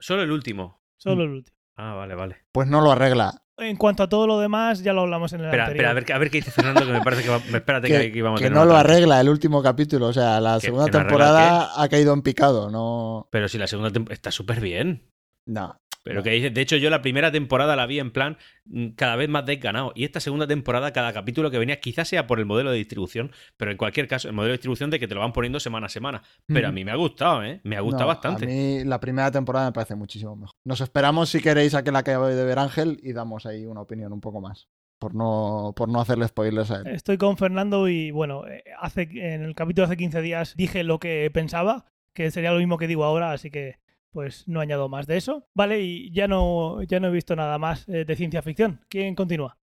Solo 0.00 0.22
el 0.22 0.32
último. 0.32 0.82
solo 0.98 1.22
el 1.22 1.30
último. 1.30 1.56
Ah, 1.76 1.94
vale, 1.94 2.14
vale. 2.14 2.36
Pues 2.52 2.68
no 2.68 2.80
lo 2.82 2.90
arregla. 2.90 3.42
En 3.58 3.76
cuanto 3.76 4.04
a 4.04 4.08
todo 4.08 4.26
lo 4.26 4.38
demás, 4.38 4.82
ya 4.82 4.92
lo 4.92 5.00
hablamos 5.02 5.32
en 5.32 5.40
el 5.40 5.46
Espera, 5.46 5.64
anterior. 5.64 5.76
espera, 5.86 5.90
a 5.90 5.94
ver, 5.94 6.04
qué- 6.04 6.12
a 6.12 6.18
ver 6.18 6.30
qué 6.30 6.38
dice 6.38 6.50
Fernando, 6.52 6.86
que 6.86 6.92
me 6.92 7.00
parece 7.02 7.22
que 7.24 7.28
va, 7.28 7.36
espérate 7.38 7.88
que, 7.88 7.98
Que, 8.00 8.12
que 8.12 8.22
vamos 8.22 8.40
a 8.40 8.42
que 8.42 8.48
tener 8.48 8.56
no 8.58 8.64
lo 8.64 8.70
otra. 8.76 8.80
arregla 8.80 9.20
el 9.20 9.28
último 9.28 9.62
capítulo. 9.62 10.06
O 10.06 10.12
sea, 10.12 10.40
la 10.40 10.54
Que- 10.60 10.66
segunda 10.66 10.84
que 10.86 10.92
no 10.92 10.98
arregla 10.98 11.08
temporada 11.26 11.70
ha 11.82 11.88
caído 11.88 12.12
en 12.14 12.22
picado. 12.22 12.70
No. 12.70 13.28
Pero 13.32 13.48
si 13.48 13.58
la 13.58 13.66
segunda 13.66 13.90
temporada 13.90 14.14
está 14.14 14.30
súper 14.30 14.60
bien. 14.60 15.10
No. 15.46 15.80
Pero 16.08 16.22
que 16.22 16.30
dice, 16.30 16.50
de 16.50 16.60
hecho 16.60 16.76
yo 16.76 16.88
la 16.88 17.02
primera 17.02 17.30
temporada 17.30 17.76
la 17.76 17.86
vi 17.86 17.98
en 17.98 18.10
plan 18.10 18.38
mm, 18.64 18.88
cada 18.96 19.16
vez 19.16 19.28
más 19.28 19.44
desganado. 19.44 19.92
Y 19.94 20.04
esta 20.04 20.20
segunda 20.20 20.46
temporada, 20.46 20.92
cada 20.92 21.12
capítulo 21.12 21.50
que 21.50 21.58
venía, 21.58 21.80
quizás 21.80 22.08
sea 22.08 22.26
por 22.26 22.38
el 22.38 22.46
modelo 22.46 22.70
de 22.70 22.78
distribución, 22.78 23.30
pero 23.56 23.70
en 23.70 23.76
cualquier 23.76 24.08
caso, 24.08 24.28
el 24.28 24.34
modelo 24.34 24.52
de 24.52 24.56
distribución 24.56 24.90
de 24.90 24.98
que 24.98 25.06
te 25.06 25.14
lo 25.14 25.20
van 25.20 25.32
poniendo 25.32 25.60
semana 25.60 25.86
a 25.86 25.90
semana. 25.90 26.22
Pero 26.46 26.68
a 26.68 26.72
mí 26.72 26.84
me 26.84 26.92
ha 26.92 26.96
gustado, 26.96 27.44
¿eh? 27.44 27.60
Me 27.62 27.76
ha 27.76 27.80
gustado 27.80 28.04
No, 28.04 28.08
bastante. 28.08 28.44
A 28.44 28.48
mí 28.48 28.84
la 28.84 28.98
primera 28.98 29.30
temporada 29.30 29.66
me 29.66 29.72
parece 29.72 29.94
muchísimo 29.94 30.34
mejor. 30.34 30.54
Nos 30.64 30.80
esperamos 30.80 31.28
si 31.28 31.40
queréis 31.40 31.74
a 31.74 31.84
que 31.84 31.92
la 31.92 32.00
acabe 32.00 32.34
de 32.34 32.44
ver 32.44 32.58
Ángel 32.58 32.98
y 33.02 33.12
damos 33.12 33.44
ahí 33.44 33.66
una 33.66 33.82
opinión 33.82 34.12
un 34.12 34.20
poco 34.20 34.40
más. 34.40 34.68
Por 34.98 35.14
no, 35.14 35.74
por 35.76 35.88
no 35.88 36.00
hacerle 36.00 36.26
spoilers 36.26 36.70
a 36.72 36.80
él. 36.80 36.88
Estoy 36.88 37.18
con 37.18 37.36
Fernando 37.36 37.88
y 37.88 38.10
bueno, 38.10 38.48
eh, 38.48 38.64
hace 38.80 39.02
en 39.12 39.42
el 39.42 39.54
capítulo 39.54 39.86
de 39.86 39.92
hace 39.92 39.96
15 39.96 40.22
días 40.22 40.54
dije 40.56 40.82
lo 40.82 40.98
que 40.98 41.30
pensaba, 41.32 41.86
que 42.14 42.32
sería 42.32 42.50
lo 42.50 42.58
mismo 42.58 42.78
que 42.78 42.88
digo 42.88 43.04
ahora, 43.04 43.30
así 43.30 43.48
que 43.48 43.76
pues 44.10 44.46
no 44.48 44.60
añado 44.60 44.88
más 44.88 45.06
de 45.06 45.16
eso. 45.16 45.46
Vale, 45.54 45.80
y 45.80 46.10
ya 46.12 46.28
no, 46.28 46.82
ya 46.82 47.00
no 47.00 47.08
he 47.08 47.12
visto 47.12 47.36
nada 47.36 47.58
más 47.58 47.88
eh, 47.88 48.04
de 48.04 48.16
ciencia 48.16 48.42
ficción. 48.42 48.80
¿Quién 48.88 49.14
continúa? 49.14 49.56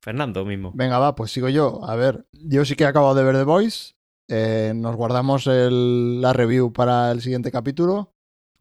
Fernando 0.00 0.44
mismo. 0.44 0.72
Venga, 0.74 0.98
va, 0.98 1.14
pues 1.14 1.30
sigo 1.30 1.48
yo. 1.48 1.80
A 1.84 1.94
ver, 1.96 2.26
yo 2.32 2.64
sí 2.64 2.74
que 2.74 2.84
he 2.84 2.86
acabado 2.88 3.14
de 3.14 3.22
ver 3.24 3.36
The 3.36 3.44
Voice. 3.44 3.94
Eh, 4.28 4.72
nos 4.74 4.96
guardamos 4.96 5.46
el- 5.46 6.20
la 6.20 6.32
review 6.32 6.72
para 6.72 7.10
el 7.12 7.20
siguiente 7.20 7.50
capítulo, 7.52 8.12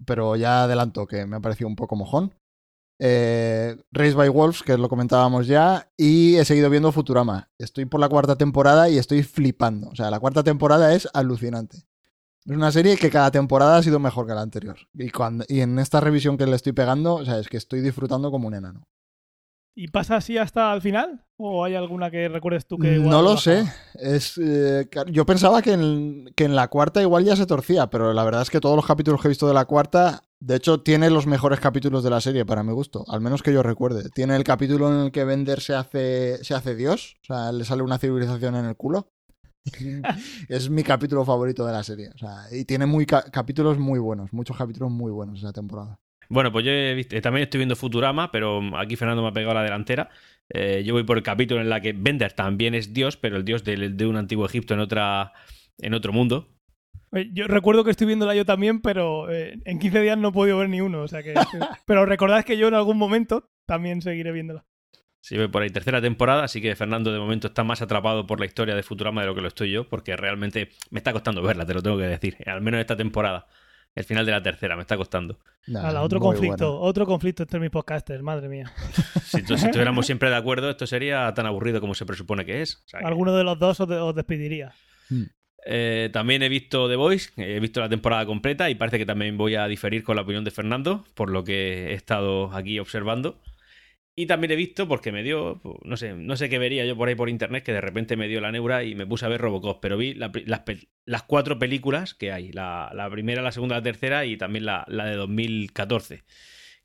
pero 0.05 0.35
ya 0.35 0.63
adelanto 0.63 1.07
que 1.07 1.25
me 1.25 1.37
ha 1.37 1.39
parecido 1.39 1.67
un 1.67 1.75
poco 1.75 1.95
mojón. 1.95 2.33
Eh, 2.99 3.77
Race 3.91 4.13
by 4.13 4.29
Wolves, 4.29 4.61
que 4.61 4.77
lo 4.77 4.87
comentábamos 4.87 5.47
ya, 5.47 5.89
y 5.97 6.35
he 6.35 6.45
seguido 6.45 6.69
viendo 6.69 6.91
Futurama. 6.91 7.49
Estoy 7.57 7.85
por 7.85 7.99
la 7.99 8.09
cuarta 8.09 8.35
temporada 8.35 8.89
y 8.89 8.99
estoy 8.99 9.23
flipando. 9.23 9.89
O 9.89 9.95
sea, 9.95 10.11
la 10.11 10.19
cuarta 10.19 10.43
temporada 10.43 10.93
es 10.93 11.09
alucinante. 11.13 11.79
Es 12.45 12.55
una 12.55 12.71
serie 12.71 12.97
que 12.97 13.09
cada 13.09 13.31
temporada 13.31 13.77
ha 13.77 13.83
sido 13.83 13.99
mejor 13.99 14.25
que 14.25 14.33
la 14.33 14.41
anterior. 14.41 14.77
Y, 14.93 15.09
cuando, 15.09 15.45
y 15.47 15.61
en 15.61 15.77
esta 15.79 15.99
revisión 15.99 16.37
que 16.37 16.47
le 16.47 16.55
estoy 16.55 16.73
pegando, 16.73 17.15
o 17.15 17.25
sea, 17.25 17.37
es 17.39 17.47
que 17.47 17.57
estoy 17.57 17.81
disfrutando 17.81 18.31
como 18.31 18.47
un 18.47 18.55
enano. 18.55 18.83
¿Y 19.73 19.87
pasa 19.87 20.17
así 20.17 20.37
hasta 20.37 20.73
el 20.73 20.81
final? 20.81 21.23
¿O 21.37 21.63
hay 21.63 21.75
alguna 21.75 22.11
que 22.11 22.27
recuerdes 22.27 22.67
tú 22.67 22.77
que 22.77 22.95
igual 22.95 23.09
No 23.09 23.21
lo 23.21 23.29
baja? 23.31 23.41
sé. 23.41 23.65
Es, 23.95 24.37
eh, 24.37 24.89
yo 25.07 25.25
pensaba 25.25 25.61
que 25.61 25.73
en, 25.73 26.25
que 26.35 26.43
en 26.43 26.55
la 26.55 26.67
cuarta 26.67 27.01
igual 27.01 27.23
ya 27.23 27.37
se 27.37 27.45
torcía, 27.45 27.89
pero 27.89 28.11
la 28.13 28.23
verdad 28.25 28.41
es 28.41 28.49
que 28.49 28.59
todos 28.59 28.75
los 28.75 28.85
capítulos 28.85 29.21
que 29.21 29.27
he 29.27 29.29
visto 29.29 29.47
de 29.47 29.53
la 29.53 29.65
cuarta, 29.65 30.23
de 30.41 30.57
hecho, 30.57 30.81
tiene 30.81 31.09
los 31.09 31.25
mejores 31.25 31.61
capítulos 31.61 32.03
de 32.03 32.09
la 32.09 32.19
serie, 32.19 32.45
para 32.45 32.63
mi 32.63 32.73
gusto. 32.73 33.05
Al 33.07 33.21
menos 33.21 33.43
que 33.43 33.53
yo 33.53 33.63
recuerde. 33.63 34.09
Tiene 34.09 34.35
el 34.35 34.43
capítulo 34.43 34.89
en 34.91 35.05
el 35.05 35.11
que 35.11 35.23
Bender 35.23 35.61
se 35.61 35.73
hace, 35.73 36.43
se 36.43 36.53
hace 36.53 36.75
Dios, 36.75 37.15
o 37.21 37.25
sea, 37.27 37.51
le 37.53 37.63
sale 37.63 37.81
una 37.81 37.97
civilización 37.97 38.55
en 38.55 38.65
el 38.65 38.75
culo. 38.75 39.07
es 40.49 40.69
mi 40.69 40.83
capítulo 40.83 41.23
favorito 41.25 41.65
de 41.65 41.73
la 41.73 41.83
serie. 41.83 42.09
O 42.13 42.17
sea, 42.17 42.45
y 42.51 42.65
tiene 42.65 42.85
muy 42.85 43.05
ca- 43.05 43.23
capítulos 43.31 43.77
muy 43.77 43.99
buenos, 43.99 44.31
muchos 44.33 44.57
capítulos 44.57 44.91
muy 44.91 45.11
buenos 45.11 45.39
esa 45.39 45.53
temporada. 45.53 45.99
Bueno, 46.29 46.51
pues 46.51 46.65
yo 46.65 46.71
he 46.71 46.93
visto- 46.95 47.15
eh, 47.15 47.21
también 47.21 47.43
estoy 47.43 47.59
viendo 47.59 47.75
Futurama, 47.75 48.31
pero 48.31 48.61
aquí 48.77 48.95
Fernando 48.95 49.21
me 49.21 49.27
ha 49.29 49.33
pegado 49.33 49.53
la 49.53 49.63
delantera. 49.63 50.09
Eh, 50.49 50.83
yo 50.85 50.93
voy 50.93 51.03
por 51.03 51.17
el 51.17 51.23
capítulo 51.23 51.61
en 51.61 51.69
la 51.69 51.81
que 51.81 51.93
Bender 51.93 52.33
también 52.33 52.73
es 52.73 52.93
Dios, 52.93 53.17
pero 53.17 53.37
el 53.37 53.45
Dios 53.45 53.63
de, 53.63 53.89
de 53.89 54.05
un 54.07 54.15
antiguo 54.15 54.45
Egipto 54.45 54.73
en, 54.73 54.79
otra, 54.79 55.33
en 55.77 55.93
otro 55.93 56.13
mundo. 56.13 56.47
Yo 57.33 57.47
recuerdo 57.47 57.83
que 57.83 57.91
estoy 57.91 58.07
viéndola 58.07 58.33
yo 58.35 58.45
también, 58.45 58.81
pero 58.81 59.29
eh, 59.29 59.59
en 59.65 59.79
15 59.79 59.99
días 59.99 60.17
no 60.17 60.29
he 60.29 60.31
podido 60.31 60.57
ver 60.57 60.69
ni 60.69 60.79
uno. 60.79 61.01
O 61.01 61.07
sea 61.09 61.21
que, 61.21 61.33
pero 61.85 62.05
recordad 62.05 62.45
que 62.45 62.57
yo 62.57 62.69
en 62.69 62.73
algún 62.75 62.97
momento 62.97 63.49
también 63.67 64.01
seguiré 64.01 64.31
viéndola. 64.31 64.65
Sí, 65.21 65.37
voy 65.37 65.47
por 65.47 65.61
ahí 65.61 65.69
tercera 65.69 66.01
temporada, 66.01 66.43
así 66.43 66.61
que 66.61 66.75
Fernando 66.75 67.13
de 67.13 67.19
momento 67.19 67.47
está 67.47 67.63
más 67.63 67.81
atrapado 67.81 68.25
por 68.25 68.39
la 68.39 68.45
historia 68.47 68.75
de 68.75 68.81
Futurama 68.83 69.21
de 69.21 69.27
lo 69.27 69.35
que 69.35 69.41
lo 69.41 69.47
estoy 69.47 69.71
yo, 69.71 69.87
porque 69.87 70.17
realmente 70.17 70.69
me 70.89 70.97
está 70.99 71.13
costando 71.13 71.41
verla, 71.43 71.65
te 71.65 71.73
lo 71.75 71.83
tengo 71.83 71.97
que 71.97 72.05
decir. 72.07 72.37
Al 72.47 72.61
menos 72.61 72.79
esta 72.81 72.97
temporada. 72.97 73.45
El 73.93 74.05
final 74.05 74.25
de 74.25 74.31
la 74.31 74.41
tercera 74.41 74.75
me 74.77 74.81
está 74.83 74.95
costando. 74.95 75.37
Ala, 75.75 76.01
otro 76.01 76.19
conflicto, 76.21 76.79
otro 76.79 77.05
conflicto 77.05 77.43
entre 77.43 77.59
mis 77.59 77.69
podcasters, 77.69 78.21
madre 78.23 78.47
mía. 78.49 78.71
Si, 79.21 79.37
estuviéramos 79.39 80.05
siempre 80.07 80.29
de 80.29 80.35
acuerdo, 80.37 80.69
esto 80.69 80.87
sería 80.87 81.33
tan 81.33 81.45
aburrido 81.45 81.79
como 81.81 81.93
se 81.93 82.05
presupone 82.05 82.43
que 82.45 82.61
es. 82.61 82.75
O 82.85 82.87
sea 82.89 82.99
que- 83.01 83.05
Alguno 83.05 83.33
de 83.35 83.43
los 83.43 83.59
dos 83.59 83.79
os, 83.79 83.87
de- 83.87 83.97
os 83.97 84.15
despediría. 84.15 84.71
Eh, 85.65 86.09
también 86.11 86.41
he 86.41 86.49
visto 86.49 86.89
The 86.89 86.95
Voice, 86.95 87.31
he 87.37 87.59
visto 87.59 87.79
la 87.81 87.89
temporada 87.89 88.25
completa 88.25 88.69
y 88.69 88.75
parece 88.75 88.97
que 88.97 89.05
también 89.05 89.37
voy 89.37 89.55
a 89.55 89.67
diferir 89.67 90.03
con 90.03 90.15
la 90.15 90.23
opinión 90.23 90.43
de 90.43 90.51
Fernando, 90.51 91.05
por 91.13 91.29
lo 91.29 91.43
que 91.43 91.91
he 91.91 91.93
estado 91.93 92.51
aquí 92.55 92.79
observando. 92.79 93.39
Y 94.13 94.25
también 94.25 94.51
he 94.51 94.55
visto, 94.57 94.87
porque 94.87 95.11
me 95.11 95.23
dio, 95.23 95.61
no 95.83 95.95
sé, 95.95 96.13
no 96.13 96.35
sé 96.35 96.49
qué 96.49 96.59
vería 96.59 96.85
yo 96.85 96.97
por 96.97 97.07
ahí 97.07 97.15
por 97.15 97.29
internet, 97.29 97.63
que 97.63 97.71
de 97.71 97.81
repente 97.81 98.17
me 98.17 98.27
dio 98.27 98.41
la 98.41 98.51
neura 98.51 98.83
y 98.83 98.93
me 98.93 99.07
puse 99.07 99.25
a 99.25 99.29
ver 99.29 99.39
Robocop, 99.39 99.81
pero 99.81 99.97
vi 99.97 100.13
la 100.13 100.31
las, 100.45 100.63
las 101.05 101.23
cuatro 101.23 101.57
películas 101.57 102.13
que 102.13 102.31
hay, 102.31 102.51
la, 102.51 102.91
la 102.93 103.09
primera, 103.09 103.41
la 103.41 103.53
segunda, 103.53 103.77
la 103.77 103.83
tercera 103.83 104.25
y 104.25 104.37
también 104.37 104.65
la, 104.65 104.85
la 104.89 105.05
de 105.05 105.15
2014. 105.15 106.23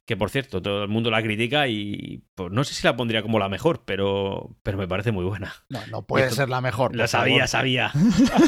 Que 0.06 0.16
por 0.16 0.30
cierto, 0.30 0.62
todo 0.62 0.84
el 0.84 0.88
mundo 0.88 1.10
la 1.10 1.20
critica 1.20 1.66
y 1.66 2.22
pues, 2.36 2.52
no 2.52 2.62
sé 2.62 2.74
si 2.74 2.86
la 2.86 2.96
pondría 2.96 3.22
como 3.22 3.40
la 3.40 3.48
mejor, 3.48 3.82
pero, 3.84 4.56
pero 4.62 4.78
me 4.78 4.86
parece 4.86 5.10
muy 5.10 5.24
buena. 5.24 5.52
No, 5.68 5.84
no 5.88 6.06
puede 6.06 6.26
Esto- 6.26 6.36
ser 6.36 6.48
la 6.48 6.60
mejor. 6.60 6.94
La 6.94 7.08
sabía, 7.08 7.46
favor. 7.46 7.48
sabía. 7.48 7.92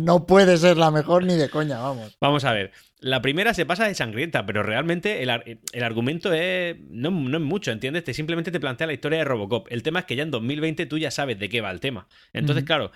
No 0.00 0.26
puede 0.26 0.56
ser 0.58 0.76
la 0.76 0.90
mejor 0.90 1.24
ni 1.24 1.34
de 1.36 1.48
coña, 1.48 1.78
vamos. 1.80 2.16
Vamos 2.20 2.44
a 2.44 2.52
ver. 2.52 2.72
La 3.00 3.20
primera 3.22 3.54
se 3.54 3.66
pasa 3.66 3.86
de 3.86 3.94
sangrienta, 3.94 4.46
pero 4.46 4.62
realmente 4.62 5.22
el, 5.22 5.60
el 5.72 5.82
argumento 5.82 6.32
es, 6.32 6.76
no, 6.90 7.10
no 7.10 7.36
es 7.38 7.42
mucho, 7.42 7.72
¿entiendes? 7.72 8.04
Te 8.04 8.14
simplemente 8.14 8.52
te 8.52 8.60
plantea 8.60 8.86
la 8.86 8.92
historia 8.92 9.18
de 9.18 9.24
Robocop. 9.24 9.66
El 9.70 9.82
tema 9.82 10.00
es 10.00 10.04
que 10.04 10.16
ya 10.16 10.22
en 10.22 10.30
2020 10.30 10.86
tú 10.86 10.98
ya 10.98 11.10
sabes 11.10 11.38
de 11.38 11.48
qué 11.48 11.60
va 11.60 11.70
el 11.70 11.80
tema. 11.80 12.06
Entonces, 12.32 12.64
claro, 12.64 12.92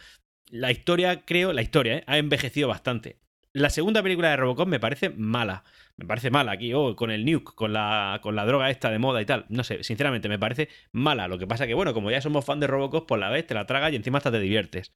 la 0.51 0.71
historia, 0.71 1.23
creo, 1.25 1.53
la 1.53 1.63
historia, 1.63 1.97
¿eh? 1.97 2.05
ha 2.07 2.19
envejecido 2.19 2.69
bastante. 2.69 3.19
La 3.57 3.71
segunda 3.71 4.03
película 4.03 4.29
de 4.29 4.37
Robocop 4.37 4.69
me 4.69 4.79
parece 4.79 5.09
mala. 5.09 5.65
Me 5.97 6.05
parece 6.05 6.31
mala 6.31 6.53
aquí, 6.53 6.75
oh, 6.75 6.95
con 6.95 7.11
el 7.11 7.25
nuke, 7.25 7.55
con 7.55 7.73
la, 7.73 8.21
con 8.23 8.37
la 8.37 8.45
droga 8.45 8.69
esta 8.69 8.91
de 8.91 8.99
moda 8.99 9.23
y 9.23 9.25
tal. 9.25 9.47
No 9.49 9.65
sé, 9.65 9.83
sinceramente, 9.83 10.29
me 10.29 10.39
parece 10.39 10.69
mala. 10.93 11.27
Lo 11.27 11.39
que 11.39 11.47
pasa 11.47 11.67
que, 11.67 11.73
bueno, 11.73 11.95
como 11.95 12.11
ya 12.11 12.21
somos 12.21 12.45
fan 12.45 12.61
de 12.61 12.67
Robocop, 12.67 13.09
pues 13.09 13.19
la 13.19 13.31
ves, 13.31 13.47
te 13.47 13.55
la 13.55 13.65
tragas 13.67 13.93
y 13.93 13.97
encima 13.97 14.19
hasta 14.19 14.31
te 14.31 14.41
diviertes. 14.41 14.93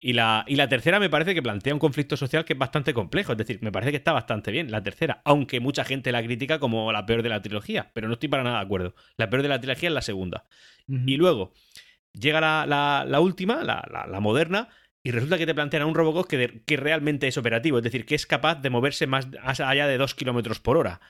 Y 0.00 0.12
la, 0.14 0.44
y 0.48 0.56
la 0.56 0.68
tercera 0.68 0.98
me 0.98 1.08
parece 1.08 1.34
que 1.34 1.42
plantea 1.42 1.72
un 1.72 1.78
conflicto 1.78 2.16
social 2.16 2.44
que 2.44 2.54
es 2.54 2.58
bastante 2.58 2.92
complejo. 2.94 3.32
Es 3.32 3.38
decir, 3.38 3.60
me 3.62 3.70
parece 3.70 3.92
que 3.92 3.96
está 3.98 4.12
bastante 4.12 4.50
bien 4.50 4.72
la 4.72 4.82
tercera, 4.82 5.22
aunque 5.24 5.60
mucha 5.60 5.84
gente 5.84 6.10
la 6.10 6.22
critica 6.22 6.58
como 6.58 6.90
la 6.92 7.06
peor 7.06 7.22
de 7.22 7.28
la 7.28 7.42
trilogía, 7.42 7.90
pero 7.94 8.08
no 8.08 8.14
estoy 8.14 8.28
para 8.28 8.42
nada 8.42 8.58
de 8.58 8.64
acuerdo. 8.64 8.94
La 9.16 9.30
peor 9.30 9.42
de 9.42 9.48
la 9.50 9.60
trilogía 9.60 9.88
es 9.88 9.94
la 9.94 10.02
segunda. 10.02 10.46
Y 11.06 11.16
luego 11.16 11.52
llega 12.12 12.40
la, 12.40 12.66
la- 12.66 13.04
la 13.06 13.20
última, 13.20 13.62
la, 13.62 13.86
la- 13.92 14.06
la 14.06 14.20
moderna, 14.20 14.68
y 15.08 15.10
resulta 15.10 15.38
que 15.38 15.46
te 15.46 15.54
plantean 15.54 15.84
a 15.84 15.86
un 15.86 15.94
Robocop 15.94 16.28
que, 16.28 16.60
que 16.66 16.76
realmente 16.76 17.26
es 17.28 17.38
operativo, 17.38 17.78
es 17.78 17.84
decir, 17.84 18.04
que 18.04 18.14
es 18.14 18.26
capaz 18.26 18.56
de 18.56 18.68
moverse 18.68 19.06
más 19.06 19.26
allá 19.42 19.86
de 19.86 19.96
2 19.96 20.14
kilómetros 20.14 20.60
por 20.60 20.76
hora. 20.76 21.00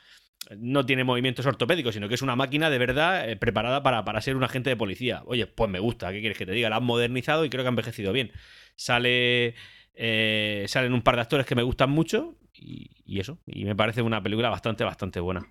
No 0.56 0.86
tiene 0.86 1.02
movimientos 1.02 1.46
ortopédicos, 1.46 1.94
sino 1.94 2.08
que 2.08 2.14
es 2.14 2.22
una 2.22 2.36
máquina 2.36 2.70
de 2.70 2.78
verdad 2.78 3.28
eh, 3.28 3.34
preparada 3.34 3.82
para, 3.82 4.04
para 4.04 4.20
ser 4.20 4.36
un 4.36 4.44
agente 4.44 4.70
de 4.70 4.76
policía. 4.76 5.22
Oye, 5.26 5.48
pues 5.48 5.68
me 5.68 5.80
gusta, 5.80 6.12
¿qué 6.12 6.20
quieres 6.20 6.38
que 6.38 6.46
te 6.46 6.52
diga? 6.52 6.70
La 6.70 6.76
han 6.76 6.84
modernizado 6.84 7.44
y 7.44 7.50
creo 7.50 7.64
que 7.64 7.66
ha 7.66 7.70
envejecido 7.70 8.12
bien. 8.12 8.30
Sale. 8.76 9.56
eh, 9.94 10.64
salen 10.68 10.92
un 10.92 11.02
par 11.02 11.16
de 11.16 11.22
actores 11.22 11.44
que 11.44 11.56
me 11.56 11.64
gustan 11.64 11.90
mucho 11.90 12.36
y 12.54 13.18
eso. 13.18 13.40
Y 13.46 13.64
me 13.64 13.74
parece 13.74 14.02
una 14.02 14.22
película 14.22 14.48
bastante, 14.48 14.84
bastante 14.84 15.18
buena. 15.18 15.44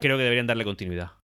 Creo 0.00 0.16
que 0.16 0.24
deberían 0.24 0.48
darle 0.48 0.64
continuidad. 0.64 1.21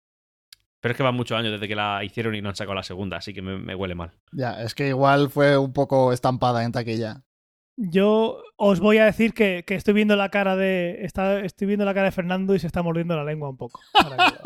Pero 0.84 0.92
es 0.92 0.96
que 0.98 1.02
van 1.02 1.14
muchos 1.14 1.38
años 1.38 1.50
desde 1.52 1.66
que 1.66 1.74
la 1.74 2.04
hicieron 2.04 2.34
y 2.34 2.42
no 2.42 2.50
han 2.50 2.56
sacado 2.56 2.74
la 2.74 2.82
segunda, 2.82 3.16
así 3.16 3.32
que 3.32 3.40
me, 3.40 3.56
me 3.56 3.74
huele 3.74 3.94
mal. 3.94 4.10
Ya, 4.32 4.60
es 4.62 4.74
que 4.74 4.88
igual 4.88 5.30
fue 5.30 5.56
un 5.56 5.72
poco 5.72 6.12
estampada 6.12 6.62
en 6.62 6.72
taquilla. 6.72 7.22
Yo 7.78 8.36
os 8.58 8.80
voy 8.80 8.98
a 8.98 9.06
decir 9.06 9.32
que, 9.32 9.64
que 9.66 9.76
estoy 9.76 9.94
viendo 9.94 10.14
la 10.14 10.28
cara 10.28 10.56
de. 10.56 10.98
Está, 11.00 11.40
estoy 11.40 11.68
viendo 11.68 11.86
la 11.86 11.94
cara 11.94 12.04
de 12.04 12.12
Fernando 12.12 12.54
y 12.54 12.58
se 12.58 12.66
está 12.66 12.82
mordiendo 12.82 13.16
la 13.16 13.24
lengua 13.24 13.48
un 13.48 13.56
poco. 13.56 13.80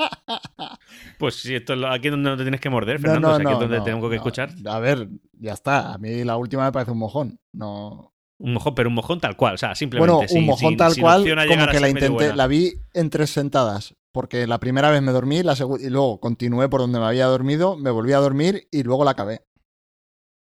Pues 1.19 1.35
si 1.41 1.55
esto 1.55 1.73
es 1.75 1.79
lo- 1.81 1.89
aquí 1.91 2.09
es 2.09 2.13
donde 2.13 2.31
no 2.31 2.37
te 2.37 2.45
tienes 2.45 2.61
que 2.61 2.71
morder, 2.71 3.01
Fernando, 3.01 3.29
no, 3.29 3.35
o 3.35 3.37
sea, 3.37 3.43
aquí 3.43 3.45
no, 3.45 3.53
es 3.55 3.61
donde 3.61 3.79
no, 3.79 3.85
tengo 3.85 4.03
que 4.09 4.17
no. 4.17 4.21
escuchar. 4.23 4.51
A 4.67 4.79
ver, 4.79 5.09
ya 5.33 5.53
está. 5.55 5.93
A 5.93 5.99
mí 5.99 6.23
la 6.25 6.37
última 6.37 6.65
me 6.65 6.73
parece 6.73 6.93
un 6.93 6.99
mojón. 6.99 7.41
No. 7.53 8.15
Un 8.39 8.53
mojón, 8.55 8.75
pero 8.77 8.89
un 8.89 8.95
mojón 8.95 9.19
tal 9.21 9.37
cual, 9.37 9.55
o 9.55 9.59
sea, 9.59 9.75
simplemente. 9.75 10.13
Bueno, 10.13 10.23
un 10.23 10.29
sin- 10.29 10.47
mojón 10.47 10.69
sin- 10.71 10.77
tal 10.79 10.93
sin 10.93 11.03
cual, 11.03 11.23
como 11.23 11.43
llegar 11.45 11.69
a 11.69 11.73
que 11.73 11.81
la 11.81 11.89
intenté, 11.89 12.35
la 12.37 12.47
vi 12.47 12.73
en 12.95 13.11
tres 13.11 13.31
sentadas. 13.31 13.95
Porque 14.19 14.49
la 14.49 14.59
primera 14.59 14.91
vez 14.91 15.01
me 15.01 15.13
dormí 15.13 15.45
la 15.45 15.55
y 15.79 15.91
luego 15.91 16.19
continué 16.19 16.69
por 16.69 16.81
donde 16.81 16.99
me 16.99 17.05
había 17.05 17.27
dormido, 17.27 17.77
me 17.77 17.93
volví 17.93 18.15
a 18.15 18.19
dormir 18.19 18.67
y 18.73 18.83
luego 18.83 19.05
la 19.05 19.13
acabé. 19.13 19.43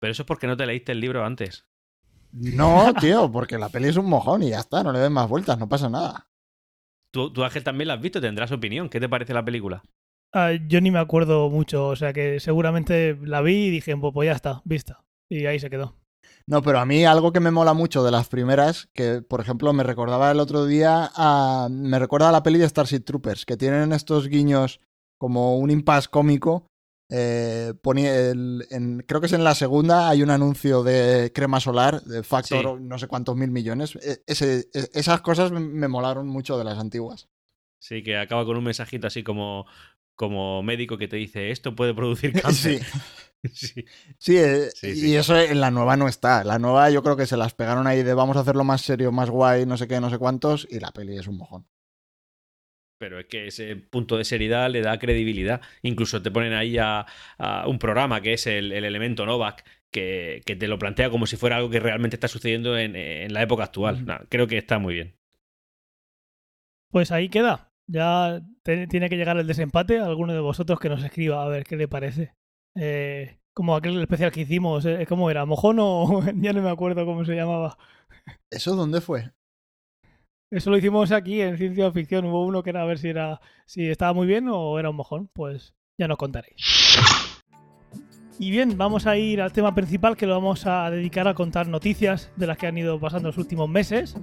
Pero 0.00 0.10
eso 0.10 0.22
es 0.22 0.26
porque 0.26 0.48
no 0.48 0.56
te 0.56 0.66
leíste 0.66 0.90
el 0.90 0.98
libro 0.98 1.24
antes. 1.24 1.64
No, 2.32 2.92
tío, 3.00 3.30
porque 3.30 3.56
la 3.56 3.68
peli 3.68 3.86
es 3.86 3.96
un 3.96 4.06
mojón 4.06 4.42
y 4.42 4.50
ya 4.50 4.58
está, 4.58 4.82
no 4.82 4.90
le 4.90 4.98
den 4.98 5.12
más 5.12 5.28
vueltas, 5.28 5.60
no 5.60 5.68
pasa 5.68 5.88
nada. 5.88 6.28
Tú, 7.12 7.32
tú, 7.32 7.44
Ángel, 7.44 7.62
también 7.62 7.86
la 7.86 7.94
has 7.94 8.00
visto, 8.00 8.20
tendrás 8.20 8.50
opinión. 8.50 8.88
¿Qué 8.88 8.98
te 8.98 9.08
parece 9.08 9.32
la 9.32 9.44
película? 9.44 9.80
Ah, 10.32 10.54
yo 10.66 10.80
ni 10.80 10.90
me 10.90 10.98
acuerdo 10.98 11.48
mucho, 11.48 11.86
o 11.86 11.94
sea 11.94 12.12
que 12.12 12.40
seguramente 12.40 13.16
la 13.22 13.42
vi 13.42 13.66
y 13.66 13.70
dije, 13.70 13.96
pues, 13.96 14.12
pues 14.12 14.26
ya 14.26 14.32
está, 14.32 14.60
vista. 14.64 15.04
Y 15.30 15.46
ahí 15.46 15.60
se 15.60 15.70
quedó. 15.70 15.94
No, 16.48 16.62
pero 16.62 16.78
a 16.78 16.86
mí 16.86 17.04
algo 17.04 17.30
que 17.30 17.40
me 17.40 17.50
mola 17.50 17.74
mucho 17.74 18.02
de 18.02 18.10
las 18.10 18.28
primeras, 18.28 18.88
que 18.94 19.20
por 19.20 19.40
ejemplo 19.42 19.70
me 19.74 19.82
recordaba 19.82 20.30
el 20.30 20.40
otro 20.40 20.64
día 20.64 21.10
a. 21.14 21.68
Me 21.70 21.98
recuerda 21.98 22.30
a 22.30 22.32
la 22.32 22.42
peli 22.42 22.58
de 22.58 22.68
Starship 22.68 23.00
Troopers, 23.04 23.44
que 23.44 23.58
tienen 23.58 23.92
estos 23.92 24.28
guiños 24.28 24.80
como 25.20 25.58
un 25.58 25.70
impasse 25.70 26.08
cómico. 26.08 26.66
Eh, 27.10 27.74
ponía 27.82 28.30
el- 28.30 28.66
en- 28.70 29.00
creo 29.06 29.20
que 29.20 29.26
es 29.26 29.32
en 29.34 29.44
la 29.44 29.54
segunda, 29.54 30.08
hay 30.08 30.22
un 30.22 30.30
anuncio 30.30 30.82
de 30.82 31.32
crema 31.34 31.60
solar, 31.60 32.02
de 32.04 32.22
factor 32.22 32.78
Sí. 32.78 32.84
no 32.84 32.98
sé 32.98 33.08
cuántos 33.08 33.36
mil 33.36 33.50
millones. 33.50 33.96
E- 33.96 34.22
ese- 34.26 34.68
e- 34.72 34.90
esas 34.94 35.20
cosas 35.20 35.50
me 35.52 35.88
molaron 35.88 36.28
mucho 36.28 36.56
de 36.58 36.64
las 36.64 36.78
antiguas. 36.78 37.28
Sí, 37.80 38.02
que 38.02 38.16
acaba 38.18 38.44
con 38.46 38.56
un 38.56 38.64
mensajito 38.64 39.06
así 39.06 39.22
como, 39.22 39.66
como 40.18 40.62
médico 40.62 40.98
que 40.98 41.08
te 41.08 41.16
dice 41.16 41.52
esto 41.52 41.74
puede 41.76 41.94
producir 41.94 42.34
cáncer. 42.42 42.80
Sí. 42.80 42.80
Sí. 43.52 43.84
Sí, 44.18 44.36
eh, 44.36 44.68
Sí, 44.74 45.10
y 45.10 45.14
eso 45.14 45.38
en 45.38 45.60
la 45.60 45.70
nueva 45.70 45.96
no 45.96 46.08
está. 46.08 46.42
La 46.44 46.58
nueva 46.58 46.90
yo 46.90 47.04
creo 47.04 47.16
que 47.16 47.26
se 47.26 47.36
las 47.36 47.54
pegaron 47.54 47.86
ahí 47.86 48.02
de 48.02 48.12
vamos 48.14 48.36
a 48.36 48.40
hacerlo 48.40 48.64
más 48.64 48.82
serio, 48.82 49.12
más 49.12 49.30
guay, 49.30 49.64
no 49.64 49.76
sé 49.76 49.86
qué, 49.86 50.00
no 50.00 50.10
sé 50.10 50.18
cuántos, 50.18 50.66
y 50.70 50.80
la 50.80 50.90
peli 50.92 51.16
es 51.16 51.28
un 51.28 51.38
mojón. 51.38 51.66
Pero 52.98 53.20
es 53.20 53.26
que 53.26 53.46
ese 53.46 53.76
punto 53.76 54.16
de 54.16 54.24
seriedad 54.24 54.68
le 54.70 54.80
da 54.82 54.98
credibilidad. 54.98 55.60
Incluso 55.82 56.20
te 56.20 56.32
ponen 56.32 56.52
ahí 56.52 56.78
a, 56.78 57.06
a 57.38 57.68
un 57.68 57.78
programa 57.78 58.20
que 58.20 58.32
es 58.32 58.46
el, 58.48 58.72
el 58.72 58.84
elemento 58.84 59.24
Novak, 59.24 59.64
que, 59.92 60.42
que 60.44 60.56
te 60.56 60.66
lo 60.66 60.78
plantea 60.80 61.08
como 61.10 61.26
si 61.26 61.36
fuera 61.36 61.56
algo 61.56 61.70
que 61.70 61.80
realmente 61.80 62.16
está 62.16 62.26
sucediendo 62.28 62.76
en, 62.76 62.96
en 62.96 63.32
la 63.32 63.42
época 63.42 63.64
actual. 63.64 64.04
Nah, 64.04 64.24
creo 64.28 64.48
que 64.48 64.58
está 64.58 64.78
muy 64.80 64.94
bien. 64.94 65.16
Pues 66.90 67.10
ahí 67.12 67.28
queda. 67.28 67.72
Ya 67.86 68.42
tiene 68.88 69.08
que 69.08 69.16
llegar 69.16 69.36
el 69.38 69.46
desempate. 69.46 69.98
Alguno 69.98 70.32
de 70.32 70.40
vosotros 70.40 70.78
que 70.80 70.88
nos 70.88 71.02
escriba 71.02 71.42
a 71.42 71.48
ver 71.48 71.64
qué 71.64 71.76
le 71.76 71.88
parece. 71.88 72.34
Eh, 72.76 73.38
como 73.54 73.74
aquel 73.74 74.00
especial 74.00 74.30
que 74.30 74.42
hicimos, 74.42 74.84
eh, 74.86 75.04
¿cómo 75.08 75.30
era? 75.30 75.44
¿Mojón 75.44 75.78
o 75.80 76.22
ya 76.36 76.52
no 76.52 76.62
me 76.62 76.70
acuerdo 76.70 77.04
cómo 77.06 77.24
se 77.24 77.34
llamaba? 77.34 77.76
¿Eso 78.50 78.76
dónde 78.76 79.00
fue? 79.00 79.32
Eso 80.50 80.70
lo 80.70 80.78
hicimos 80.78 81.12
aquí 81.12 81.40
en 81.42 81.58
Ciencia 81.58 81.90
Ficción. 81.92 82.24
Hubo 82.26 82.46
uno 82.46 82.62
que 82.62 82.70
era 82.70 82.82
a 82.82 82.86
ver 82.86 82.98
si 82.98 83.08
era 83.08 83.40
si 83.66 83.88
estaba 83.88 84.12
muy 84.12 84.26
bien 84.26 84.48
o 84.50 84.78
era 84.78 84.90
un 84.90 84.96
mojón. 84.96 85.28
Pues 85.34 85.74
ya 86.00 86.08
nos 86.08 86.16
contaréis. 86.18 86.56
Y 88.38 88.50
bien, 88.52 88.78
vamos 88.78 89.06
a 89.06 89.16
ir 89.16 89.40
al 89.40 89.52
tema 89.52 89.74
principal 89.74 90.16
que 90.16 90.26
lo 90.26 90.34
vamos 90.34 90.64
a 90.64 90.88
dedicar 90.90 91.26
a 91.26 91.34
contar 91.34 91.66
noticias 91.66 92.30
de 92.36 92.46
las 92.46 92.56
que 92.56 92.68
han 92.68 92.78
ido 92.78 93.00
pasando 93.00 93.28
los 93.28 93.38
últimos 93.38 93.68
meses. 93.68 94.16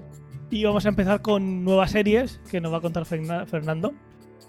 Y 0.49 0.63
vamos 0.63 0.85
a 0.85 0.89
empezar 0.89 1.21
con 1.21 1.65
nuevas 1.65 1.91
series 1.91 2.39
que 2.49 2.61
nos 2.61 2.71
va 2.71 2.77
a 2.77 2.81
contar 2.81 3.03
Ferna- 3.05 3.45
Fernando. 3.45 3.93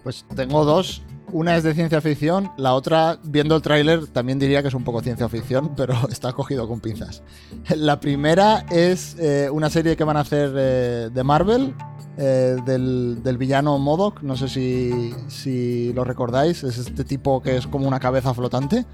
Pues 0.07 0.25
tengo 0.37 0.65
dos. 0.65 1.03
Una 1.33 1.57
es 1.57 1.65
de 1.65 1.75
ciencia 1.75 2.01
ficción, 2.01 2.53
la 2.57 2.75
otra, 2.75 3.19
viendo 3.25 3.57
el 3.57 3.63
tráiler, 3.63 4.07
también 4.07 4.39
diría 4.39 4.63
que 4.63 4.69
es 4.69 4.75
un 4.75 4.85
poco 4.85 5.03
ciencia 5.03 5.29
ficción, 5.29 5.73
pero 5.77 5.97
está 6.09 6.33
cogido 6.33 6.69
con 6.69 6.79
pinzas. 6.79 7.25
La 7.75 7.99
primera 7.99 8.65
es 8.71 9.17
eh, 9.19 9.51
una 9.51 9.69
serie 9.69 9.97
que 9.97 10.05
van 10.05 10.17
a 10.17 10.21
hacer 10.21 10.53
eh, 10.57 11.11
de 11.13 11.25
Marvel, 11.25 11.75
eh, 12.19 12.57
del, 12.65 13.21
del 13.25 13.37
villano 13.37 13.79
Modok, 13.81 14.23
no 14.23 14.37
sé 14.37 14.49
si, 14.49 15.13
si 15.27 15.93
lo 15.93 16.05
recordáis, 16.05 16.63
es 16.63 16.79
este 16.79 17.03
tipo 17.03 17.43
que 17.43 17.57
es 17.57 17.67
como 17.67 17.89
una 17.89 17.99
cabeza 17.99 18.33
flotante. 18.33 18.87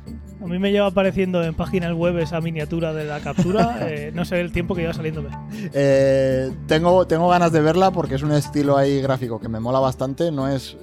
A 0.43 0.47
mí 0.47 0.59
me 0.59 0.73
lleva 0.73 0.89
apareciendo 0.89 1.41
en 1.45 1.55
páginas 1.55 1.93
web 1.93 2.19
esa 2.19 2.41
miniatura 2.41 2.93
de 2.93 3.05
la 3.05 3.21
captura. 3.21 3.79
eh, 3.89 4.11
no 4.13 4.25
sé 4.25 4.41
el 4.41 4.51
tiempo 4.51 4.75
que 4.75 4.81
lleva 4.81 4.93
saliéndome. 4.93 5.29
Eh, 5.73 6.51
tengo, 6.67 7.07
tengo 7.07 7.29
ganas 7.29 7.53
de 7.53 7.61
verla 7.61 7.93
porque 7.93 8.17
es 8.17 8.23
un 8.23 8.33
estilo 8.33 8.77
ahí 8.77 9.01
gráfico 9.01 9.39
que 9.39 9.49
me 9.49 9.61
mola 9.61 9.79
bastante. 9.79 10.33
No 10.33 10.49
es. 10.49 10.77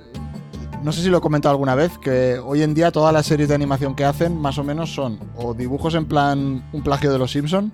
No 0.83 0.93
sé 0.93 1.01
si 1.03 1.09
lo 1.09 1.17
he 1.17 1.21
comentado 1.21 1.51
alguna 1.51 1.75
vez, 1.75 1.97
que 1.97 2.39
hoy 2.39 2.61
en 2.63 2.73
día 2.73 2.91
todas 2.91 3.13
las 3.13 3.25
series 3.25 3.49
de 3.49 3.55
animación 3.55 3.95
que 3.95 4.05
hacen 4.05 4.37
más 4.37 4.57
o 4.57 4.63
menos 4.63 4.93
son 4.93 5.19
o 5.35 5.53
dibujos 5.53 5.93
en 5.95 6.05
plan 6.05 6.63
un 6.71 6.81
plagio 6.83 7.11
de 7.11 7.19
los 7.19 7.31
Simpson 7.31 7.71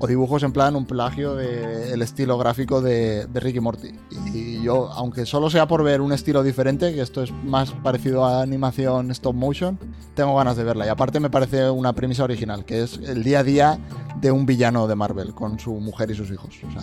o 0.00 0.06
dibujos 0.08 0.42
en 0.42 0.52
plan 0.52 0.74
un 0.74 0.84
plagio 0.84 1.36
del 1.36 2.02
estilo 2.02 2.36
gráfico 2.36 2.82
de, 2.82 3.26
de 3.26 3.40
Ricky 3.40 3.60
Morty. 3.60 3.92
Y 4.34 4.60
yo, 4.62 4.90
aunque 4.92 5.24
solo 5.26 5.48
sea 5.48 5.68
por 5.68 5.84
ver 5.84 6.00
un 6.00 6.12
estilo 6.12 6.42
diferente, 6.42 6.92
que 6.92 7.00
esto 7.00 7.22
es 7.22 7.30
más 7.30 7.70
parecido 7.70 8.24
a 8.24 8.42
animación 8.42 9.12
stop 9.12 9.36
motion, 9.36 9.78
tengo 10.14 10.34
ganas 10.36 10.56
de 10.56 10.64
verla. 10.64 10.86
Y 10.86 10.88
aparte 10.88 11.20
me 11.20 11.30
parece 11.30 11.70
una 11.70 11.92
premisa 11.92 12.24
original, 12.24 12.64
que 12.64 12.82
es 12.82 12.98
el 12.98 13.22
día 13.22 13.38
a 13.38 13.44
día 13.44 13.78
de 14.20 14.32
un 14.32 14.44
villano 14.44 14.88
de 14.88 14.96
Marvel 14.96 15.32
con 15.34 15.60
su 15.60 15.72
mujer 15.74 16.10
y 16.10 16.16
sus 16.16 16.28
hijos. 16.32 16.56
O 16.66 16.72
sea, 16.72 16.82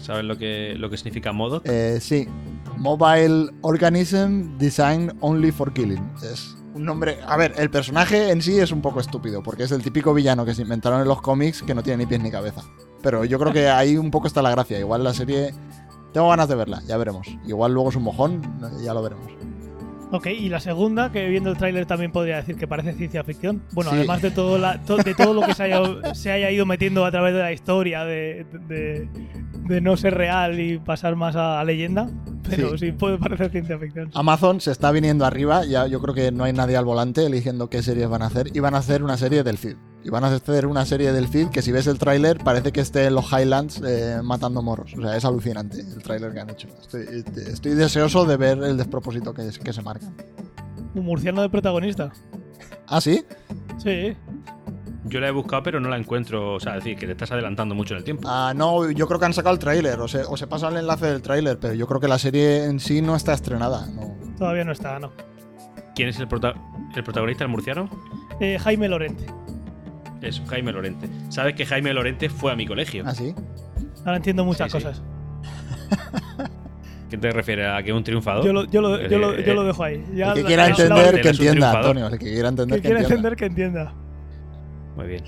¿Sabes 0.00 0.24
lo 0.24 0.38
que, 0.38 0.76
lo 0.78 0.88
que 0.88 0.96
significa 0.96 1.32
modo? 1.32 1.60
eh, 1.64 1.98
sí, 2.00 2.28
Mobile 2.76 3.50
Organism 3.62 4.56
Designed 4.58 5.14
Only 5.20 5.52
for 5.52 5.72
Killing. 5.72 6.02
Es 6.22 6.56
un 6.74 6.84
nombre. 6.84 7.18
A 7.26 7.36
ver, 7.36 7.54
el 7.56 7.70
personaje 7.70 8.30
en 8.30 8.42
sí 8.42 8.58
es 8.58 8.70
un 8.72 8.82
poco 8.82 9.00
estúpido, 9.00 9.42
porque 9.42 9.64
es 9.64 9.72
el 9.72 9.82
típico 9.82 10.12
villano 10.14 10.44
que 10.44 10.54
se 10.54 10.62
inventaron 10.62 11.00
en 11.00 11.08
los 11.08 11.20
cómics 11.22 11.62
que 11.62 11.74
no 11.74 11.82
tiene 11.82 11.98
ni 12.04 12.06
pies 12.06 12.20
ni 12.22 12.30
cabeza. 12.30 12.62
Pero 13.02 13.24
yo 13.24 13.38
creo 13.38 13.52
que 13.52 13.68
ahí 13.68 13.96
un 13.96 14.10
poco 14.10 14.26
está 14.26 14.42
la 14.42 14.50
gracia. 14.50 14.78
Igual 14.78 15.04
la 15.04 15.14
serie. 15.14 15.54
Tengo 16.12 16.28
ganas 16.30 16.48
de 16.48 16.54
verla, 16.54 16.82
ya 16.86 16.96
veremos. 16.96 17.26
Igual 17.46 17.72
luego 17.74 17.90
es 17.90 17.96
un 17.96 18.04
mojón, 18.04 18.40
ya 18.82 18.94
lo 18.94 19.02
veremos. 19.02 19.26
Ok, 20.12 20.26
y 20.28 20.48
la 20.48 20.60
segunda, 20.60 21.10
que 21.10 21.26
viendo 21.28 21.50
el 21.50 21.56
tráiler 21.58 21.84
también 21.84 22.12
podría 22.12 22.36
decir 22.36 22.56
que 22.56 22.66
parece 22.68 22.92
ciencia 22.94 23.24
ficción. 23.24 23.62
Bueno, 23.72 23.90
Sí. 23.90 23.96
además 23.98 24.22
de 24.22 24.30
todo, 24.30 24.56
la- 24.56 24.80
to- 24.84 24.96
de 24.98 25.14
todo 25.14 25.34
lo 25.34 25.42
que 25.42 25.52
se 25.52 25.64
haya, 25.64 26.14
se 26.14 26.30
haya 26.30 26.50
ido 26.50 26.64
metiendo 26.64 27.04
a 27.04 27.10
través 27.10 27.34
de 27.34 27.40
la 27.40 27.52
historia, 27.52 28.04
de, 28.04 28.46
de- 28.68 29.08
de 29.68 29.80
no 29.80 29.96
ser 29.96 30.14
real 30.14 30.60
y 30.60 30.78
pasar 30.78 31.16
más 31.16 31.36
a, 31.36 31.60
a 31.60 31.64
leyenda. 31.64 32.08
Pero 32.48 32.78
sí. 32.78 32.86
Sí. 32.86 32.92
puede 32.92 33.18
parecer 33.18 33.50
ciencia 33.50 33.76
ficción. 33.78 34.10
Amazon 34.14 34.60
se 34.60 34.70
está 34.70 34.92
viniendo 34.92 35.24
arriba, 35.24 35.64
ya 35.64 35.86
yo 35.88 36.00
creo 36.00 36.14
que 36.14 36.30
no 36.30 36.44
hay 36.44 36.52
nadie 36.52 36.76
al 36.76 36.84
volante 36.84 37.26
eligiendo 37.26 37.68
qué 37.68 37.82
series 37.82 38.08
van 38.08 38.22
a 38.22 38.26
hacer, 38.26 38.48
y 38.54 38.60
van 38.60 38.74
a 38.74 38.78
hacer 38.78 39.02
una 39.02 39.16
serie 39.16 39.42
del 39.42 39.58
Cid. 39.58 39.76
Y 40.04 40.10
van 40.10 40.22
a 40.22 40.28
hacer 40.28 40.66
una 40.66 40.84
serie 40.86 41.10
del 41.12 41.26
Cid 41.26 41.48
que 41.48 41.62
si 41.62 41.72
ves 41.72 41.88
el 41.88 41.98
tráiler 41.98 42.38
parece 42.38 42.70
que 42.70 42.80
esté 42.80 43.06
en 43.06 43.16
los 43.16 43.32
Highlands 43.32 43.82
eh, 43.84 44.20
matando 44.22 44.62
morros. 44.62 44.94
O 44.96 45.02
sea, 45.02 45.16
es 45.16 45.24
alucinante 45.24 45.80
el 45.80 46.00
tráiler 46.00 46.32
que 46.32 46.38
han 46.40 46.50
hecho. 46.50 46.68
Estoy, 46.80 47.24
estoy 47.48 47.74
deseoso 47.74 48.24
de 48.24 48.36
ver 48.36 48.58
el 48.58 48.76
despropósito 48.76 49.34
que, 49.34 49.50
que 49.50 49.72
se 49.72 49.82
marcan. 49.82 50.14
Un 50.94 51.04
murciano 51.04 51.42
de 51.42 51.48
protagonista. 51.48 52.12
¿Ah, 52.86 53.00
sí? 53.00 53.24
Sí. 53.78 54.16
Yo 55.08 55.20
la 55.20 55.28
he 55.28 55.30
buscado, 55.30 55.62
pero 55.62 55.78
no 55.80 55.88
la 55.88 55.96
encuentro. 55.96 56.54
O 56.54 56.60
sea, 56.60 56.76
es 56.76 56.84
decir, 56.84 56.98
que 56.98 57.06
te 57.06 57.12
estás 57.12 57.30
adelantando 57.32 57.74
mucho 57.74 57.94
en 57.94 57.98
el 57.98 58.04
tiempo. 58.04 58.28
Ah, 58.30 58.52
no, 58.56 58.90
yo 58.90 59.06
creo 59.06 59.18
que 59.20 59.26
han 59.26 59.32
sacado 59.34 59.54
el 59.54 59.58
tráiler, 59.60 60.00
o 60.00 60.08
se, 60.08 60.22
o 60.24 60.36
se 60.36 60.46
pasa 60.46 60.68
el 60.68 60.76
enlace 60.78 61.06
del 61.06 61.22
tráiler, 61.22 61.58
pero 61.58 61.74
yo 61.74 61.86
creo 61.86 62.00
que 62.00 62.08
la 62.08 62.18
serie 62.18 62.64
en 62.64 62.80
sí 62.80 63.02
no 63.02 63.14
está 63.16 63.32
estrenada. 63.32 63.86
No. 63.86 64.16
Todavía 64.38 64.64
no 64.64 64.72
está, 64.72 64.98
no. 64.98 65.12
¿Quién 65.94 66.08
es 66.08 66.18
el, 66.18 66.28
prota- 66.28 66.54
el 66.94 67.04
protagonista, 67.04 67.44
el 67.44 67.50
murciano? 67.50 67.88
Eh, 68.40 68.58
Jaime 68.58 68.88
Lorente. 68.88 69.26
Es 70.22 70.42
Jaime 70.48 70.72
Lorente. 70.72 71.08
¿Sabes 71.28 71.54
que 71.54 71.64
Jaime 71.66 71.92
Lorente 71.94 72.28
fue 72.28 72.52
a 72.52 72.56
mi 72.56 72.66
colegio? 72.66 73.04
¿Ah, 73.06 73.14
sí? 73.14 73.34
Ahora 74.04 74.16
entiendo 74.16 74.44
muchas 74.44 74.70
Sí, 74.72 74.78
sí. 74.78 74.84
cosas. 74.84 75.02
¿Qué 77.08 77.16
te 77.18 77.30
refieres? 77.30 77.68
¿A 77.68 77.82
que 77.82 77.92
un 77.92 78.02
triunfador? 78.02 78.44
Yo 78.44 78.52
lo, 78.52 78.64
yo 78.64 78.80
lo- 78.80 79.00
yo 79.08 79.18
lo- 79.18 79.32
Eh, 79.34 79.44
yo 79.46 79.54
lo 79.54 79.62
dejo 79.64 79.84
ahí. 79.84 80.04
Ya 80.14 80.30
El 80.32 80.34
que 80.38 80.44
quiera 80.44 80.66
entender, 80.66 81.20
que 81.20 81.28
es 81.28 81.38
entienda. 81.38 81.70
Antonio. 81.72 82.06
El 82.08 82.18
que 82.18 82.24
quiera 82.26 82.48
entender, 82.48 83.36
que 83.36 83.44
entienda. 83.46 83.92
Muy 84.96 85.06
bien. 85.06 85.24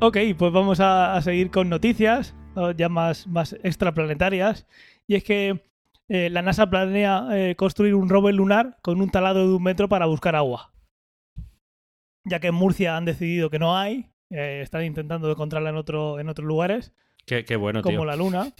Ok, 0.00 0.16
pues 0.36 0.52
vamos 0.52 0.80
a, 0.80 1.14
a 1.14 1.22
seguir 1.22 1.50
con 1.50 1.68
noticias 1.68 2.34
¿no? 2.54 2.72
ya 2.72 2.88
más, 2.88 3.26
más 3.26 3.54
extraplanetarias. 3.62 4.66
Y 5.06 5.14
es 5.14 5.24
que 5.24 5.64
eh, 6.08 6.28
la 6.30 6.42
NASA 6.42 6.68
planea 6.68 7.28
eh, 7.32 7.56
construir 7.56 7.94
un 7.94 8.08
rover 8.08 8.34
lunar 8.34 8.78
con 8.82 9.00
un 9.00 9.10
talado 9.10 9.48
de 9.48 9.54
un 9.54 9.62
metro 9.62 9.88
para 9.88 10.06
buscar 10.06 10.34
agua. 10.36 10.72
Ya 12.24 12.40
que 12.40 12.48
en 12.48 12.54
Murcia 12.54 12.96
han 12.96 13.04
decidido 13.04 13.50
que 13.50 13.58
no 13.58 13.76
hay, 13.76 14.10
eh, 14.30 14.60
están 14.62 14.84
intentando 14.84 15.30
encontrarla 15.30 15.70
en, 15.70 15.76
otro, 15.76 16.20
en 16.20 16.28
otros 16.28 16.46
lugares, 16.46 16.92
Qué, 17.26 17.44
qué 17.44 17.56
bueno, 17.56 17.82
como 17.82 17.98
tío. 17.98 18.04
la 18.04 18.16
Luna. 18.16 18.52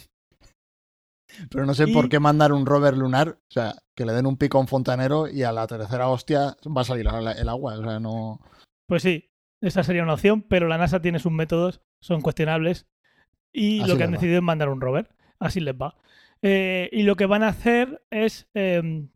Pero 1.49 1.65
no 1.65 1.73
sé 1.73 1.89
Y- 1.89 1.93
por 1.93 2.09
qué 2.09 2.19
mandar 2.19 2.51
un 2.53 2.65
rover 2.65 2.95
lunar, 2.97 3.29
o 3.29 3.51
sea, 3.51 3.73
que 3.95 4.05
le 4.05 4.13
den 4.13 4.25
un 4.25 4.37
pico 4.37 4.57
a 4.57 4.61
un 4.61 4.67
fontanero 4.67 5.27
y 5.27 5.43
a 5.43 5.51
la 5.51 5.65
tercera 5.67 6.07
hostia 6.09 6.55
va 6.65 6.81
a 6.81 6.85
salir 6.85 7.07
el 7.37 7.49
agua, 7.49 7.77
o 7.79 7.83
sea, 7.83 7.99
no... 7.99 8.39
Pues 8.87 9.01
sí, 9.03 9.29
esa 9.63 9.83
sería 9.83 10.03
una 10.03 10.13
opción, 10.13 10.41
pero 10.43 10.67
la 10.67 10.77
NASA 10.77 11.01
tiene 11.01 11.19
sus 11.19 11.31
métodos, 11.31 11.81
son 11.99 12.21
cuestionables. 12.21 12.85
Y 13.51 13.81
Así 13.81 13.89
lo 13.91 13.97
que 13.97 14.03
han 14.03 14.11
va. 14.11 14.17
decidido 14.17 14.37
es 14.37 14.43
mandar 14.43 14.69
un 14.69 14.81
rover. 14.81 15.09
Así 15.39 15.59
les 15.59 15.75
va. 15.75 15.95
Eh, 16.41 16.89
y 16.91 17.03
lo 17.03 17.15
que 17.15 17.25
van 17.25 17.43
a 17.43 17.49
hacer 17.49 18.01
es. 18.11 18.47
eh, 18.53 19.07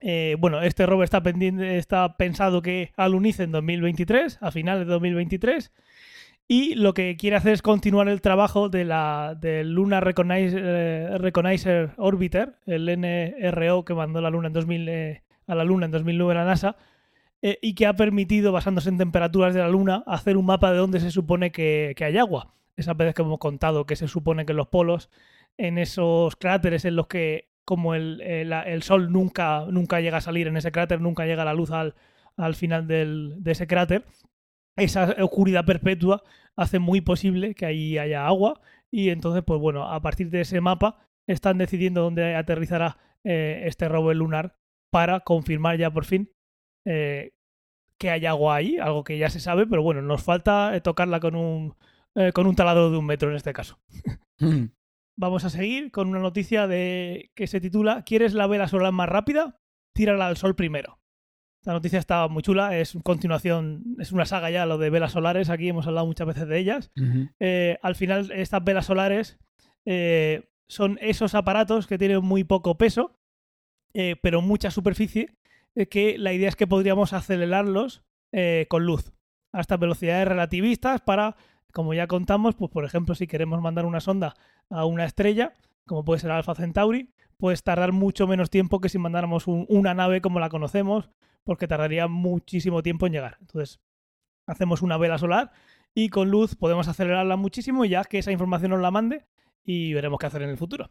eh, 0.00 0.36
bueno, 0.38 0.62
este 0.62 0.86
rover 0.86 1.04
está, 1.04 1.22
pendiente, 1.22 1.76
está 1.76 2.16
pensado 2.16 2.62
que 2.62 2.92
alunice 2.96 3.42
en 3.42 3.52
2023, 3.52 4.38
a 4.40 4.50
finales 4.50 4.86
de 4.86 4.92
2023. 4.92 5.72
Y 6.48 6.74
lo 6.74 6.94
que 6.94 7.16
quiere 7.16 7.36
hacer 7.36 7.52
es 7.52 7.62
continuar 7.62 8.08
el 8.08 8.22
trabajo 8.22 8.68
de 8.70 8.84
la 8.84 9.36
del 9.40 9.72
Lunar 9.74 10.04
Recognizer, 10.04 10.62
eh, 10.64 11.18
Recognizer 11.18 11.90
Orbiter, 11.96 12.56
el 12.66 12.88
NRO 12.88 13.84
que 13.84 13.94
mandó 13.94 14.20
la 14.20 14.30
Luna 14.30 14.48
en 14.48 14.54
2000, 14.54 14.88
eh, 14.88 15.22
a 15.46 15.54
la 15.54 15.64
Luna 15.64 15.86
en 15.86 15.92
2009 15.92 16.34
la 16.34 16.44
NASA, 16.44 16.76
eh, 17.42 17.58
y 17.62 17.74
que 17.74 17.86
ha 17.86 17.94
permitido, 17.94 18.52
basándose 18.52 18.88
en 18.88 18.98
temperaturas 18.98 19.54
de 19.54 19.60
la 19.60 19.68
Luna, 19.68 20.02
hacer 20.06 20.36
un 20.36 20.46
mapa 20.46 20.72
de 20.72 20.78
dónde 20.78 21.00
se 21.00 21.10
supone 21.10 21.52
que, 21.52 21.94
que 21.96 22.04
hay 22.04 22.18
agua. 22.18 22.54
Esa 22.76 22.94
vez 22.94 23.14
que 23.14 23.22
hemos 23.22 23.38
contado 23.38 23.84
que 23.86 23.96
se 23.96 24.08
supone 24.08 24.46
que 24.46 24.52
en 24.52 24.56
los 24.58 24.68
polos, 24.68 25.10
en 25.58 25.78
esos 25.78 26.36
cráteres 26.36 26.84
en 26.84 26.96
los 26.96 27.06
que, 27.08 27.50
como 27.64 27.94
el, 27.94 28.20
eh, 28.22 28.48
el 28.66 28.82
Sol 28.82 29.12
nunca, 29.12 29.66
nunca 29.70 30.00
llega 30.00 30.18
a 30.18 30.22
salir 30.22 30.46
en 30.46 30.56
ese 30.56 30.72
cráter, 30.72 31.00
nunca 31.00 31.26
llega 31.26 31.44
la 31.44 31.54
luz 31.54 31.70
al, 31.70 31.94
al 32.36 32.54
final 32.54 32.86
del- 32.86 33.34
de 33.42 33.52
ese 33.52 33.66
cráter, 33.66 34.04
esa 34.76 35.14
oscuridad 35.20 35.64
perpetua 35.66 36.22
hace 36.56 36.78
muy 36.78 37.00
posible 37.00 37.54
que 37.54 37.66
ahí 37.66 37.98
haya 37.98 38.26
agua 38.26 38.60
y 38.90 39.10
entonces, 39.10 39.42
pues 39.44 39.60
bueno, 39.60 39.84
a 39.92 40.00
partir 40.00 40.30
de 40.30 40.40
ese 40.42 40.60
mapa 40.60 40.96
están 41.26 41.58
decidiendo 41.58 42.02
dónde 42.02 42.34
aterrizará 42.34 42.96
eh, 43.24 43.62
este 43.66 43.88
rover 43.88 44.16
lunar 44.16 44.56
para 44.90 45.20
confirmar 45.20 45.76
ya 45.78 45.90
por 45.90 46.04
fin 46.04 46.30
eh, 46.84 47.32
que 47.98 48.10
hay 48.10 48.26
agua 48.26 48.56
ahí, 48.56 48.78
algo 48.78 49.04
que 49.04 49.18
ya 49.18 49.30
se 49.30 49.40
sabe, 49.40 49.66
pero 49.66 49.82
bueno, 49.82 50.02
nos 50.02 50.22
falta 50.22 50.74
eh, 50.74 50.80
tocarla 50.80 51.20
con 51.20 51.34
un, 51.34 51.74
con 52.34 52.46
un 52.46 52.56
taladro 52.56 52.90
de 52.90 52.96
un 52.96 53.06
metro 53.06 53.30
en 53.30 53.36
este 53.36 53.52
caso. 53.52 53.78
Vamos 55.16 55.44
a 55.44 55.50
seguir 55.50 55.90
con 55.90 56.08
una 56.08 56.18
noticia 56.18 56.66
de 56.66 57.30
que 57.34 57.46
se 57.46 57.60
titula 57.60 58.04
¿Quieres 58.04 58.32
la 58.32 58.46
vela 58.46 58.68
solar 58.68 58.92
más 58.92 59.08
rápida? 59.08 59.60
Tírala 59.92 60.26
al 60.26 60.36
sol 60.36 60.56
primero. 60.56 61.00
La 61.64 61.74
noticia 61.74 61.98
está 61.98 62.26
muy 62.28 62.42
chula, 62.42 62.78
es 62.78 62.96
continuación, 63.02 63.96
es 63.98 64.12
una 64.12 64.24
saga 64.24 64.50
ya 64.50 64.64
lo 64.64 64.78
de 64.78 64.88
velas 64.88 65.12
solares, 65.12 65.50
aquí 65.50 65.68
hemos 65.68 65.86
hablado 65.86 66.06
muchas 66.06 66.26
veces 66.26 66.48
de 66.48 66.58
ellas. 66.58 66.90
Eh, 67.38 67.78
al 67.82 67.94
final, 67.96 68.30
estas 68.32 68.64
velas 68.64 68.86
solares 68.86 69.38
eh, 69.84 70.48
son 70.68 70.98
esos 71.02 71.34
aparatos 71.34 71.86
que 71.86 71.98
tienen 71.98 72.24
muy 72.24 72.44
poco 72.44 72.78
peso, 72.78 73.18
eh, 73.92 74.16
pero 74.22 74.40
mucha 74.40 74.70
superficie, 74.70 75.36
que 75.90 76.18
la 76.18 76.32
idea 76.32 76.48
es 76.48 76.56
que 76.56 76.66
podríamos 76.66 77.12
acelerarlos 77.12 78.02
con 78.68 78.84
luz 78.84 79.12
hasta 79.52 79.76
velocidades 79.76 80.28
relativistas 80.28 81.00
para, 81.00 81.36
como 81.72 81.94
ya 81.94 82.06
contamos, 82.06 82.54
pues 82.54 82.70
por 82.70 82.84
ejemplo, 82.84 83.14
si 83.14 83.26
queremos 83.26 83.60
mandar 83.60 83.84
una 83.84 84.00
sonda 84.00 84.34
a 84.68 84.84
una 84.84 85.04
estrella, 85.04 85.54
como 85.86 86.04
puede 86.04 86.20
ser 86.20 86.30
Alpha 86.30 86.54
Centauri, 86.54 87.10
pues 87.36 87.62
tardar 87.62 87.92
mucho 87.92 88.26
menos 88.26 88.50
tiempo 88.50 88.80
que 88.80 88.88
si 88.88 88.98
mandáramos 88.98 89.46
una 89.46 89.94
nave 89.94 90.20
como 90.20 90.40
la 90.40 90.50
conocemos 90.50 91.10
porque 91.42 91.66
tardaría 91.66 92.06
muchísimo 92.06 92.82
tiempo 92.82 93.06
en 93.06 93.12
llegar. 93.12 93.38
Entonces, 93.40 93.80
hacemos 94.46 94.82
una 94.82 94.98
vela 94.98 95.18
solar 95.18 95.50
y 95.94 96.10
con 96.10 96.30
luz 96.30 96.54
podemos 96.54 96.86
acelerarla 96.86 97.36
muchísimo 97.36 97.84
ya 97.84 98.04
que 98.04 98.18
esa 98.18 98.30
información 98.30 98.72
nos 98.72 98.80
la 98.80 98.90
mande 98.90 99.24
y 99.64 99.92
veremos 99.94 100.18
qué 100.18 100.26
hacer 100.26 100.42
en 100.42 100.50
el 100.50 100.56
futuro. 100.56 100.90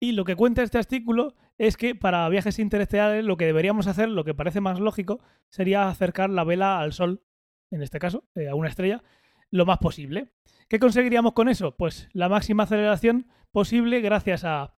Y 0.00 0.12
lo 0.12 0.24
que 0.24 0.36
cuenta 0.36 0.62
este 0.62 0.78
artículo 0.78 1.34
es 1.56 1.76
que 1.76 1.94
para 1.94 2.28
viajes 2.28 2.58
interestelares 2.58 3.24
lo 3.24 3.36
que 3.36 3.46
deberíamos 3.46 3.86
hacer, 3.86 4.08
lo 4.08 4.24
que 4.24 4.34
parece 4.34 4.60
más 4.60 4.80
lógico, 4.80 5.20
sería 5.48 5.88
acercar 5.88 6.30
la 6.30 6.44
vela 6.44 6.80
al 6.80 6.92
Sol, 6.92 7.22
en 7.70 7.82
este 7.82 7.98
caso, 7.98 8.24
eh, 8.34 8.48
a 8.48 8.54
una 8.54 8.68
estrella, 8.68 9.02
lo 9.50 9.66
más 9.66 9.78
posible. 9.78 10.32
¿Qué 10.68 10.78
conseguiríamos 10.78 11.32
con 11.32 11.48
eso? 11.48 11.76
Pues 11.76 12.08
la 12.12 12.28
máxima 12.28 12.64
aceleración 12.64 13.28
posible 13.52 14.00
gracias 14.00 14.44
a 14.44 14.74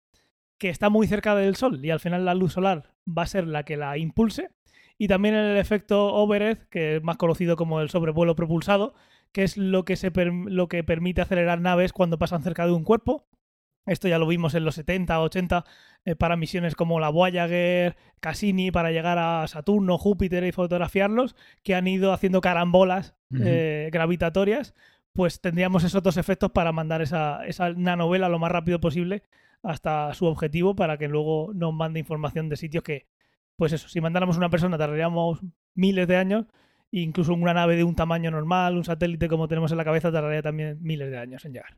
que 0.58 0.70
está 0.70 0.90
muy 0.90 1.08
cerca 1.08 1.36
del 1.36 1.56
Sol 1.56 1.84
y 1.84 1.90
al 1.90 2.00
final 2.00 2.26
la 2.26 2.36
luz 2.36 2.54
solar 2.54 2.94
va 3.08 3.24
a 3.24 3.28
ser 3.28 3.48
la 3.48 3.64
que 3.64 3.78
la 3.78 3.98
impulse 3.98 4.50
y 4.98 5.08
también 5.08 5.34
el 5.34 5.58
efecto 5.58 6.14
overhead, 6.14 6.58
que 6.70 6.98
es 6.98 7.04
más 7.04 7.16
conocido 7.16 7.56
como 7.56 7.80
el 7.80 7.90
sobrevuelo 7.90 8.36
propulsado, 8.36 8.94
que 9.32 9.44
es 9.44 9.56
lo 9.58 9.86
que, 9.86 9.96
se 9.96 10.12
lo 10.14 10.68
que 10.68 10.84
permite 10.84 11.22
acelerar 11.22 11.62
naves 11.62 11.94
cuando 11.94 12.20
pasan 12.20 12.44
cerca 12.44 12.66
de 12.66 12.74
un 12.74 12.84
cuerpo. 12.84 13.26
Esto 13.90 14.08
ya 14.08 14.20
lo 14.20 14.28
vimos 14.28 14.54
en 14.54 14.66
los 14.66 14.76
70, 14.76 15.20
80 15.20 15.66
eh, 16.06 16.16
para 16.16 16.38
misiones 16.38 16.76
como 16.76 17.00
la 17.00 17.10
Voyager, 17.10 17.98
Cassini 18.20 18.72
para 18.72 18.92
llegar 18.92 19.18
a 19.18 19.48
Saturno, 19.48 19.98
Júpiter 19.98 20.44
y 20.44 20.52
fotografiarlos, 20.52 21.36
que 21.64 21.76
han 21.76 21.88
ido 21.88 22.14
haciendo 22.14 22.40
carambolas 22.40 23.16
eh, 23.40 23.90
gravitatorias. 23.92 24.76
Pues 25.14 25.42
tendríamos 25.42 25.84
esos 25.84 26.04
dos 26.04 26.18
efectos 26.18 26.52
para 26.52 26.72
mandar 26.72 27.02
esa, 27.02 27.46
esa 27.48 27.74
nanovela 27.74 28.30
lo 28.30 28.40
más 28.40 28.52
rápido 28.52 28.80
posible 28.80 29.24
hasta 29.64 30.14
su 30.14 30.26
objetivo 30.26 30.76
para 30.76 30.98
que 30.98 31.08
luego 31.08 31.52
nos 31.54 31.74
mande 31.74 32.00
información 32.00 32.48
de 32.48 32.58
sitios 32.58 32.84
que 32.84 33.08
pues 33.58 33.74
eso, 33.74 33.90
si 33.90 34.00
mandáramos 34.00 34.38
una 34.38 34.50
persona 34.50 34.78
tardaríamos 34.78 35.42
miles 35.76 36.08
de 36.08 36.16
años, 36.16 36.46
e 36.92 37.02
incluso 37.02 37.34
una 37.34 37.54
nave 37.54 37.76
de 37.76 37.84
un 37.84 37.94
tamaño 37.94 38.32
normal, 38.32 38.78
un 38.78 38.86
satélite 38.86 39.28
como 39.28 39.50
tenemos 39.50 39.72
en 39.72 39.78
la 39.78 39.84
cabeza, 39.84 40.12
tardaría 40.12 40.42
también 40.42 40.78
miles 40.82 41.12
de 41.12 41.18
años 41.18 41.44
en 41.44 41.54
llegar. 41.54 41.78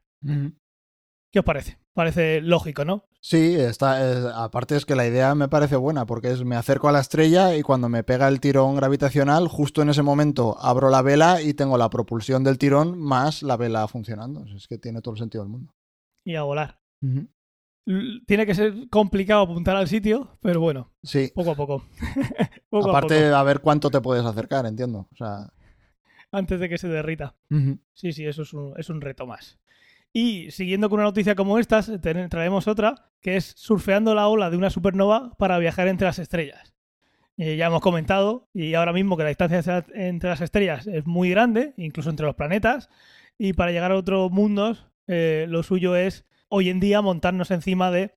¿Qué 1.32 1.40
os 1.40 1.46
parece? 1.46 1.78
Parece 1.94 2.42
lógico, 2.42 2.86
¿no? 2.86 3.06
Sí, 3.22 3.56
está, 3.56 4.44
aparte 4.44 4.76
es 4.76 4.86
que 4.86 4.96
la 4.96 5.08
idea 5.08 5.34
me 5.36 5.48
parece 5.48 5.76
buena, 5.76 6.06
porque 6.06 6.32
es 6.32 6.44
me 6.44 6.56
acerco 6.56 6.90
a 6.90 6.92
la 6.92 7.00
estrella 7.00 7.56
y 7.56 7.62
cuando 7.62 7.88
me 7.88 8.04
pega 8.04 8.28
el 8.28 8.40
tirón 8.40 8.76
gravitacional, 8.76 9.48
justo 9.48 9.82
en 9.82 9.90
ese 9.90 10.02
momento 10.02 10.58
abro 10.60 10.90
la 10.90 11.02
vela 11.02 11.42
y 11.42 11.54
tengo 11.54 11.78
la 11.78 11.90
propulsión 11.90 12.44
del 12.44 12.58
tirón 12.58 13.00
más 13.00 13.44
la 13.44 13.58
vela 13.58 13.88
funcionando. 13.88 14.46
Es 14.56 14.68
que 14.68 14.78
tiene 14.78 15.02
todo 15.02 15.14
el 15.14 15.20
sentido 15.20 15.44
del 15.44 15.52
mundo. 15.52 15.74
Y 16.24 16.36
a 16.36 16.44
volar 16.44 16.80
tiene 18.26 18.46
que 18.46 18.54
ser 18.54 18.90
complicado 18.90 19.42
apuntar 19.42 19.76
al 19.76 19.88
sitio, 19.88 20.38
pero 20.42 20.60
bueno, 20.60 20.92
sí. 21.04 21.32
poco 21.34 21.52
a 21.52 21.56
poco. 21.56 21.86
Aparte, 22.72 23.26
a, 23.26 23.44
ver 23.44 23.60
cuánto 23.60 23.90
te 23.90 24.02
puedes 24.02 24.26
acercar, 24.26 24.66
entiendo. 24.66 25.08
O 25.12 25.16
sea... 25.16 25.52
Antes 26.32 26.60
de 26.60 26.70
que 26.70 26.78
se 26.78 26.88
derrita. 26.88 27.36
Sí, 27.94 28.14
sí, 28.14 28.26
eso 28.26 28.44
es 28.44 28.54
un, 28.54 28.74
es 28.78 28.90
un, 28.90 29.02
reto 29.02 29.26
más. 29.26 29.60
Y 30.14 30.52
siguiendo 30.52 30.90
con 30.90 31.00
una 31.00 31.08
noticia 31.08 31.36
como 31.36 31.58
esta, 31.58 31.82
traemos 32.30 32.68
otra, 32.68 33.12
que 33.22 33.38
es 33.38 33.54
surfeando 33.56 34.14
la 34.14 34.28
ola 34.28 34.50
de 34.50 34.58
una 34.58 34.70
supernova 34.70 35.32
para 35.38 35.58
viajar 35.58 35.88
entre 35.88 36.08
las 36.08 36.20
estrellas. 36.20 36.74
Eh, 37.38 37.56
ya 37.56 37.68
hemos 37.68 37.82
comentado, 37.82 38.50
y 38.54 38.74
ahora 38.74 38.94
mismo 38.94 39.16
que 39.16 39.24
la 39.24 39.30
distancia 39.30 39.86
entre 39.94 40.30
las 40.30 40.42
estrellas 40.42 40.86
es 40.86 41.06
muy 41.06 41.30
grande, 41.30 41.74
incluso 41.78 42.10
entre 42.10 42.26
los 42.26 42.36
planetas, 42.36 42.90
y 43.38 43.54
para 43.54 43.72
llegar 43.72 43.92
a 43.92 43.96
otros 43.96 44.32
mundos, 44.32 44.86
eh, 45.08 45.46
lo 45.50 45.64
suyo 45.64 45.96
es 45.96 46.26
hoy 46.50 46.70
en 46.70 46.80
día 46.80 47.02
montarnos 47.02 47.50
encima 47.50 47.90
de 47.90 48.14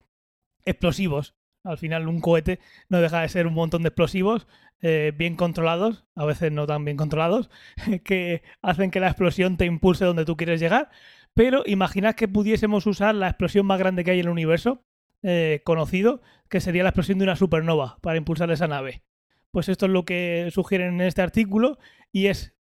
explosivos. 0.64 1.34
Al 1.62 1.78
final 1.78 2.08
un 2.08 2.20
cohete 2.20 2.60
no 2.88 3.00
deja 3.00 3.22
de 3.22 3.28
ser 3.28 3.46
un 3.46 3.54
montón 3.54 3.82
de 3.82 3.88
explosivos 3.88 4.46
eh, 4.82 5.12
bien 5.16 5.36
controlados, 5.36 6.04
a 6.14 6.26
veces 6.26 6.52
no 6.52 6.66
tan 6.66 6.84
bien 6.84 6.98
controlados, 6.98 7.48
que 8.04 8.42
hacen 8.60 8.90
que 8.90 9.00
la 9.00 9.06
explosión 9.08 9.56
te 9.56 9.64
impulse 9.64 10.04
donde 10.04 10.26
tú 10.26 10.36
quieres 10.36 10.60
llegar. 10.60 10.90
Pero 11.34 11.62
imaginad 11.66 12.14
que 12.14 12.28
pudiésemos 12.28 12.86
usar 12.86 13.14
la 13.14 13.28
explosión 13.28 13.66
más 13.66 13.78
grande 13.78 14.04
que 14.04 14.12
hay 14.12 14.20
en 14.20 14.26
el 14.26 14.32
universo, 14.32 14.84
eh, 15.22 15.62
conocido, 15.64 16.22
que 16.48 16.60
sería 16.60 16.82
la 16.82 16.90
explosión 16.90 17.18
de 17.18 17.24
una 17.24 17.36
supernova 17.36 17.98
para 18.00 18.16
impulsar 18.16 18.50
esa 18.50 18.68
nave. 18.68 19.02
Pues 19.50 19.68
esto 19.68 19.86
es 19.86 19.92
lo 19.92 20.04
que 20.04 20.48
sugieren 20.52 20.94
en 20.94 21.00
este 21.02 21.22
artículo 21.22 21.78
y 22.12 22.26
es 22.26 22.54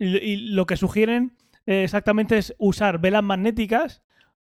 y 0.00 0.36
lo 0.54 0.64
que 0.66 0.78
sugieren 0.78 1.36
eh, 1.66 1.84
exactamente 1.84 2.38
es 2.38 2.54
usar 2.58 3.00
velas 3.00 3.22
magnéticas 3.22 4.02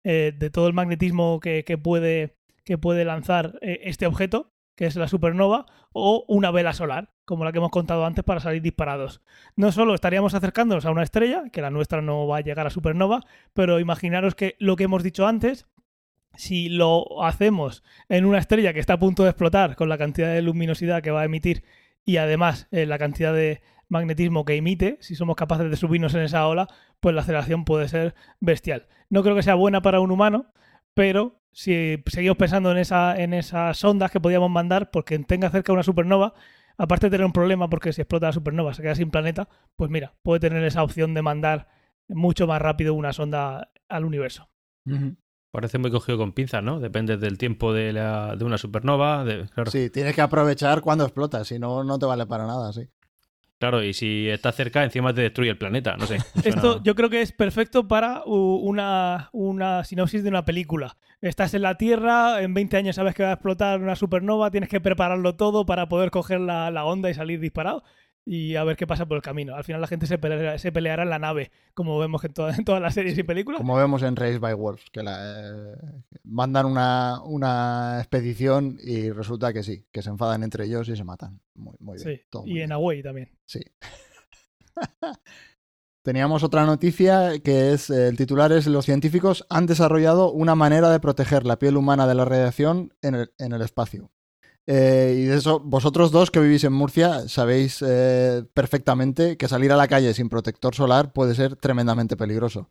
eh, 0.04 0.32
de 0.36 0.50
todo 0.50 0.68
el 0.68 0.74
magnetismo 0.74 1.40
que, 1.40 1.64
puede, 1.82 2.36
que 2.64 2.78
puede 2.78 3.04
lanzar 3.04 3.58
eh, 3.62 3.80
este 3.84 4.06
objeto, 4.06 4.52
que 4.80 4.86
es 4.86 4.96
la 4.96 5.08
supernova, 5.08 5.66
o 5.92 6.24
una 6.26 6.50
vela 6.50 6.72
solar, 6.72 7.10
como 7.26 7.44
la 7.44 7.52
que 7.52 7.58
hemos 7.58 7.70
contado 7.70 8.06
antes, 8.06 8.24
para 8.24 8.40
salir 8.40 8.62
disparados. 8.62 9.20
No 9.54 9.72
solo 9.72 9.92
estaríamos 9.92 10.32
acercándonos 10.32 10.86
a 10.86 10.90
una 10.90 11.02
estrella, 11.02 11.42
que 11.52 11.60
la 11.60 11.68
nuestra 11.68 12.00
no 12.00 12.26
va 12.26 12.38
a 12.38 12.40
llegar 12.40 12.66
a 12.66 12.70
supernova, 12.70 13.20
pero 13.52 13.78
imaginaros 13.78 14.34
que 14.34 14.56
lo 14.58 14.76
que 14.76 14.84
hemos 14.84 15.02
dicho 15.02 15.26
antes, 15.26 15.66
si 16.34 16.70
lo 16.70 17.22
hacemos 17.22 17.82
en 18.08 18.24
una 18.24 18.38
estrella 18.38 18.72
que 18.72 18.80
está 18.80 18.94
a 18.94 18.98
punto 18.98 19.22
de 19.22 19.28
explotar 19.28 19.76
con 19.76 19.90
la 19.90 19.98
cantidad 19.98 20.32
de 20.32 20.40
luminosidad 20.40 21.02
que 21.02 21.10
va 21.10 21.20
a 21.20 21.26
emitir 21.26 21.62
y 22.06 22.16
además 22.16 22.66
eh, 22.70 22.86
la 22.86 22.96
cantidad 22.96 23.34
de, 23.34 23.60
magnetismo 23.90 24.46
que 24.46 24.54
emite, 24.54 24.96
si 25.00 25.14
somos 25.14 25.36
capaces 25.36 25.68
de 25.68 25.76
subirnos 25.76 26.14
en 26.14 26.22
esa 26.22 26.46
ola, 26.46 26.68
pues 27.00 27.14
la 27.14 27.20
aceleración 27.20 27.66
puede 27.66 27.88
ser 27.88 28.14
bestial. 28.38 28.86
No 29.10 29.22
creo 29.22 29.34
que 29.34 29.42
sea 29.42 29.56
buena 29.56 29.82
para 29.82 30.00
un 30.00 30.10
humano, 30.10 30.46
pero 30.94 31.40
si 31.52 32.02
seguimos 32.06 32.36
pensando 32.36 32.70
en, 32.70 32.78
esa, 32.78 33.20
en 33.20 33.34
esas 33.34 33.82
ondas 33.84 34.10
que 34.10 34.20
podíamos 34.20 34.50
mandar, 34.50 34.90
porque 34.90 35.18
tenga 35.18 35.50
cerca 35.50 35.72
una 35.72 35.82
supernova, 35.82 36.34
aparte 36.76 37.06
de 37.06 37.10
tener 37.10 37.26
un 37.26 37.32
problema 37.32 37.68
porque 37.68 37.92
si 37.92 38.00
explota 38.00 38.26
la 38.26 38.32
supernova 38.32 38.74
se 38.74 38.82
queda 38.82 38.94
sin 38.94 39.10
planeta, 39.10 39.48
pues 39.76 39.90
mira, 39.90 40.14
puede 40.22 40.40
tener 40.40 40.64
esa 40.64 40.82
opción 40.82 41.14
de 41.14 41.22
mandar 41.22 41.68
mucho 42.08 42.46
más 42.46 42.60
rápido 42.60 42.94
una 42.94 43.12
sonda 43.12 43.70
al 43.88 44.04
universo. 44.04 44.48
Parece 45.52 45.78
muy 45.78 45.90
cogido 45.90 46.16
con 46.16 46.32
pinzas, 46.32 46.62
¿no? 46.62 46.78
Depende 46.78 47.16
del 47.16 47.36
tiempo 47.36 47.72
de, 47.72 47.92
la, 47.92 48.36
de 48.36 48.44
una 48.44 48.56
supernova. 48.56 49.24
De, 49.24 49.46
Sí, 49.66 49.90
tienes 49.90 50.14
que 50.14 50.20
aprovechar 50.20 50.80
cuando 50.80 51.04
explota, 51.04 51.44
si 51.44 51.58
no, 51.58 51.82
no 51.82 51.98
te 51.98 52.06
vale 52.06 52.26
para 52.26 52.46
nada, 52.46 52.72
sí. 52.72 52.88
Claro, 53.60 53.84
y 53.84 53.92
si 53.92 54.26
está 54.26 54.52
cerca, 54.52 54.82
encima 54.82 55.12
te 55.12 55.20
destruye 55.20 55.50
el 55.50 55.58
planeta, 55.58 55.94
no 55.98 56.06
sé. 56.06 56.16
Esto 56.44 56.82
yo 56.82 56.94
creo 56.94 57.10
que 57.10 57.20
es 57.20 57.30
perfecto 57.30 57.86
para 57.86 58.22
una, 58.24 59.28
una 59.32 59.84
sinopsis 59.84 60.22
de 60.22 60.30
una 60.30 60.46
película. 60.46 60.96
Estás 61.20 61.52
en 61.52 61.60
la 61.60 61.74
Tierra, 61.74 62.40
en 62.40 62.54
20 62.54 62.78
años 62.78 62.96
sabes 62.96 63.14
que 63.14 63.22
va 63.22 63.28
a 63.28 63.32
explotar 63.34 63.82
una 63.82 63.96
supernova, 63.96 64.50
tienes 64.50 64.70
que 64.70 64.80
prepararlo 64.80 65.34
todo 65.34 65.66
para 65.66 65.90
poder 65.90 66.10
coger 66.10 66.40
la, 66.40 66.70
la 66.70 66.86
onda 66.86 67.10
y 67.10 67.14
salir 67.14 67.38
disparado 67.38 67.84
y 68.24 68.56
a 68.56 68.64
ver 68.64 68.76
qué 68.76 68.86
pasa 68.86 69.06
por 69.06 69.16
el 69.16 69.22
camino. 69.22 69.54
Al 69.54 69.64
final 69.64 69.80
la 69.80 69.86
gente 69.86 70.06
se, 70.06 70.18
peleará, 70.18 71.02
en 71.02 71.10
la 71.10 71.18
nave, 71.18 71.50
como 71.74 71.98
vemos 71.98 72.22
en, 72.24 72.32
en, 72.58 72.64
todas 72.64 72.82
las 72.82 72.94
series 72.94 73.16
y 73.18 73.22
películas. 73.22 73.58
Como 73.58 73.76
vemos 73.76 74.02
en 74.02 74.16
Race 74.16 74.38
by 74.38 74.54
Wolves, 74.54 74.84
que 74.92 75.02
la, 75.02 75.40
eh, 75.40 75.76
mandan 76.24 76.66
una, 76.66 77.22
una, 77.24 77.98
expedición 77.98 78.78
y 78.82 79.10
resulta 79.10 79.52
que 79.52 79.62
sí, 79.62 79.86
que 79.90 80.02
se 80.02 80.10
enfadan 80.10 80.42
entre 80.42 80.64
ellos 80.64 80.88
y 80.88 80.96
se 80.96 81.04
matan. 81.04 81.40
Muy, 81.54 81.74
muy 81.80 81.98
bien. 82.02 82.20
y 82.46 82.60
en 82.60 82.72
Away 82.72 83.02
también. 83.02 83.30
Sí. 83.46 83.60
Teníamos 86.02 86.42
otra 86.42 86.64
noticia 86.64 87.40
que 87.40 87.72
es, 87.72 87.90
el 87.90 88.16
titular 88.16 88.52
es, 88.52 88.66
los 88.66 88.86
científicos 88.86 89.44
han 89.50 89.66
desarrollado 89.66 90.32
una 90.32 90.54
manera 90.54 90.90
de 90.90 90.98
proteger 90.98 91.44
la 91.44 91.58
piel 91.58 91.76
humana 91.76 92.06
de 92.06 92.14
la 92.14 92.24
radiación 92.24 92.94
en 93.02 93.14
el, 93.16 93.32
en 93.38 93.52
el 93.52 93.60
espacio. 93.60 94.10
Eh, 94.66 95.16
y 95.18 95.24
de 95.24 95.36
eso, 95.36 95.60
vosotros 95.60 96.10
dos 96.12 96.30
que 96.30 96.40
vivís 96.40 96.64
en 96.64 96.72
Murcia 96.72 97.28
sabéis 97.28 97.82
eh, 97.86 98.44
perfectamente 98.54 99.36
que 99.36 99.48
salir 99.48 99.72
a 99.72 99.76
la 99.76 99.88
calle 99.88 100.14
sin 100.14 100.28
protector 100.28 100.74
solar 100.74 101.12
puede 101.12 101.34
ser 101.34 101.56
tremendamente 101.56 102.16
peligroso. 102.16 102.70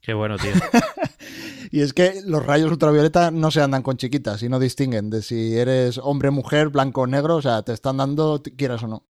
Qué 0.00 0.14
bueno, 0.14 0.36
tío. 0.38 0.52
y 1.70 1.80
es 1.80 1.92
que 1.92 2.22
los 2.24 2.44
rayos 2.44 2.70
ultravioleta 2.70 3.30
no 3.30 3.50
se 3.50 3.60
andan 3.60 3.82
con 3.82 3.96
chiquitas 3.96 4.42
y 4.42 4.48
no 4.48 4.58
distinguen 4.58 5.10
de 5.10 5.22
si 5.22 5.56
eres 5.56 5.98
hombre, 5.98 6.30
mujer, 6.30 6.68
blanco 6.68 7.02
o 7.02 7.06
negro, 7.06 7.36
o 7.36 7.42
sea, 7.42 7.62
te 7.62 7.72
están 7.72 7.98
dando 7.98 8.42
quieras 8.56 8.82
o 8.82 8.88
no. 8.88 9.06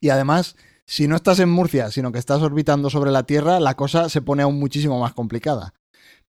Y 0.00 0.10
además, 0.10 0.56
si 0.86 1.08
no 1.08 1.16
estás 1.16 1.38
en 1.38 1.48
Murcia, 1.48 1.90
sino 1.90 2.12
que 2.12 2.18
estás 2.18 2.42
orbitando 2.42 2.90
sobre 2.90 3.12
la 3.12 3.24
Tierra, 3.24 3.60
la 3.60 3.76
cosa 3.76 4.08
se 4.08 4.20
pone 4.20 4.42
aún 4.42 4.58
muchísimo 4.58 4.98
más 4.98 5.14
complicada. 5.14 5.74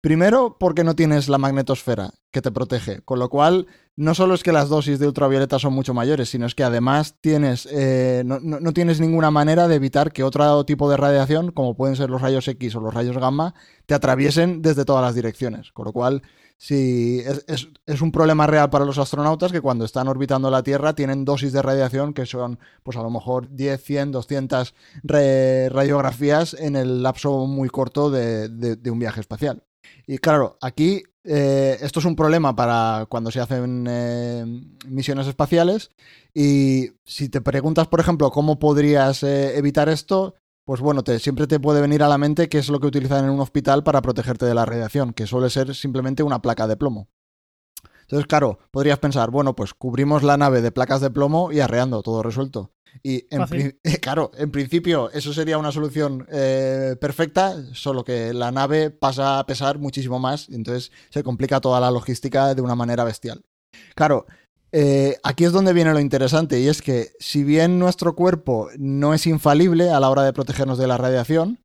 Primero, 0.03 0.57
porque 0.59 0.83
no 0.83 0.97
tienes 0.97 1.29
la 1.29 1.37
magnetosfera 1.37 2.11
que 2.29 2.41
te 2.41 2.51
protege, 2.51 2.99
con 3.03 3.19
lo 3.19 3.29
cual 3.29 3.67
no 3.95 4.13
solo 4.13 4.33
es 4.33 4.43
que 4.43 4.51
las 4.51 4.67
dosis 4.67 4.99
de 4.99 5.07
ultravioleta 5.07 5.59
son 5.59 5.71
mucho 5.71 5.93
mayores, 5.93 6.27
sino 6.27 6.45
es 6.45 6.55
que 6.55 6.65
además 6.65 7.15
tienes, 7.21 7.69
eh, 7.71 8.21
no, 8.25 8.41
no, 8.41 8.73
tienes 8.73 8.99
ninguna 8.99 9.31
manera 9.31 9.69
de 9.69 9.75
evitar 9.75 10.11
que 10.11 10.25
otro 10.25 10.65
tipo 10.65 10.89
de 10.89 10.97
radiación, 10.97 11.53
como 11.53 11.77
pueden 11.77 11.95
ser 11.95 12.09
los 12.09 12.21
rayos 12.21 12.45
X 12.49 12.75
o 12.75 12.81
los 12.81 12.93
rayos 12.93 13.17
gamma, 13.17 13.55
te 13.85 13.93
atraviesen 13.93 14.61
desde 14.61 14.83
todas 14.83 15.03
las 15.03 15.15
direcciones. 15.15 15.71
Con 15.71 15.85
lo 15.85 15.93
cual, 15.93 16.21
sí, 16.57 17.23
es, 17.47 18.01
un 18.01 18.11
problema 18.11 18.45
real 18.45 18.69
para 18.69 18.83
los 18.83 18.97
astronautas 18.97 19.53
que 19.53 19.61
cuando 19.61 19.85
están 19.85 20.09
orbitando 20.09 20.51
la 20.51 20.63
Tierra 20.63 20.95
tienen 20.95 21.23
dosis 21.23 21.53
de 21.53 21.61
radiación 21.61 22.13
que 22.13 22.25
son, 22.25 22.59
pues 22.83 22.97
a 22.97 23.03
lo 23.03 23.09
mejor 23.09 23.55
10, 23.55 23.81
100, 23.81 24.11
200 24.11 24.75
re 25.03 25.69
radiografías 25.69 26.55
en 26.55 26.75
el 26.75 27.03
lapso 27.03 27.47
muy 27.47 27.69
corto 27.69 28.11
de 28.11 28.91
un 28.91 28.99
viaje 28.99 29.21
espacial. 29.21 29.63
Y 30.07 30.17
claro, 30.17 30.57
aquí 30.61 31.03
eh, 31.23 31.77
esto 31.81 31.99
es 31.99 32.05
un 32.05 32.15
problema 32.15 32.55
para 32.55 33.05
cuando 33.09 33.31
se 33.31 33.39
hacen 33.39 33.85
eh, 33.89 34.45
misiones 34.87 35.27
espaciales 35.27 35.89
y 36.33 36.91
si 37.05 37.29
te 37.29 37.41
preguntas, 37.41 37.87
por 37.87 38.01
ejemplo, 38.01 38.29
cómo 38.31 38.59
podrías 38.59 39.23
eh, 39.23 39.57
evitar 39.57 39.87
esto, 39.87 40.35
pues 40.65 40.81
bueno, 40.81 41.03
te, 41.03 41.19
siempre 41.19 41.47
te 41.47 41.59
puede 41.59 41.81
venir 41.81 42.03
a 42.03 42.09
la 42.09 42.17
mente 42.17 42.49
qué 42.49 42.57
es 42.57 42.69
lo 42.69 42.79
que 42.79 42.87
utilizan 42.87 43.25
en 43.25 43.31
un 43.31 43.39
hospital 43.39 43.83
para 43.83 44.01
protegerte 44.01 44.45
de 44.45 44.53
la 44.53 44.65
radiación, 44.65 45.13
que 45.13 45.27
suele 45.27 45.49
ser 45.49 45.73
simplemente 45.75 46.23
una 46.23 46.41
placa 46.41 46.67
de 46.67 46.75
plomo. 46.75 47.07
Entonces, 48.01 48.27
claro, 48.27 48.59
podrías 48.71 48.99
pensar, 48.99 49.31
bueno, 49.31 49.55
pues 49.55 49.73
cubrimos 49.73 50.23
la 50.23 50.35
nave 50.35 50.61
de 50.61 50.71
placas 50.71 50.99
de 50.99 51.09
plomo 51.09 51.51
y 51.51 51.61
arreando, 51.61 52.03
todo 52.03 52.21
resuelto. 52.21 52.71
Y 53.01 53.25
en 53.29 53.45
claro, 54.01 54.31
en 54.37 54.51
principio 54.51 55.09
eso 55.11 55.33
sería 55.33 55.57
una 55.57 55.71
solución 55.71 56.27
eh, 56.31 56.95
perfecta, 56.99 57.55
solo 57.73 58.03
que 58.03 58.33
la 58.33 58.51
nave 58.51 58.91
pasa 58.91 59.39
a 59.39 59.45
pesar 59.45 59.79
muchísimo 59.79 60.19
más, 60.19 60.49
y 60.49 60.55
entonces 60.55 60.91
se 61.09 61.23
complica 61.23 61.61
toda 61.61 61.79
la 61.79 61.91
logística 61.91 62.53
de 62.53 62.61
una 62.61 62.75
manera 62.75 63.03
bestial. 63.03 63.43
Claro, 63.95 64.25
eh, 64.71 65.17
aquí 65.23 65.45
es 65.45 65.51
donde 65.51 65.73
viene 65.73 65.93
lo 65.93 65.99
interesante, 65.99 66.59
y 66.59 66.67
es 66.67 66.81
que 66.81 67.11
si 67.19 67.43
bien 67.43 67.79
nuestro 67.79 68.15
cuerpo 68.15 68.69
no 68.77 69.13
es 69.13 69.25
infalible 69.27 69.89
a 69.89 69.99
la 69.99 70.09
hora 70.09 70.23
de 70.23 70.33
protegernos 70.33 70.77
de 70.77 70.87
la 70.87 70.97
radiación, 70.97 71.62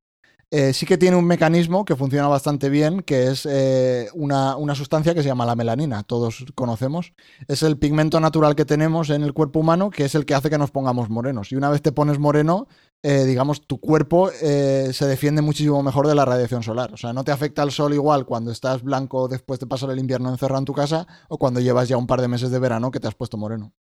eh, 0.51 0.73
sí 0.73 0.87
que 0.87 0.97
tiene 0.97 1.17
un 1.17 1.27
mecanismo 1.27 1.85
que 1.85 1.95
funciona 1.95 2.27
bastante 2.27 2.71
bien, 2.71 3.03
que 3.03 3.27
es 3.27 3.45
eh, 3.45 4.09
una, 4.15 4.57
una, 4.57 4.75
sustancia 4.75 5.15
que 5.15 5.23
se 5.23 5.29
llama 5.29 5.45
la 5.45 5.55
melanina, 5.55 6.03
todos 6.05 6.47
conocemos. 6.55 7.13
Es 7.49 7.63
el 7.63 7.77
pigmento 7.77 8.19
natural 8.19 8.57
que 8.57 8.65
tenemos 8.65 9.11
en 9.11 9.23
el 9.25 9.35
cuerpo 9.35 9.61
humano, 9.61 9.91
que 9.91 10.07
es 10.07 10.15
el 10.15 10.25
que 10.25 10.35
hace 10.35 10.49
que 10.49 10.57
nos 10.57 10.71
pongamos 10.71 11.11
morenos. 11.11 11.53
Y 11.53 11.57
una 11.57 11.69
vez 11.69 11.83
te 11.83 11.93
pones 11.93 12.19
moreno, 12.19 12.67
eh, 13.03 13.25
digamos, 13.25 13.67
tu 13.67 13.79
cuerpo 13.79 14.31
se 14.31 15.07
defiende 15.07 15.43
muchísimo 15.43 15.83
mejor 15.83 16.07
de 16.07 16.15
la 16.15 16.25
radiación 16.25 16.63
solar. 16.63 16.95
O 16.95 16.97
sea, 16.97 17.13
no 17.13 17.25
te 17.25 17.33
afecta 17.33 17.63
el 17.63 17.71
sol 17.71 17.93
igual 17.93 18.25
cuando 18.25 18.51
estás 18.51 18.83
blanco 18.83 19.29
después 19.29 19.61
de 19.61 19.67
pasar 19.67 19.91
el 19.91 19.99
invierno 19.99 20.31
encerrado 20.31 20.61
en 20.61 20.65
tu 20.65 20.73
casa 20.73 21.07
o 21.29 21.37
cuando 21.37 21.61
llevas 21.61 21.89
ya 21.89 21.99
un 21.99 22.07
par 22.07 22.23
de 22.23 22.29
meses 22.29 22.51
de 22.51 22.59
verano 22.59 22.91
que 22.91 23.01
te 23.01 23.07
has 23.07 23.15
puesto 23.15 23.37
moreno. 23.37 23.75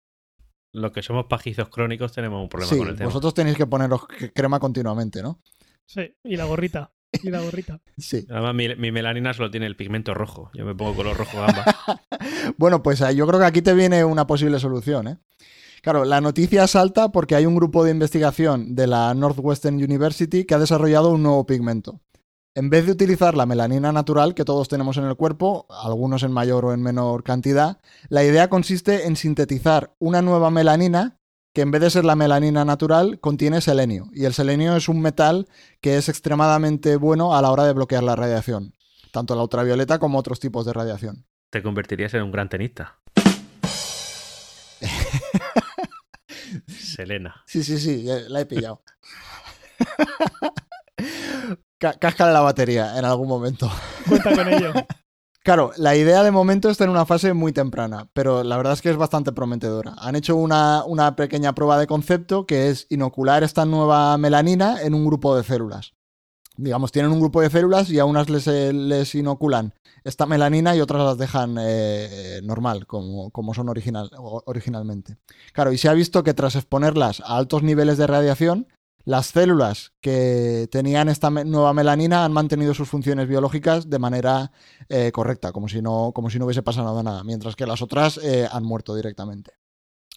Los 0.73 0.93
que 0.93 1.03
somos 1.03 1.27
pajizos 1.27 1.69
crónicos 1.69 2.13
tenemos 2.13 2.43
un 2.43 2.49
problema 2.49 2.71
sí, 2.71 2.79
con 2.79 2.89
el 2.89 2.97
tema. 2.97 3.07
Vosotros 3.07 3.33
tenéis 3.33 3.57
que 3.57 3.67
poneros 3.67 4.03
crema 4.35 4.59
continuamente, 4.59 5.23
¿no? 5.23 5.41
Sí, 5.87 6.15
y 6.25 6.37
la 6.37 6.45
gorrita. 6.45 6.93
Y 7.23 7.31
la 7.31 7.41
gorrita. 7.41 7.81
Sí. 7.97 8.27
Además, 8.29 8.55
mi, 8.55 8.75
mi, 8.77 8.93
melanina 8.93 9.33
solo 9.33 9.51
tiene 9.51 9.67
el 9.67 9.77
pigmento 9.77 10.13
rojo. 10.13 10.51
Yo 10.53 10.67
me 10.67 10.75
pongo 10.75 10.95
color 10.95 11.17
rojo 11.17 11.39
gamba. 11.39 11.65
bueno, 12.59 12.83
pues 12.83 13.03
yo 13.15 13.27
creo 13.27 13.41
que 13.41 13.47
aquí 13.47 13.63
te 13.63 13.73
viene 13.73 14.05
una 14.05 14.27
posible 14.27 14.59
solución, 14.59 15.09
¿eh? 15.09 15.19
Claro, 15.83 16.05
la 16.05 16.21
noticia 16.21 16.67
salta 16.67 17.13
porque 17.13 17.37
hay 17.37 17.47
un 17.47 17.55
grupo 17.55 17.85
de 17.85 17.93
investigación 17.93 18.75
de 18.75 18.89
la 18.89 19.15
Northwestern 19.15 19.77
University 19.77 20.45
que 20.45 20.55
ha 20.55 20.59
desarrollado 20.59 21.13
un 21.13 21.23
nuevo 21.23 21.47
pigmento. 21.47 22.01
En 22.57 22.71
vez 22.71 22.87
de 22.87 22.93
utilizar 22.93 23.37
la 23.37 23.47
melanina 23.47 23.93
natural 23.93 24.35
que 24.35 24.45
todos 24.45 24.67
tenemos 24.67 24.97
en 24.97 25.05
el 25.05 25.15
cuerpo, 25.15 25.67
algunos 25.69 26.23
en 26.23 26.33
mayor 26.33 26.65
o 26.65 26.73
en 26.73 26.83
menor 26.83 27.23
cantidad, 27.23 27.79
la 28.09 28.25
idea 28.25 28.49
consiste 28.49 29.07
en 29.07 29.15
sintetizar 29.15 29.95
una 29.99 30.23
nueva 30.23 30.51
melanina 30.51 31.21
que 31.57 31.63
en 31.63 31.71
vez 31.71 31.81
de 31.81 31.89
ser 31.89 32.05
la 32.05 32.17
melanina 32.17 32.67
natural 32.67 33.19
contiene 33.19 33.63
selenio. 33.63 34.11
Y 34.13 34.27
el 34.27 34.35
selenio 34.35 34.77
es 34.77 34.91
un 34.91 35.01
metal 35.01 35.49
que 35.81 35.97
es 35.97 36.11
extremadamente 36.11 36.97
bueno 36.97 37.35
a 37.35 37.41
la 37.41 37.51
hora 37.51 37.65
de 37.65 37.73
bloquear 37.73 38.03
la 38.03 38.15
radiación, 38.15 38.75
tanto 39.11 39.35
la 39.35 39.41
ultravioleta 39.41 39.99
como 39.99 40.19
otros 40.19 40.39
tipos 40.39 40.67
de 40.67 40.75
radiación. 40.75 41.25
Te 41.49 41.63
convertirías 41.63 42.13
en 42.13 42.25
un 42.25 42.31
gran 42.31 42.51
tenista. 42.51 42.99
Selena. 46.69 47.43
Sí, 47.47 47.65
sí, 47.65 47.79
sí, 47.79 48.07
la 48.29 48.43
he 48.43 48.45
pillado. 48.45 48.83
Cáscale 51.79 52.35
la 52.35 52.41
batería 52.41 52.99
en 52.99 53.07
algún 53.07 53.29
momento. 53.29 53.73
Cuenta 54.07 54.35
con 54.35 54.53
ello. 54.53 54.75
Claro, 55.47 55.71
la 55.77 55.95
idea 55.95 56.25
de 56.25 56.33
momento 56.33 56.71
está 56.71 56.83
en 56.83 56.91
una 56.91 57.07
fase 57.07 57.33
muy 57.33 57.53
temprana, 57.53 58.09
pero 58.15 58.43
la 58.43 58.57
verdad 58.57 58.73
es 58.73 58.83
que 58.83 58.91
es 58.91 58.97
bastante 58.97 59.31
prometedora. 59.31 59.95
Han 59.99 60.17
hecho 60.17 60.35
una, 60.35 61.15
pequeña 61.17 61.55
prueba 61.55 61.79
de 61.79 61.87
concepto 61.87 62.47
que 62.47 62.69
es 62.69 62.89
inocular 62.91 63.45
esta 63.45 63.65
nueva 63.65 64.19
melanina 64.19 64.83
en 64.83 64.93
un 64.93 65.07
grupo 65.07 65.37
de 65.37 65.45
células. 65.45 65.95
Digamos, 66.57 66.91
tienen 66.91 67.13
un 67.13 67.21
grupo 67.21 67.41
de 67.41 67.51
células 67.51 67.91
y 67.91 68.01
a 68.01 68.07
unas 68.07 68.29
les, 68.29 68.49
les 68.49 69.15
inoculan 69.15 69.73
esta 70.03 70.27
melanina 70.27 70.75
y 70.75 70.81
otras 70.81 71.05
las 71.05 71.17
dejan 71.17 71.59
eh, 71.61 72.41
normal, 72.43 72.89
como, 72.89 73.31
como 73.31 73.55
son 73.55 73.69
original, 73.69 74.11
originalmente. 74.47 75.17
Claro, 75.53 75.71
y 75.71 75.79
se 75.79 75.89
ha 75.89 75.93
visto 75.93 76.25
que 76.25 76.35
tras 76.35 76.57
exponerlas 76.57 77.21
a 77.21 77.37
altos 77.37 77.63
niveles 77.63 77.99
de 77.99 78.09
radiación, 78.09 78.67
las 79.07 79.29
células 79.29 79.93
que 80.01 80.69
tenían 80.71 81.09
esta 81.09 81.31
nueva 81.31 81.73
melanina 81.73 82.25
han 82.25 82.33
mantenido 82.33 82.75
sus 82.75 82.89
funciones 82.89 83.29
biológicas 83.29 83.89
de 83.89 84.01
manera 84.01 84.51
eh, 84.89 85.13
correcta, 85.13 85.53
como 85.53 85.69
si, 85.69 85.81
no, 85.81 86.11
como 86.13 86.29
si 86.29 86.41
no 86.41 86.45
hubiese 86.45 86.65
pasado 86.65 87.03
nada, 87.05 87.23
mientras 87.23 87.55
que 87.55 87.67
las 87.67 87.83
otras 87.83 88.19
eh, 88.19 88.49
han 88.51 88.65
muerto 88.65 88.97
directamente. 88.97 89.53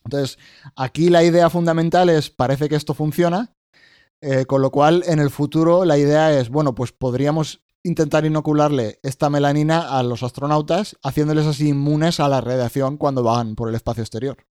Entonces, 0.03 0.39
aquí 0.75 1.09
la 1.09 1.23
idea 1.23 1.51
fundamental 1.51 2.09
es, 2.09 2.31
parece 2.31 2.67
que 2.67 2.75
esto 2.75 2.95
funciona, 2.95 3.55
eh, 4.21 4.45
con 4.45 4.63
lo 4.63 4.71
cual 4.71 5.03
en 5.05 5.19
el 5.19 5.29
futuro 5.29 5.85
la 5.85 5.99
idea 5.99 6.37
es, 6.39 6.49
bueno, 6.49 6.73
pues 6.73 6.91
podríamos 6.91 7.61
intentar 7.83 8.25
inocularle 8.25 8.99
esta 9.03 9.29
melanina 9.29 9.99
a 9.99 10.01
los 10.01 10.23
astronautas, 10.23 10.97
haciéndoles 11.03 11.45
así 11.45 11.69
inmunes 11.69 12.19
a 12.19 12.27
la 12.27 12.41
radiación 12.41 12.97
cuando 12.97 13.21
van 13.21 13.53
por 13.53 13.69
el 13.69 13.75
espacio 13.75 14.01
exterior. 14.01 14.47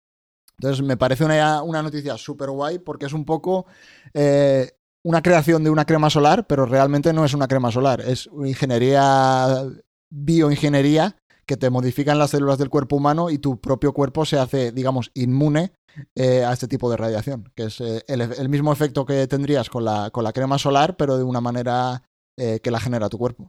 Entonces 0.58 0.84
me 0.84 0.96
parece 0.96 1.24
una, 1.24 1.62
una 1.62 1.82
noticia 1.82 2.16
súper 2.16 2.50
guay 2.50 2.78
porque 2.78 3.06
es 3.06 3.12
un 3.12 3.24
poco 3.24 3.66
eh, 4.12 4.72
una 5.02 5.22
creación 5.22 5.64
de 5.64 5.70
una 5.70 5.84
crema 5.84 6.10
solar, 6.10 6.46
pero 6.46 6.66
realmente 6.66 7.12
no 7.12 7.24
es 7.24 7.34
una 7.34 7.48
crema 7.48 7.70
solar, 7.70 8.00
es 8.00 8.28
ingeniería, 8.44 9.64
bioingeniería 10.10 11.16
que 11.46 11.56
te 11.56 11.68
modifican 11.68 12.18
las 12.18 12.30
células 12.30 12.56
del 12.56 12.70
cuerpo 12.70 12.96
humano 12.96 13.28
y 13.28 13.38
tu 13.38 13.60
propio 13.60 13.92
cuerpo 13.92 14.24
se 14.24 14.38
hace, 14.38 14.72
digamos, 14.72 15.10
inmune 15.12 15.72
eh, 16.14 16.42
a 16.44 16.52
este 16.52 16.68
tipo 16.68 16.90
de 16.90 16.96
radiación, 16.96 17.52
que 17.54 17.64
es 17.64 17.80
eh, 17.80 18.02
el, 18.08 18.22
el, 18.22 18.48
mismo 18.48 18.72
efecto 18.72 19.04
que 19.04 19.26
tendrías 19.26 19.68
con 19.68 19.84
la, 19.84 20.10
con 20.10 20.24
la 20.24 20.32
crema 20.32 20.56
solar, 20.58 20.96
pero 20.96 21.18
de 21.18 21.24
una 21.24 21.40
manera 21.40 22.02
que 22.36 22.70
la 22.72 22.80
genera 22.80 23.08
tu 23.08 23.16
cuerpo. 23.16 23.48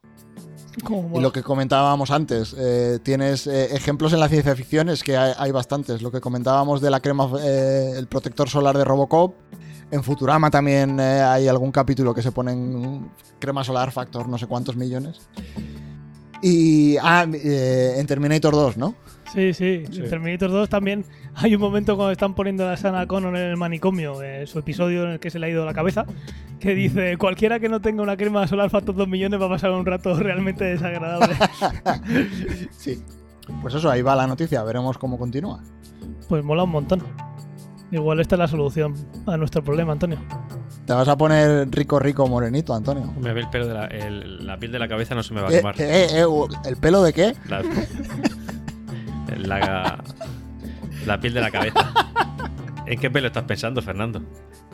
Y 0.78 1.20
lo 1.22 1.32
que 1.32 1.42
comentábamos 1.42 2.12
antes, 2.12 2.56
eh, 2.58 3.00
tienes 3.02 3.48
eh, 3.48 3.76
ejemplos 3.76 4.14
en 4.14 4.20
la 4.20 4.28
ciencia 4.28 4.56
ficción, 4.56 4.90
es 4.90 5.04
que 5.04 5.18
hay, 5.18 5.34
hay, 5.38 5.52
bastantes. 5.52 6.02
Lo 6.02 6.12
que 6.12 6.22
comentábamos 6.22 6.82
de 6.82 6.90
la 6.90 7.00
crema, 7.00 7.30
eh, 7.42 7.94
el 7.98 8.08
protector 8.08 8.50
solar 8.50 8.78
de 8.78 8.84
Robocop. 8.84 9.36
En 9.92 10.04
Futurama 10.04 10.50
también 10.50 11.00
hay 11.00 11.48
algún 11.48 11.72
capítulo 11.72 12.14
que 12.14 12.24
se 12.24 12.32
ponen 12.32 13.12
crema 13.40 13.64
solar 13.64 13.92
factor 13.92 14.28
no 14.28 14.38
sé 14.38 14.48
cuántos 14.48 14.76
millones. 14.76 15.30
Y. 16.42 16.98
Ah, 16.98 17.24
en 17.24 18.08
Terminator 18.08 18.54
2, 18.54 18.78
¿no? 18.78 18.96
Sí, 19.34 19.54
sí, 19.54 19.86
sí, 19.92 20.02
en 20.02 20.10
Terminator 20.10 20.52
2 20.52 20.69
también 20.69 21.04
hay 21.34 21.56
un 21.56 21.62
momento 21.62 21.96
cuando 21.96 22.12
están 22.12 22.36
poniendo 22.36 22.67
a 22.69 22.78
Sana 22.78 23.08
Connor 23.08 23.36
en 23.36 23.50
el 23.50 23.58
manicomio, 23.58 24.21
eh, 24.21 24.46
su 24.48 24.60
episodio 24.60 25.04
en 25.04 25.12
el 25.12 25.19
que 25.19 25.30
se 25.30 25.40
le 25.40 25.48
ha 25.48 25.50
ido 25.50 25.65
la 25.65 25.73
cabeza, 25.73 26.06
que 26.60 26.76
dice, 26.76 27.17
cualquiera 27.17 27.60
que 27.60 27.67
no 27.67 27.82
tenga 27.82 28.04
una 28.04 28.17
crema 28.17 28.48
solar 28.48 28.69
factor 28.69 28.96
2 28.96 29.08
millones 29.08 29.42
va 29.42 29.48
a 29.48 29.50
pasar 29.50 29.71
un 29.71 29.86
rato 29.86 30.17
realmente 30.19 30.63
desagradable. 30.63 31.36
sí. 32.71 33.04
Pues 33.62 33.76
eso, 33.76 33.90
ahí 33.90 34.02
va 34.02 34.15
la 34.15 34.28
noticia, 34.28 34.63
veremos 34.63 34.98
cómo 34.98 35.17
continúa. 35.17 35.62
Pues 36.28 36.44
mola 36.44 36.63
un 36.63 36.71
montón. 36.71 37.04
Igual 37.92 38.19
esta 38.19 38.36
es 38.36 38.40
la 38.40 38.48
solución 38.48 38.96
a 39.28 39.38
nuestro 39.38 39.63
problema, 39.63 39.94
Antonio. 39.94 40.17
Te 40.86 40.94
vas 40.94 41.08
a 41.08 41.17
poner 41.17 41.67
rico, 41.69 42.00
rico, 42.00 42.28
morenito, 42.28 42.73
Antonio. 42.73 43.13
Me 43.19 43.34
ve 43.34 43.42
el 43.42 43.50
pelo 43.50 43.67
de 43.67 43.73
la, 43.73 43.86
el, 43.86 44.46
la 44.46 44.58
piel 44.58 44.71
de 44.71 44.80
la 44.80 44.88
cabeza 44.88 45.15
no 45.15 45.23
se 45.23 45.34
me 45.34 45.42
va 45.42 45.50
a 45.50 45.52
eh, 45.52 45.58
quemar. 45.58 45.80
Eh, 45.80 46.08
eh, 46.12 46.26
¿El 46.65 46.78
pelo 46.78 47.04
de 47.04 47.13
qué? 47.13 47.36
La, 47.48 47.62
la, 49.38 50.04
La 51.06 51.19
piel 51.19 51.34
de 51.34 51.42
la 51.42 51.52
cabeza. 51.52 51.92
¿En 52.88 53.00
qué 53.00 53.10
pelo 53.10 53.28
estás 53.28 53.44
pensando, 53.46 53.82
Fernando? 53.82 54.21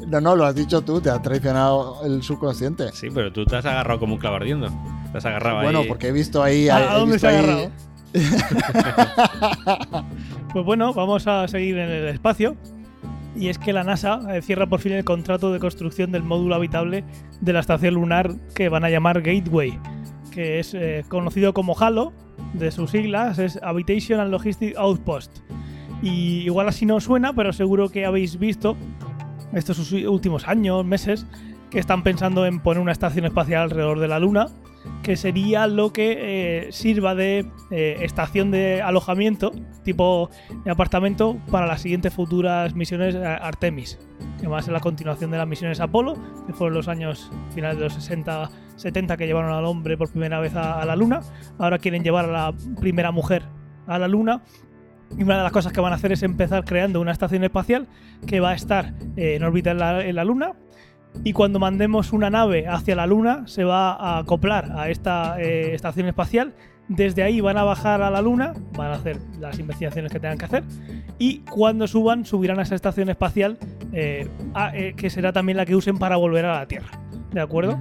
No, 0.08 0.20
no, 0.20 0.36
lo 0.36 0.45
has 0.45 0.54
dicho 0.56 0.82
tú, 0.82 0.99
te 0.99 1.10
ha 1.10 1.22
traicionado 1.22 2.02
el 2.06 2.22
subconsciente. 2.24 2.91
Sí, 2.91 3.08
pero 3.14 3.32
tú 3.32 3.45
te 3.45 3.56
has 3.56 3.66
agarrado 3.66 3.99
como 3.99 4.16
un 4.16 4.20
clavo 4.20 4.36
ardiendo. 4.38 4.68
Te 5.12 5.18
has 5.18 5.26
agarrado 5.26 5.60
ahí. 5.60 5.64
Bueno, 5.66 5.84
porque 5.88 6.08
he 6.10 6.12
visto 6.12 6.43
ahí. 6.43 6.68
¿A, 6.70 6.95
he 6.95 6.99
dónde 6.99 7.20
se 7.20 7.28
ha 7.28 7.30
ahí- 7.30 7.36
agarrado? 7.38 7.72
Pues 10.54 10.66
bueno, 10.66 10.93
vamos 10.93 11.28
a 11.28 11.47
seguir 11.47 11.78
en 11.78 11.89
el 11.89 12.08
espacio. 12.10 12.58
Y 13.38 13.47
es 13.47 13.58
que 13.58 13.72
la 13.72 13.86
NASA 13.86 14.20
eh, 14.36 14.41
cierra 14.41 14.68
por 14.68 14.82
fin 14.82 14.91
el 14.91 15.06
contrato 15.06 15.54
de 15.54 15.60
construcción 15.60 16.12
del 16.12 16.24
módulo 16.24 16.56
habitable 16.56 17.06
de 17.39 17.54
la 17.54 17.62
estación 17.62 17.93
lunar 17.93 18.34
que 18.54 18.68
van 18.68 18.84
a 18.84 18.89
llamar 18.89 19.22
Gateway, 19.22 19.80
que 20.32 20.60
es 20.60 20.74
eh, 20.74 21.06
conocido 21.08 21.54
como 21.54 21.74
HALO, 21.80 22.12
de 22.54 22.72
sus 22.72 22.91
siglas, 22.91 23.39
es 23.39 23.60
Habitation 23.62 24.20
and 24.20 24.32
Logistic 24.32 24.76
Outpost. 24.78 25.39
Y 26.02 26.41
igual 26.41 26.68
así 26.68 26.86
no 26.86 26.99
suena, 26.99 27.34
pero 27.34 27.54
seguro 27.54 27.89
que 27.89 28.06
habéis 28.06 28.39
visto 28.39 28.76
estos 29.54 29.91
últimos 29.91 30.47
años, 30.47 30.86
meses, 30.86 31.28
que 31.70 31.80
están 31.80 32.04
pensando 32.04 32.45
en 32.45 32.60
poner 32.60 32.82
una 32.82 32.91
estación 32.91 33.26
espacial 33.26 33.64
alrededor 33.64 33.99
de 33.99 34.08
la 34.08 34.20
Luna, 34.20 34.47
que 35.04 35.16
sería 35.16 35.68
lo 35.68 35.93
que 35.93 36.68
eh, 36.68 36.72
sirva 36.72 37.16
de 37.16 37.45
eh, 37.72 37.97
estación 38.02 38.52
de 38.52 38.82
alojamiento, 38.82 39.52
tipo 39.84 40.30
de 40.66 40.72
apartamento, 40.72 41.38
para 41.49 41.68
las 41.68 41.82
siguientes 41.82 42.14
futuras 42.14 42.76
misiones 42.76 43.16
eh, 43.16 43.24
Artemis, 43.24 43.99
que 44.39 44.47
va 44.47 44.60
a 44.60 44.62
ser 44.62 44.74
la 44.74 44.80
continuación 44.80 45.32
de 45.32 45.38
las 45.38 45.47
misiones 45.47 45.80
Apolo, 45.80 46.16
que 46.45 46.54
fueron 46.54 46.76
los 46.76 46.88
años 46.88 47.32
finales 47.54 47.78
de 47.78 47.84
los 47.86 47.93
60, 47.93 48.49
70 48.82 49.17
que 49.17 49.27
llevaron 49.27 49.51
al 49.53 49.65
hombre 49.65 49.97
por 49.97 50.09
primera 50.09 50.39
vez 50.39 50.55
a, 50.55 50.84
la 50.86 50.95
Luna. 50.95 51.21
Ahora 51.57 51.77
quieren 51.77 52.03
llevar 52.03 52.25
a 52.25 52.32
la 52.32 52.53
primera 52.79 53.11
mujer 53.11 53.43
a 53.88 53.99
la 53.99 54.07
Luna. 54.07 54.41
Y 55.17 55.23
una 55.23 55.38
de 55.38 55.43
las 55.43 55.51
cosas 55.51 55.73
que 55.73 55.82
van 55.82 55.91
a 55.91 55.97
hacer 55.97 56.11
es 56.11 56.23
empezar 56.23 56.63
creando 56.63 57.01
una 57.01 57.11
estación 57.11 57.43
espacial 57.43 57.88
que 58.25 58.39
va 58.39 58.51
a 58.51 58.53
estar 58.55 58.93
eh, 59.17 59.36
en 59.36 59.43
órbita 59.43 59.71
en 59.71 60.15
la, 60.15 60.23
Luna. 60.23 60.53
Y 61.23 61.34
cuando 61.34 61.59
mandemos 61.59 62.13
una 62.13 62.29
nave 62.29 62.67
hacia 62.67 62.95
la 62.95 63.05
Luna, 63.05 63.43
se 63.45 63.65
va 63.65 63.93
a 63.93 64.19
acoplar 64.19 64.71
a 64.77 64.89
esta 64.89 65.41
eh, 65.41 65.73
estación 65.75 66.07
espacial. 66.07 66.53
Desde 66.88 67.23
ahí 67.23 67.41
van 67.41 67.57
a 67.57 67.63
bajar 67.63 68.01
a 68.01 68.09
la 68.09 68.21
Luna, 68.21 68.53
van 68.77 68.91
a 68.91 68.93
hacer 68.93 69.17
las 69.39 69.59
investigaciones 69.59 70.11
que 70.11 70.19
tengan 70.19 70.38
que 70.38 70.45
hacer. 70.45 70.63
Y 71.19 71.39
cuando 71.39 71.88
suban, 71.88 72.25
subirán 72.25 72.59
a 72.59 72.63
esa 72.63 72.75
estación 72.75 73.09
espacial, 73.09 73.57
eh, 73.93 74.27
que 74.95 75.09
será 75.09 75.34
también 75.34 75.57
la 75.57 75.65
que 75.65 75.75
usen 75.75 75.97
para 75.97 76.15
volver 76.15 76.45
a 76.45 76.59
la 76.59 76.65
Tierra. 76.67 76.89
¿De 77.32 77.39
acuerdo? 77.39 77.79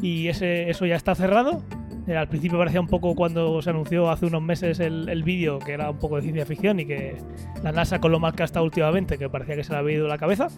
Y 0.00 0.28
ese, 0.28 0.70
eso 0.70 0.86
ya 0.86 0.96
está 0.96 1.14
cerrado. 1.14 1.62
Eh, 2.08 2.16
al 2.16 2.28
principio 2.28 2.56
parecía 2.56 2.80
un 2.80 2.86
poco 2.86 3.14
cuando 3.14 3.60
se 3.60 3.68
anunció 3.68 4.10
hace 4.10 4.24
unos 4.24 4.40
meses 4.40 4.80
el, 4.80 5.10
el 5.10 5.22
vídeo 5.22 5.58
que 5.58 5.72
era 5.72 5.90
un 5.90 5.98
poco 5.98 6.16
de 6.16 6.22
ciencia 6.22 6.46
ficción 6.46 6.80
y 6.80 6.86
que 6.86 7.18
la 7.62 7.70
NASA 7.70 8.00
con 8.00 8.12
lo 8.12 8.18
mal 8.18 8.34
que 8.34 8.42
ha 8.42 8.46
estado 8.46 8.64
últimamente, 8.64 9.18
que 9.18 9.28
parecía 9.28 9.56
que 9.56 9.64
se 9.64 9.72
le 9.72 9.78
había 9.78 9.96
ido 9.96 10.08
la 10.08 10.16
cabeza. 10.16 10.48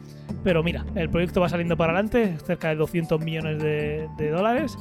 Pero 0.45 0.63
mira, 0.63 0.87
el 0.95 1.11
proyecto 1.11 1.41
va 1.41 1.49
saliendo 1.49 1.77
para 1.77 1.93
adelante, 1.93 2.37
cerca 2.47 2.69
de 2.69 2.77
200 2.77 3.21
millones 3.21 3.61
de, 3.61 4.31
dólares. 4.31 4.79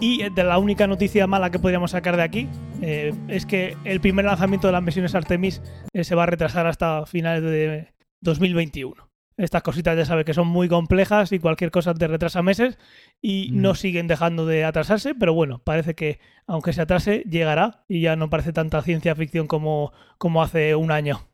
Y 0.00 0.22
eh, 0.22 0.30
de 0.32 0.44
la 0.44 0.58
única 0.58 0.86
noticia 0.86 1.26
mala 1.26 1.50
que 1.50 1.58
podríamos 1.58 1.90
sacar 1.90 2.16
de 2.16 2.22
aquí 2.22 2.48
eh, 2.80 3.12
es 3.26 3.44
que 3.44 3.76
el 3.84 4.00
primer 4.00 4.24
lanzamiento 4.24 4.68
de 4.68 4.72
las 4.72 4.82
misiones 4.82 5.16
Artemis 5.16 5.62
se 5.92 6.14
va 6.14 6.22
a 6.22 6.26
retrasar 6.26 6.68
hasta 6.68 7.06
finales 7.06 7.42
de 7.42 7.88
2021. 8.20 9.13
Estas 9.36 9.62
cositas 9.62 9.96
ya 9.96 10.04
sabes 10.04 10.24
que 10.24 10.34
son 10.34 10.46
muy 10.46 10.68
complejas 10.68 11.32
y 11.32 11.38
cualquier 11.40 11.70
cosa 11.72 11.92
te 11.94 12.06
retrasa 12.06 12.42
meses 12.42 12.78
y 13.20 13.50
Mm. 13.52 13.60
no 13.62 13.74
siguen 13.74 14.06
dejando 14.06 14.46
de 14.46 14.64
atrasarse, 14.64 15.14
pero 15.14 15.34
bueno, 15.34 15.58
parece 15.64 15.94
que 15.94 16.20
aunque 16.46 16.72
se 16.72 16.82
atrase, 16.82 17.24
llegará 17.28 17.84
y 17.88 18.00
ya 18.00 18.14
no 18.16 18.30
parece 18.30 18.52
tanta 18.52 18.80
ciencia 18.82 19.14
ficción 19.16 19.46
como, 19.48 19.92
como 20.18 20.42
hace 20.42 20.74
un 20.76 20.90
año. 20.92 21.28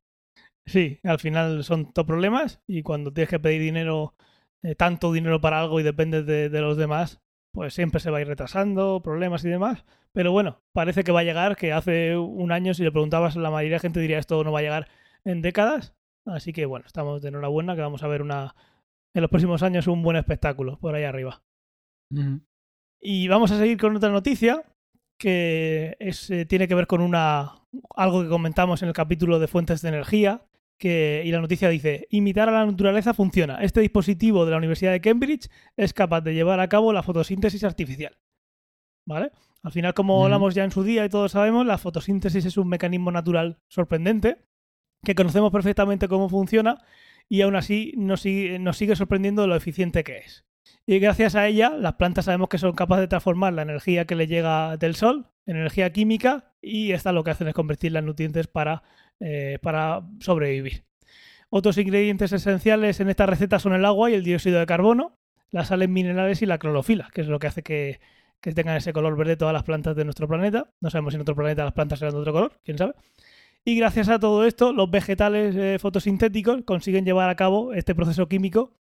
Sí, 0.66 1.00
al 1.04 1.18
final 1.18 1.64
son 1.64 1.92
todos 1.92 2.06
problemas 2.06 2.62
y 2.66 2.82
cuando 2.82 3.12
tienes 3.12 3.28
que 3.30 3.40
pedir 3.40 3.60
dinero, 3.60 4.14
eh, 4.62 4.74
tanto 4.74 5.12
dinero 5.12 5.40
para 5.40 5.60
algo 5.60 5.80
y 5.80 5.82
dependes 5.82 6.26
de, 6.26 6.48
de 6.48 6.60
los 6.60 6.76
demás, 6.76 7.20
pues 7.52 7.74
siempre 7.74 8.00
se 8.00 8.10
va 8.10 8.18
a 8.18 8.20
ir 8.20 8.28
retrasando, 8.28 9.02
problemas 9.02 9.44
y 9.44 9.48
demás. 9.48 9.84
Pero 10.12 10.32
bueno, 10.32 10.62
parece 10.72 11.02
que 11.04 11.12
va 11.12 11.20
a 11.20 11.24
llegar, 11.24 11.56
que 11.56 11.72
hace 11.72 12.16
un 12.16 12.52
año 12.52 12.72
si 12.74 12.82
le 12.82 12.92
preguntabas, 12.92 13.36
la 13.36 13.50
mayoría 13.50 13.76
de 13.76 13.80
gente 13.80 14.00
diría 14.00 14.18
esto 14.18 14.42
no 14.44 14.52
va 14.52 14.60
a 14.60 14.62
llegar 14.62 14.88
en 15.24 15.42
décadas. 15.42 15.94
Así 16.26 16.52
que 16.52 16.66
bueno, 16.66 16.86
estamos 16.86 17.22
de 17.22 17.28
enhorabuena 17.28 17.74
que 17.74 17.80
vamos 17.80 18.02
a 18.02 18.08
ver 18.08 18.22
una 18.22 18.54
en 19.14 19.22
los 19.22 19.30
próximos 19.30 19.62
años 19.62 19.86
un 19.86 20.02
buen 20.02 20.16
espectáculo 20.16 20.78
por 20.78 20.94
ahí 20.94 21.04
arriba. 21.04 21.42
Y 23.00 23.28
vamos 23.28 23.50
a 23.50 23.58
seguir 23.58 23.78
con 23.78 23.96
otra 23.96 24.10
noticia 24.10 24.64
que 25.18 25.96
es, 26.00 26.30
eh, 26.30 26.46
tiene 26.46 26.66
que 26.66 26.74
ver 26.74 26.86
con 26.86 27.00
una 27.02 27.66
algo 27.94 28.22
que 28.22 28.28
comentamos 28.28 28.82
en 28.82 28.88
el 28.88 28.94
capítulo 28.94 29.38
de 29.38 29.48
fuentes 29.48 29.82
de 29.82 29.88
energía. 29.88 30.46
Que, 30.78 31.22
y 31.26 31.30
la 31.30 31.42
noticia 31.42 31.68
dice, 31.68 32.06
imitar 32.08 32.48
a 32.48 32.52
la 32.52 32.64
naturaleza 32.64 33.12
funciona. 33.12 33.62
Este 33.62 33.82
dispositivo 33.82 34.46
de 34.46 34.52
la 34.52 34.56
Universidad 34.56 34.92
de 34.92 35.02
Cambridge 35.02 35.50
es 35.76 35.92
capaz 35.92 36.22
de 36.22 36.32
llevar 36.32 36.58
a 36.58 36.70
cabo 36.70 36.94
la 36.94 37.02
fotosíntesis 37.02 37.64
artificial. 37.64 38.16
¿Vale? 39.06 39.30
Al 39.62 39.72
final, 39.72 39.92
como 39.92 40.24
hablamos 40.24 40.54
ya 40.54 40.64
en 40.64 40.70
su 40.70 40.82
día 40.82 41.04
y 41.04 41.10
todos 41.10 41.32
sabemos, 41.32 41.66
la 41.66 41.76
fotosíntesis 41.76 42.46
es 42.46 42.56
un 42.56 42.68
mecanismo 42.68 43.12
natural 43.12 43.58
sorprendente 43.68 44.46
que 45.04 45.14
conocemos 45.14 45.52
perfectamente 45.52 46.08
cómo 46.08 46.28
funciona 46.28 46.78
y 47.28 47.42
aún 47.42 47.56
así 47.56 47.94
nos 47.96 48.20
sigue, 48.22 48.96
sorprendiendo 48.96 49.46
lo 49.46 49.56
eficiente 49.56 50.04
que 50.04 50.18
es. 50.18 50.44
Y 50.86 50.98
gracias 50.98 51.36
a 51.36 51.46
ella, 51.46 51.70
las 51.70 51.94
plantas 51.94 52.24
sabemos 52.24 52.48
que 52.48 52.58
son 52.58 52.72
capaces 52.72 53.02
de 53.02 53.08
transformar 53.08 53.52
la 53.52 53.62
energía 53.62 54.04
que 54.04 54.16
le 54.16 54.26
llega 54.26 54.76
del 54.76 54.96
sol 54.96 55.28
en 55.46 55.56
energía 55.56 55.92
química 55.92 56.52
y 56.60 56.92
esta 56.92 57.12
lo 57.12 57.22
que 57.22 57.30
hacen 57.30 57.48
es 57.48 57.54
convertirla 57.54 58.00
en 58.00 58.06
nutrientes 58.06 58.46
para, 58.46 58.82
eh, 59.20 59.58
para 59.62 60.02
sobrevivir. 60.20 60.84
Otros 61.48 61.78
ingredientes 61.78 62.32
esenciales 62.32 63.00
en 63.00 63.08
esta 63.08 63.26
receta 63.26 63.58
son 63.58 63.74
el 63.74 63.84
agua 63.84 64.10
y 64.10 64.14
el 64.14 64.24
dióxido 64.24 64.58
de 64.58 64.66
carbono, 64.66 65.18
las 65.50 65.68
sales 65.68 65.88
minerales 65.88 66.42
y 66.42 66.46
la 66.46 66.58
clorofila, 66.58 67.08
que 67.12 67.20
es 67.20 67.26
lo 67.26 67.38
que 67.38 67.46
hace 67.48 67.62
que, 67.62 68.00
que 68.40 68.52
tengan 68.52 68.76
ese 68.76 68.92
color 68.92 69.16
verde 69.16 69.36
todas 69.36 69.52
las 69.52 69.64
plantas 69.64 69.96
de 69.96 70.04
nuestro 70.04 70.28
planeta. 70.28 70.70
No 70.80 70.90
sabemos 70.90 71.12
si 71.12 71.16
en 71.16 71.22
otro 71.22 71.34
planeta 71.34 71.64
las 71.64 71.72
plantas 71.72 71.98
serán 71.98 72.14
de 72.14 72.20
otro 72.20 72.32
color, 72.32 72.60
quién 72.64 72.78
sabe. 72.78 72.94
Y 73.64 73.76
gracias 73.76 74.08
a 74.08 74.18
todo 74.18 74.46
esto, 74.46 74.72
los 74.72 74.90
vegetales 74.90 75.54
eh, 75.56 75.78
fotosintéticos 75.78 76.62
consiguen 76.64 77.04
llevar 77.04 77.28
a 77.28 77.36
cabo 77.36 77.72
este 77.74 77.94
proceso 77.94 78.28
químico 78.28 78.76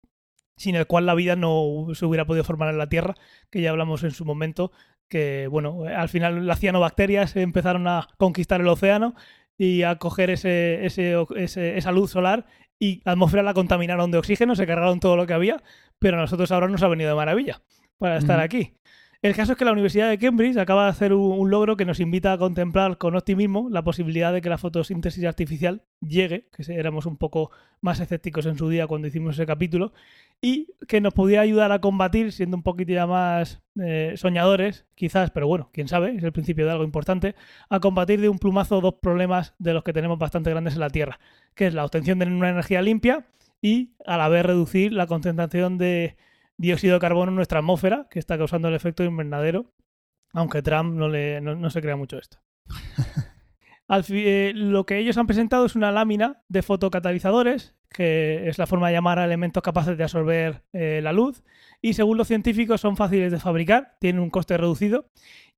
sin 0.55 0.75
el 0.75 0.87
cual 0.87 1.05
la 1.05 1.15
vida 1.15 1.35
no 1.37 1.87
se 1.93 2.05
hubiera 2.05 2.25
podido 2.25 2.43
formar 2.43 2.69
en 2.69 2.77
la 2.77 2.89
Tierra, 2.89 3.15
que 3.49 3.61
ya 3.61 3.69
hablamos 3.69 4.03
en 4.03 4.11
su 4.11 4.25
momento, 4.25 4.71
que 5.07 5.47
bueno, 5.47 5.87
eh, 5.87 5.95
al 5.95 6.09
final 6.09 6.45
las 6.47 6.59
cianobacterias 6.59 7.35
empezaron 7.37 7.87
a 7.87 8.09
conquistar 8.17 8.59
el 8.59 8.67
océano 8.67 9.15
y 9.57 9.83
a 9.83 9.95
coger 9.95 10.29
ese, 10.29 10.85
ese, 10.85 11.15
ese- 11.37 11.77
esa 11.77 11.91
luz 11.93 12.11
solar 12.11 12.45
y 12.77 13.01
la 13.05 13.13
atmósfera 13.13 13.43
la 13.43 13.53
contaminaron 13.53 14.11
de 14.11 14.17
oxígeno, 14.17 14.53
se 14.55 14.67
cargaron 14.67 14.99
todo 14.99 15.15
lo 15.15 15.27
que 15.27 15.33
había, 15.33 15.61
pero 15.97 16.17
a 16.17 16.21
nosotros 16.21 16.51
ahora 16.51 16.67
nos 16.67 16.83
ha 16.83 16.87
venido 16.89 17.09
de 17.09 17.15
maravilla 17.15 17.61
para 17.97 18.17
estar 18.17 18.39
aquí. 18.41 18.73
El 19.21 19.35
caso 19.35 19.51
es 19.51 19.57
que 19.57 19.65
la 19.65 19.73
Universidad 19.73 20.09
de 20.09 20.17
Cambridge 20.17 20.55
acaba 20.55 20.85
de 20.85 20.91
hacer 20.91 21.11
un, 21.11 21.49
logro 21.49 21.75
que 21.75 21.83
nos 21.83 21.99
invita 21.99 22.31
a 22.31 22.37
contemplar 22.37 22.97
con 22.97 23.17
optimismo 23.17 23.67
la 23.69 23.83
posibilidad 23.83 24.31
de 24.31 24.39
que 24.41 24.47
la 24.47 24.57
fotosíntesis 24.57 25.25
artificial 25.25 25.83
llegue, 25.99 26.47
que 26.55 26.63
éramos 26.73 27.05
un 27.05 27.17
poco 27.17 27.51
más 27.81 27.99
escépticos 27.99 28.45
en 28.45 28.57
su 28.57 28.69
día 28.69 28.87
cuando 28.87 29.09
hicimos 29.09 29.35
ese 29.35 29.45
capítulo, 29.45 29.91
y 30.39 30.73
que 30.87 31.01
nos 31.01 31.13
pudiera 31.13 31.41
ayudar 31.41 31.73
a 31.73 31.81
combatir, 31.81 32.31
siendo 32.31 32.55
un 32.55 32.63
poquito 32.63 32.93
ya 32.93 33.07
más 33.07 33.61
eh, 33.81 34.13
soñadores, 34.15 34.85
quizás, 34.95 35.31
pero 35.31 35.47
bueno, 35.47 35.69
quién 35.73 35.89
sabe, 35.89 36.15
es 36.15 36.23
el 36.23 36.31
principio 36.31 36.65
de 36.65 36.71
algo 36.71 36.85
importante, 36.85 37.35
a 37.69 37.81
combatir 37.81 38.21
de 38.21 38.29
un 38.29 38.39
plumazo 38.39 38.79
dos 38.79 38.95
problemas 39.01 39.53
de 39.59 39.73
los 39.73 39.83
que 39.83 39.91
tenemos 39.91 40.17
bastante 40.17 40.49
grandes 40.49 40.75
en 40.75 40.79
la 40.79 40.91
Tierra, 40.91 41.19
que 41.55 41.67
es 41.67 41.73
la 41.73 41.83
obtención 41.83 42.19
de 42.19 42.27
una 42.27 42.51
energía 42.51 42.81
limpia 42.81 43.25
y 43.61 43.95
a 44.05 44.15
la 44.15 44.29
vez 44.29 44.45
reducir 44.45 44.93
la 44.93 45.07
concentración 45.07 45.77
de 45.77 46.15
dióxido 46.59 46.95
de 46.95 46.99
carbono 46.99 47.31
en 47.31 47.37
nuestra 47.37 47.59
atmósfera, 47.59 48.07
que 48.11 48.19
está 48.19 48.37
causando 48.37 48.67
el 48.67 48.75
efecto 48.75 49.03
invernadero, 49.03 49.73
aunque 50.33 50.61
Trump 50.61 50.93
no, 50.93 51.07
le, 51.07 51.39
no, 51.41 51.55
no 51.55 51.69
se 51.69 51.81
crea 51.81 51.95
mucho 51.95 52.17
esto. 52.17 52.37
Al 53.87 54.05
eh, 54.09 54.51
lo 54.53 54.85
que 54.85 54.99
ellos 54.99 55.17
han 55.17 55.25
presentado 55.25 55.65
es 55.65 55.75
una 55.75 55.91
lámina 55.91 56.43
de 56.49 56.61
fotocatalizadores, 56.61 57.75
que 57.89 58.47
es 58.47 58.59
la 58.59 58.67
forma 58.67 58.89
de 58.89 58.93
llamar 58.93 59.17
a 59.17 59.25
elementos 59.25 59.63
capaces 59.63 59.97
de 59.97 60.03
absorber 60.03 60.63
eh, 60.73 60.99
la 61.01 61.13
luz, 61.13 61.43
y 61.81 61.93
según 61.93 62.17
los 62.17 62.27
científicos 62.27 62.81
son 62.81 62.97
fáciles 62.97 63.31
de 63.31 63.39
fabricar, 63.39 63.95
tienen 63.99 64.21
un 64.21 64.29
coste 64.29 64.57
reducido, 64.57 65.09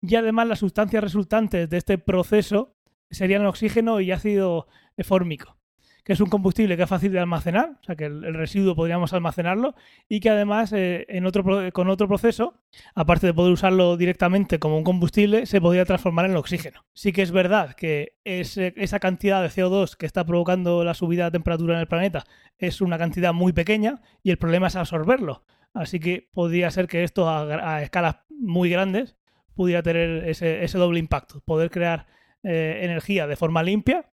y 0.01 0.15
además 0.15 0.47
las 0.47 0.59
sustancias 0.59 1.03
resultantes 1.03 1.67
de 1.67 1.77
este 1.77 1.97
proceso 1.97 2.75
serían 3.09 3.45
oxígeno 3.45 3.99
y 3.99 4.11
ácido 4.11 4.67
fórmico, 4.99 5.57
que 6.03 6.13
es 6.13 6.19
un 6.19 6.29
combustible 6.29 6.77
que 6.77 6.83
es 6.83 6.89
fácil 6.89 7.11
de 7.11 7.19
almacenar, 7.19 7.77
o 7.81 7.83
sea 7.83 7.95
que 7.95 8.05
el, 8.05 8.33
residuo 8.33 8.75
podríamos 8.75 9.13
almacenarlo, 9.13 9.75
y 10.09 10.19
que 10.19 10.29
además 10.29 10.73
eh, 10.73 11.05
en 11.09 11.25
otro, 11.25 11.43
con 11.73 11.89
otro 11.89 12.07
proceso 12.07 12.55
aparte 12.95 13.27
de 13.27 13.33
poder 13.33 13.53
usarlo 13.53 13.97
directamente 13.97 14.59
como 14.59 14.77
un 14.77 14.83
combustible, 14.83 15.45
se 15.45 15.61
podría 15.61 15.85
transformar 15.85 16.25
en 16.25 16.35
oxígeno. 16.35 16.85
Sí 16.93 17.11
que 17.11 17.21
es 17.21 17.31
verdad 17.31 17.75
que 17.75 18.17
esa 18.23 18.99
cantidad 18.99 19.41
de 19.41 19.49
CO2 19.49 19.95
que 19.95 20.05
está 20.05 20.25
provocando 20.25 20.83
la 20.83 20.93
subida 20.93 21.25
de 21.25 21.31
temperatura 21.31 21.75
en 21.75 21.81
el 21.81 21.87
planeta 21.87 22.23
es 22.57 22.81
una 22.81 22.97
cantidad 22.97 23.33
muy 23.33 23.53
pequeña 23.53 24.01
y 24.23 24.31
el 24.31 24.37
problema 24.37 24.67
es 24.67 24.75
absorberlo. 24.75 25.45
Así 25.73 25.99
que 25.99 26.29
podría 26.33 26.69
ser 26.71 26.87
que 26.87 27.03
esto 27.03 27.29
a, 27.29 27.81
escalas 27.81 28.17
muy 28.29 28.69
grandes 28.69 29.15
pudiera 29.53 29.83
tener 29.83 30.27
ese, 30.27 30.63
ese 30.63 30.77
doble 30.77 30.99
impacto. 30.99 31.41
Poder 31.45 31.69
crear 31.69 32.07
eh, 32.43 32.79
energía 32.81 33.27
de 33.27 33.35
forma 33.35 33.63
limpia, 33.63 34.10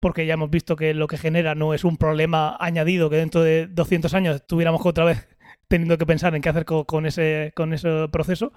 porque 0.00 0.26
ya 0.26 0.34
hemos 0.34 0.50
visto 0.50 0.76
que 0.76 0.94
lo 0.94 1.06
que 1.06 1.18
genera 1.18 1.54
no 1.54 1.74
es 1.74 1.84
un 1.84 1.96
problema 1.96 2.56
añadido 2.60 3.10
que 3.10 3.16
dentro 3.16 3.42
de 3.42 3.66
200 3.66 4.14
años 4.14 4.46
tuviéramos 4.46 4.84
otra 4.84 5.04
vez 5.04 5.28
teniendo 5.68 5.98
que 5.98 6.06
pensar 6.06 6.34
en 6.34 6.42
qué 6.42 6.48
hacer 6.48 6.64
con, 6.64 6.84
con 6.84 7.06
ese, 7.06 7.52
con 7.54 7.72
ese 7.72 8.08
proceso, 8.10 8.52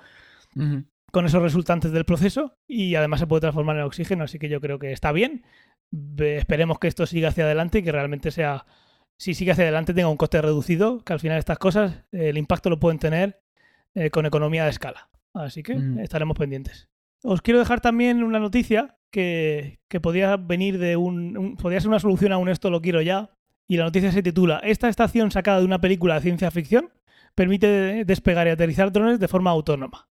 con 1.12 1.26
esos 1.26 1.42
resultantes 1.42 1.92
del 1.92 2.06
proceso 2.06 2.58
y 2.68 2.96
además 2.96 3.20
se 3.20 3.28
puede 3.28 3.42
transformar 3.42 3.78
en 3.78 3.84
oxígeno, 3.84 4.24
así 4.24 4.40
que 4.40 4.50
yo 4.50 4.62
creo 4.62 4.80
que 4.80 4.92
está 4.92 5.12
bien. 5.12 5.44
Esperemos 6.18 6.80
que 6.80 6.88
esto 6.88 7.06
siga 7.06 7.30
hacia 7.30 7.44
adelante 7.44 7.80
y 7.80 7.84
que 7.84 7.92
realmente 7.92 8.32
sea, 8.32 8.66
si 9.18 9.34
sigue 9.34 9.52
hacia 9.52 9.66
adelante, 9.66 9.94
tenga 9.94 10.08
un 10.10 10.18
coste 10.18 10.42
reducido, 10.42 11.04
que 11.04 11.12
al 11.14 11.20
final 11.20 11.38
estas 11.38 11.58
cosas, 11.58 12.06
eh, 12.12 12.30
el 12.30 12.38
impacto 12.38 12.70
lo 12.70 12.80
pueden 12.80 13.00
tener 13.00 13.42
eh, 13.94 14.10
con 14.10 14.26
economía 14.26 14.64
de 14.64 14.70
escala. 14.70 15.10
Así 15.34 15.64
que 15.64 15.76
Mm. 15.76 16.00
estaremos 16.00 16.38
pendientes. 16.38 16.88
Os 17.24 17.42
quiero 17.42 17.60
dejar 17.60 17.82
también 17.82 18.24
una 18.24 18.40
noticia 18.40 18.98
que, 19.12 19.80
que 19.88 20.00
podía 20.00 20.38
venir 20.38 20.80
de 20.80 20.96
un, 20.96 21.38
un- 21.38 21.58
ser 21.58 21.88
una 21.88 22.00
solución 22.00 22.32
a 22.32 22.38
un 22.38 22.50
esto 22.50 22.70
lo 22.70 22.82
quiero 22.82 23.02
ya. 23.02 23.30
Y 23.68 23.78
la 23.78 23.86
noticia 23.86 24.12
se 24.12 24.24
titula 24.24 24.60
Esta 24.64 24.90
estación 24.90 25.32
sacada 25.32 25.60
de 25.60 25.66
una 25.66 25.80
película 25.80 26.16
de 26.16 26.22
ciencia 26.22 26.52
ficción 26.52 26.90
permite 27.36 28.04
despegar 28.06 28.48
y 28.48 28.50
aterrizar 28.50 28.92
drones 28.92 29.20
de 29.20 29.28
forma 29.28 29.52
autónoma. 29.52 30.10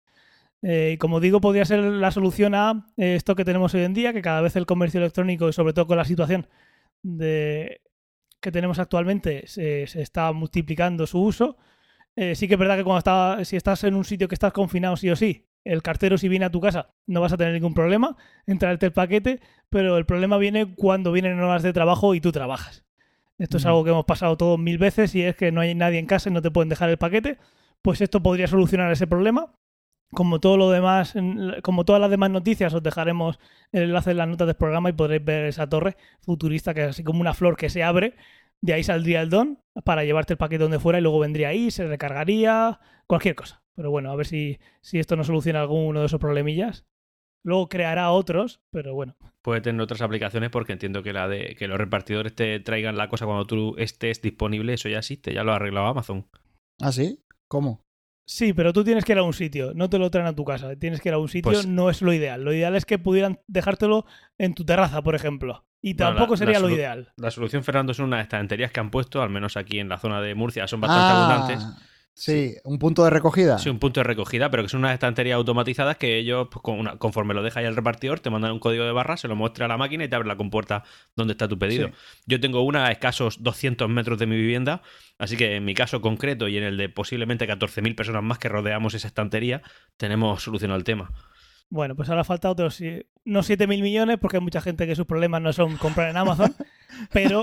Eh, 0.62 0.92
y 0.94 0.96
como 0.98 1.20
digo, 1.20 1.40
podría 1.40 1.64
ser 1.64 1.80
la 1.80 2.10
solución 2.12 2.54
a 2.54 2.86
eh, 2.96 3.16
esto 3.16 3.34
que 3.34 3.44
tenemos 3.44 3.74
hoy 3.74 3.82
en 3.82 3.94
día, 3.94 4.12
que 4.12 4.22
cada 4.22 4.40
vez 4.40 4.54
el 4.56 4.64
comercio 4.64 5.00
electrónico 5.00 5.48
y 5.48 5.52
sobre 5.52 5.72
todo 5.72 5.86
con 5.88 5.96
la 5.96 6.04
situación 6.04 6.46
de, 7.02 7.80
que 8.40 8.52
tenemos 8.52 8.78
actualmente 8.78 9.46
se, 9.46 9.86
se 9.88 10.00
está 10.02 10.32
multiplicando 10.32 11.06
su 11.06 11.20
uso. 11.20 11.56
Eh, 12.16 12.34
sí 12.34 12.46
que 12.46 12.54
es 12.54 12.60
verdad 12.60 12.76
que 12.76 12.84
cuando 12.84 12.98
está, 12.98 13.44
si 13.44 13.56
estás 13.56 13.84
en 13.84 13.94
un 13.94 14.04
sitio 14.04 14.28
que 14.28 14.34
estás 14.34 14.52
confinado 14.52 14.96
sí 14.96 15.10
o 15.10 15.16
sí, 15.16 15.46
el 15.64 15.82
cartero 15.82 16.18
si 16.18 16.28
viene 16.28 16.44
a 16.44 16.50
tu 16.50 16.60
casa 16.60 16.90
no 17.06 17.20
vas 17.20 17.32
a 17.32 17.36
tener 17.36 17.52
ningún 17.54 17.74
problema 17.74 18.16
en 18.46 18.58
traerte 18.58 18.86
el 18.86 18.92
paquete, 18.92 19.40
pero 19.70 19.96
el 19.96 20.06
problema 20.06 20.38
viene 20.38 20.74
cuando 20.74 21.12
vienen 21.12 21.40
horas 21.40 21.62
de 21.62 21.72
trabajo 21.72 22.14
y 22.14 22.20
tú 22.20 22.32
trabajas. 22.32 22.84
Esto 23.38 23.56
es 23.56 23.64
Ujú. 23.64 23.70
algo 23.70 23.84
que 23.84 23.90
hemos 23.90 24.04
pasado 24.04 24.36
todos 24.36 24.58
mil 24.58 24.78
veces 24.78 25.14
y 25.14 25.22
es 25.22 25.36
que 25.36 25.52
no 25.52 25.60
hay 25.60 25.74
nadie 25.74 25.98
en 25.98 26.06
casa 26.06 26.30
y 26.30 26.32
no 26.32 26.42
te 26.42 26.50
pueden 26.50 26.68
dejar 26.68 26.90
el 26.90 26.98
paquete. 26.98 27.38
Pues 27.82 28.00
esto 28.00 28.22
podría 28.22 28.46
solucionar 28.46 28.92
ese 28.92 29.06
problema. 29.06 29.54
Como 30.10 30.40
todo 30.40 30.58
lo 30.58 30.70
demás, 30.70 31.14
como 31.62 31.84
todas 31.86 32.00
las 32.00 32.10
demás 32.10 32.30
noticias, 32.30 32.74
os 32.74 32.82
dejaremos 32.82 33.38
el 33.72 33.84
enlace 33.84 34.10
en 34.10 34.18
las 34.18 34.28
notas 34.28 34.46
del 34.46 34.56
programa 34.56 34.90
y 34.90 34.92
podréis 34.92 35.24
ver 35.24 35.46
esa 35.46 35.66
torre 35.68 35.96
futurista 36.20 36.74
que 36.74 36.82
es 36.82 36.90
así 36.90 37.02
como 37.02 37.20
una 37.20 37.32
flor 37.32 37.56
que 37.56 37.70
se 37.70 37.82
abre. 37.82 38.14
De 38.60 38.74
ahí 38.74 38.84
saldría 38.84 39.22
el 39.22 39.30
don 39.30 39.58
para 39.84 40.04
llevarte 40.04 40.34
el 40.34 40.36
paquete 40.36 40.64
donde 40.64 40.78
fuera 40.78 40.98
y 40.98 41.02
luego 41.02 41.18
vendría 41.18 41.48
ahí, 41.48 41.70
se 41.70 41.86
recargaría, 41.86 42.78
cualquier 43.06 43.34
cosa. 43.34 43.61
Pero 43.74 43.90
bueno, 43.90 44.10
a 44.10 44.16
ver 44.16 44.26
si, 44.26 44.58
si 44.80 44.98
esto 44.98 45.16
no 45.16 45.24
soluciona 45.24 45.60
alguno 45.62 46.00
de 46.00 46.06
esos 46.06 46.20
problemillas. 46.20 46.84
Luego 47.44 47.68
creará 47.68 48.10
otros, 48.10 48.60
pero 48.70 48.94
bueno. 48.94 49.16
Puede 49.42 49.60
tener 49.60 49.80
otras 49.80 50.00
aplicaciones 50.02 50.50
porque 50.50 50.72
entiendo 50.72 51.02
que 51.02 51.12
la 51.12 51.26
de 51.26 51.56
que 51.58 51.66
los 51.66 51.78
repartidores 51.78 52.34
te 52.34 52.60
traigan 52.60 52.96
la 52.96 53.08
cosa 53.08 53.26
cuando 53.26 53.46
tú 53.46 53.74
estés 53.78 54.22
disponible, 54.22 54.74
eso 54.74 54.88
ya 54.88 54.98
existe, 54.98 55.34
ya 55.34 55.42
lo 55.42 55.52
ha 55.52 55.56
arreglado 55.56 55.86
Amazon. 55.86 56.28
¿Ah, 56.80 56.92
sí? 56.92 57.18
¿Cómo? 57.48 57.82
Sí, 58.24 58.52
pero 58.52 58.72
tú 58.72 58.84
tienes 58.84 59.04
que 59.04 59.12
ir 59.12 59.18
a 59.18 59.24
un 59.24 59.32
sitio, 59.32 59.72
no 59.74 59.90
te 59.90 59.98
lo 59.98 60.08
traen 60.10 60.28
a 60.28 60.34
tu 60.36 60.44
casa. 60.44 60.76
Tienes 60.76 61.00
que 61.00 61.08
ir 61.08 61.14
a 61.14 61.18
un 61.18 61.28
sitio, 61.28 61.50
Pues- 61.50 61.66
no 61.66 61.90
es 61.90 62.00
lo 62.02 62.12
ideal. 62.12 62.44
Lo 62.44 62.52
ideal 62.52 62.76
es 62.76 62.84
que 62.84 62.98
pudieran 63.00 63.40
dejártelo 63.48 64.06
en 64.38 64.54
tu 64.54 64.64
terraza, 64.64 65.02
por 65.02 65.16
ejemplo. 65.16 65.64
Y 65.82 65.94
Bueno, 65.94 66.12
tampoco 66.14 66.34
la- 66.34 66.38
sería 66.38 66.60
la 66.60 66.68
lo 66.68 66.70
ideal. 66.72 67.12
La 67.16 67.32
solución, 67.32 67.64
Fernando, 67.64 67.92
son 67.92 68.06
unas 68.06 68.22
estanterías 68.22 68.70
que 68.70 68.78
han 68.78 68.92
puesto, 68.92 69.20
al 69.20 69.30
menos 69.30 69.56
aquí 69.56 69.80
en 69.80 69.88
la 69.88 69.98
zona 69.98 70.20
de 70.20 70.36
Murcia, 70.36 70.68
son 70.68 70.80
bastante 70.80 71.12
abundantes. 71.12 71.66
Sí, 72.14 72.54
un 72.64 72.78
punto 72.78 73.02
de 73.04 73.10
recogida. 73.10 73.58
Sí, 73.58 73.70
un 73.70 73.78
punto 73.78 74.00
de 74.00 74.04
recogida, 74.04 74.50
pero 74.50 74.62
que 74.62 74.68
son 74.68 74.80
unas 74.80 74.92
estanterías 74.92 75.36
automatizadas 75.36 75.96
que 75.96 76.18
ellos, 76.18 76.48
pues, 76.52 76.62
con 76.62 76.78
una- 76.78 76.96
conforme 76.98 77.32
lo 77.32 77.42
deja 77.42 77.60
ahí 77.60 77.66
el 77.66 77.74
repartidor, 77.74 78.20
te 78.20 78.28
mandan 78.28 78.52
un 78.52 78.58
código 78.58 78.84
de 78.84 78.92
barra, 78.92 79.16
se 79.16 79.28
lo 79.28 79.34
muestra 79.34 79.64
a 79.64 79.68
la 79.68 79.78
máquina 79.78 80.04
y 80.04 80.08
te 80.08 80.16
abre 80.16 80.28
la 80.28 80.36
compuerta 80.36 80.84
donde 81.16 81.32
está 81.32 81.48
tu 81.48 81.58
pedido. 81.58 81.88
Sí. 81.88 81.94
Yo 82.26 82.38
tengo 82.38 82.62
una 82.62 82.86
a 82.86 82.92
escasos 82.92 83.42
200 83.42 83.88
metros 83.88 84.18
de 84.18 84.26
mi 84.26 84.36
vivienda, 84.36 84.82
así 85.18 85.36
que 85.38 85.56
en 85.56 85.64
mi 85.64 85.74
caso 85.74 86.00
concreto 86.02 86.48
y 86.48 86.58
en 86.58 86.64
el 86.64 86.76
de 86.76 86.90
posiblemente 86.90 87.46
14.000 87.46 87.94
personas 87.96 88.22
más 88.22 88.38
que 88.38 88.48
rodeamos 88.50 88.92
esa 88.94 89.08
estantería, 89.08 89.62
tenemos 89.96 90.42
solucionado 90.42 90.78
el 90.78 90.84
tema. 90.84 91.10
Bueno, 91.70 91.96
pues 91.96 92.10
ahora 92.10 92.24
falta 92.24 92.50
otros, 92.50 92.74
sí, 92.74 93.02
no 93.24 93.42
7.000 93.42 93.80
millones, 93.80 94.18
porque 94.20 94.36
hay 94.36 94.42
mucha 94.42 94.60
gente 94.60 94.86
que 94.86 94.94
sus 94.94 95.06
problemas 95.06 95.40
no 95.40 95.54
son 95.54 95.78
comprar 95.78 96.10
en 96.10 96.18
Amazon, 96.18 96.54
pero 97.12 97.42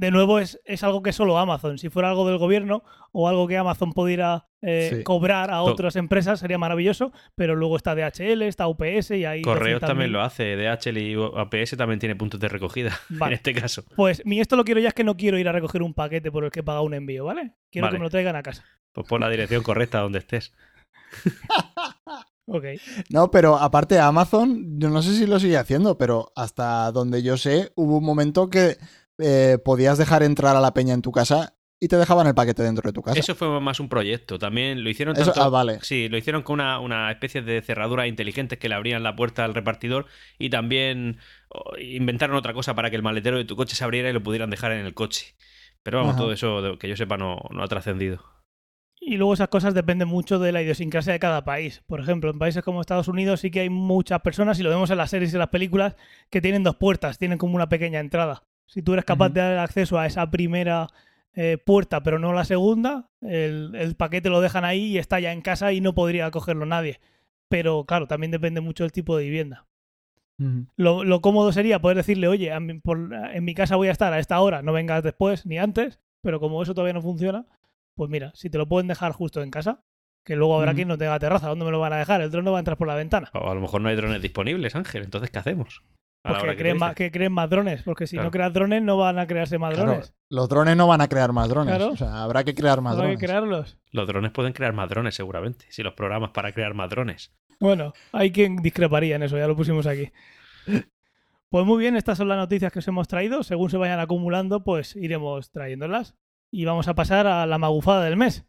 de 0.00 0.10
nuevo 0.10 0.38
es, 0.38 0.58
es 0.64 0.82
algo 0.82 1.02
que 1.02 1.12
solo 1.12 1.36
Amazon. 1.38 1.76
Si 1.76 1.90
fuera 1.90 2.08
algo 2.08 2.26
del 2.26 2.38
gobierno 2.38 2.82
o 3.12 3.28
algo 3.28 3.46
que 3.46 3.58
Amazon 3.58 3.92
pudiera 3.92 4.46
eh, 4.62 4.90
Sí. 4.96 5.04
cobrar 5.04 5.50
a 5.50 5.60
otras 5.62 5.94
empresas 5.96 6.40
sería 6.40 6.56
maravilloso, 6.56 7.12
pero 7.34 7.54
luego 7.54 7.76
está 7.76 7.94
DHL, 7.94 8.42
está 8.42 8.66
UPS 8.66 9.10
y 9.10 9.24
hay... 9.26 9.42
Correos 9.42 9.82
200.000. 9.82 9.86
también 9.86 10.12
lo 10.12 10.22
hace, 10.22 10.56
DHL 10.56 10.96
y 10.98 11.14
APS 11.36 11.76
también 11.76 11.98
tiene 12.00 12.16
puntos 12.16 12.40
de 12.40 12.48
recogida 12.48 12.98
Vale. 13.10 13.34
en 13.34 13.36
este 13.36 13.52
caso. 13.54 13.84
Pues 13.94 14.22
mi 14.24 14.40
esto 14.40 14.56
lo 14.56 14.64
quiero 14.64 14.80
ya 14.80 14.88
es 14.88 14.94
que 14.94 15.04
no 15.04 15.16
quiero 15.18 15.38
ir 15.38 15.48
a 15.48 15.52
recoger 15.52 15.82
un 15.82 15.92
paquete 15.92 16.32
por 16.32 16.44
el 16.44 16.50
que 16.50 16.60
he 16.60 16.62
pagado 16.62 16.84
un 16.84 16.94
envío, 16.94 17.26
¿vale? 17.26 17.52
Quiero 17.70 17.86
Vale. 17.86 17.94
que 17.96 17.98
me 17.98 18.04
lo 18.04 18.10
traigan 18.10 18.36
a 18.36 18.42
casa. 18.42 18.64
Pues 18.92 19.06
pon 19.06 19.20
la 19.20 19.28
dirección 19.28 19.62
correcta 19.62 20.00
donde 20.00 20.18
estés. 20.20 20.52
Ok. 22.52 22.64
No, 23.10 23.30
pero 23.30 23.56
aparte 23.56 24.00
Amazon, 24.00 24.80
yo 24.80 24.90
no 24.90 25.02
sé 25.02 25.14
si 25.14 25.24
lo 25.26 25.38
sigue 25.38 25.56
haciendo, 25.56 25.96
pero 25.96 26.32
hasta 26.34 26.90
donde 26.90 27.22
yo 27.22 27.36
sé, 27.36 27.70
hubo 27.76 27.98
un 27.98 28.04
momento 28.04 28.50
que 28.50 28.76
eh, 29.22 29.58
podías 29.64 29.98
dejar 29.98 30.22
entrar 30.22 30.56
a 30.56 30.60
la 30.60 30.72
peña 30.74 30.94
en 30.94 31.02
tu 31.02 31.12
casa 31.12 31.54
y 31.82 31.88
te 31.88 31.96
dejaban 31.96 32.26
el 32.26 32.34
paquete 32.34 32.62
dentro 32.62 32.88
de 32.88 32.92
tu 32.92 33.00
casa. 33.02 33.18
Eso 33.18 33.34
fue 33.34 33.58
más 33.60 33.80
un 33.80 33.88
proyecto. 33.88 34.38
También 34.38 34.84
lo 34.84 34.90
hicieron 34.90 35.16
Eso- 35.16 35.32
ah, 35.36 35.48
vale. 35.48 35.78
Sí, 35.82 36.08
lo 36.10 36.18
hicieron 36.18 36.42
con 36.42 36.54
una, 36.54 36.78
una 36.78 37.10
especie 37.10 37.40
de 37.40 37.62
cerraduras 37.62 38.06
inteligentes 38.06 38.58
que 38.58 38.68
le 38.68 38.74
abrían 38.74 39.02
la 39.02 39.16
puerta 39.16 39.44
al 39.46 39.54
repartidor 39.54 40.04
y 40.38 40.50
también 40.50 41.18
inventaron 41.80 42.36
otra 42.36 42.52
cosa 42.52 42.74
para 42.74 42.90
que 42.90 42.96
el 42.96 43.02
maletero 43.02 43.38
de 43.38 43.44
tu 43.44 43.56
coche 43.56 43.74
se 43.76 43.84
abriera 43.84 44.10
y 44.10 44.12
lo 44.12 44.22
pudieran 44.22 44.50
dejar 44.50 44.72
en 44.72 44.84
el 44.84 44.92
coche. 44.94 45.34
Pero 45.82 45.98
vamos, 45.98 46.12
Ajá. 46.14 46.20
todo 46.22 46.32
eso 46.32 46.76
que 46.78 46.88
yo 46.88 46.96
sepa 46.96 47.16
no, 47.16 47.38
no 47.50 47.62
ha 47.62 47.68
trascendido. 47.68 48.22
Y 49.02 49.16
luego 49.16 49.32
esas 49.32 49.48
cosas 49.48 49.72
dependen 49.72 50.08
mucho 50.08 50.38
de 50.38 50.52
la 50.52 50.60
idiosincrasia 50.60 51.14
de 51.14 51.18
cada 51.18 51.42
país. 51.42 51.82
Por 51.86 52.00
ejemplo, 52.00 52.30
en 52.30 52.38
países 52.38 52.62
como 52.62 52.82
Estados 52.82 53.08
Unidos 53.08 53.40
sí 53.40 53.50
que 53.50 53.60
hay 53.60 53.70
muchas 53.70 54.20
personas, 54.20 54.60
y 54.60 54.62
lo 54.62 54.68
vemos 54.68 54.90
en 54.90 54.98
las 54.98 55.08
series 55.08 55.32
y 55.32 55.36
en 55.36 55.38
las 55.38 55.48
películas, 55.48 55.96
que 56.28 56.42
tienen 56.42 56.62
dos 56.62 56.76
puertas, 56.76 57.16
tienen 57.16 57.38
como 57.38 57.54
una 57.56 57.70
pequeña 57.70 57.98
entrada. 58.00 58.42
Si 58.72 58.82
tú 58.82 58.92
eres 58.92 59.04
capaz 59.04 59.30
de 59.30 59.40
dar 59.40 59.58
acceso 59.58 59.98
a 59.98 60.06
esa 60.06 60.30
primera 60.30 60.86
eh, 61.34 61.58
puerta, 61.58 62.04
pero 62.04 62.20
no 62.20 62.32
la 62.32 62.44
segunda, 62.44 63.08
el, 63.20 63.72
el 63.74 63.96
paquete 63.96 64.30
lo 64.30 64.40
dejan 64.40 64.64
ahí 64.64 64.92
y 64.92 64.98
está 64.98 65.18
ya 65.18 65.32
en 65.32 65.40
casa 65.42 65.72
y 65.72 65.80
no 65.80 65.92
podría 65.92 66.30
cogerlo 66.30 66.66
nadie. 66.66 67.00
Pero 67.48 67.84
claro, 67.84 68.06
también 68.06 68.30
depende 68.30 68.60
mucho 68.60 68.84
del 68.84 68.92
tipo 68.92 69.16
de 69.16 69.24
vivienda. 69.24 69.66
Lo, 70.76 71.04
lo 71.04 71.20
cómodo 71.20 71.52
sería 71.52 71.80
poder 71.80 71.98
decirle, 71.98 72.26
oye, 72.28 72.50
por- 72.82 73.12
en 73.12 73.44
mi 73.44 73.54
casa 73.54 73.76
voy 73.76 73.88
a 73.88 73.92
estar 73.92 74.12
a 74.12 74.18
esta 74.18 74.40
hora, 74.40 74.62
no 74.62 74.72
vengas 74.72 75.02
después 75.02 75.44
ni 75.44 75.58
antes, 75.58 76.00
pero 76.22 76.40
como 76.40 76.62
eso 76.62 76.72
todavía 76.72 76.94
no 76.94 77.02
funciona, 77.02 77.44
pues 77.94 78.08
mira, 78.08 78.30
si 78.34 78.48
te 78.48 78.56
lo 78.56 78.66
pueden 78.66 78.86
dejar 78.86 79.12
justo 79.12 79.42
en 79.42 79.50
casa, 79.50 79.82
que 80.24 80.36
luego 80.36 80.56
habrá 80.56 80.70
Ujú. 80.70 80.76
quien 80.76 80.88
no 80.88 80.96
tenga 80.96 81.18
terraza, 81.18 81.48
¿dónde 81.48 81.66
me 81.66 81.70
lo 81.70 81.80
van 81.80 81.92
a 81.92 81.98
dejar? 81.98 82.22
El 82.22 82.30
dron 82.30 82.44
no 82.46 82.52
va 82.52 82.58
a 82.58 82.60
entrar 82.60 82.78
por 82.78 82.88
la 82.88 82.94
ventana. 82.94 83.28
O 83.34 83.50
a 83.50 83.54
lo 83.54 83.60
mejor 83.60 83.82
no 83.82 83.88
hay 83.90 83.96
drones 83.96 84.22
disponibles, 84.22 84.74
Ángel. 84.76 85.02
Entonces, 85.02 85.30
¿qué 85.30 85.38
hacemos? 85.40 85.82
A 86.22 86.28
la 86.28 86.34
Pues 86.34 86.42
hora 86.42 86.52
que 86.52 86.56
que 86.58 86.62
creen, 86.62 86.78
más, 86.78 86.94
que 86.94 87.10
creen 87.10 87.32
más 87.32 87.48
drones, 87.48 87.82
porque 87.82 88.06
si 88.06 88.16
Claro. 88.16 88.26
no 88.26 88.30
creas 88.30 88.52
drones 88.52 88.82
no 88.82 88.98
van 88.98 89.18
a 89.18 89.26
crearse 89.26 89.58
más 89.58 89.72
Claro, 89.74 89.90
drones. 89.92 90.14
los 90.28 90.48
drones 90.50 90.76
no 90.76 90.86
van 90.86 91.00
a 91.00 91.08
crear 91.08 91.32
más 91.32 91.48
drones. 91.48 91.74
Claro. 91.76 91.92
O 91.92 91.96
sea, 91.96 92.22
habrá 92.22 92.44
que 92.44 92.54
crear 92.54 92.80
más 92.82 92.92
Habrá 92.92 93.04
que 93.08 93.12
drones. 93.12 93.26
crearlos. 93.26 93.78
Los 93.90 94.06
drones 94.06 94.30
pueden 94.32 94.52
crear 94.52 94.72
más 94.74 94.88
drones, 94.90 95.14
seguramente. 95.14 95.64
Si 95.70 95.82
los 95.82 95.94
programas 95.94 96.30
para 96.32 96.52
crear 96.52 96.74
más 96.74 96.90
drones. 96.90 97.32
Bueno, 97.58 97.94
hay 98.12 98.32
quien 98.32 98.56
discreparía 98.56 99.16
en 99.16 99.22
eso, 99.22 99.38
ya 99.38 99.46
lo 99.46 99.56
pusimos 99.56 99.86
aquí. 99.86 100.10
Pues 101.48 101.66
muy 101.66 101.78
bien, 101.78 101.96
estas 101.96 102.18
son 102.18 102.28
las 102.28 102.38
noticias 102.38 102.70
que 102.72 102.78
os 102.80 102.88
hemos 102.88 103.08
traído. 103.08 103.42
Según 103.42 103.70
se 103.70 103.76
vayan 103.76 103.98
acumulando, 103.98 104.62
pues 104.62 104.94
iremos 104.96 105.50
trayéndolas. 105.50 106.14
Y 106.52 106.64
vamos 106.64 106.86
a 106.88 106.94
pasar 106.94 107.26
a 107.26 107.46
la 107.46 107.58
magufada 107.58 108.04
del 108.04 108.16
mes. 108.16 108.44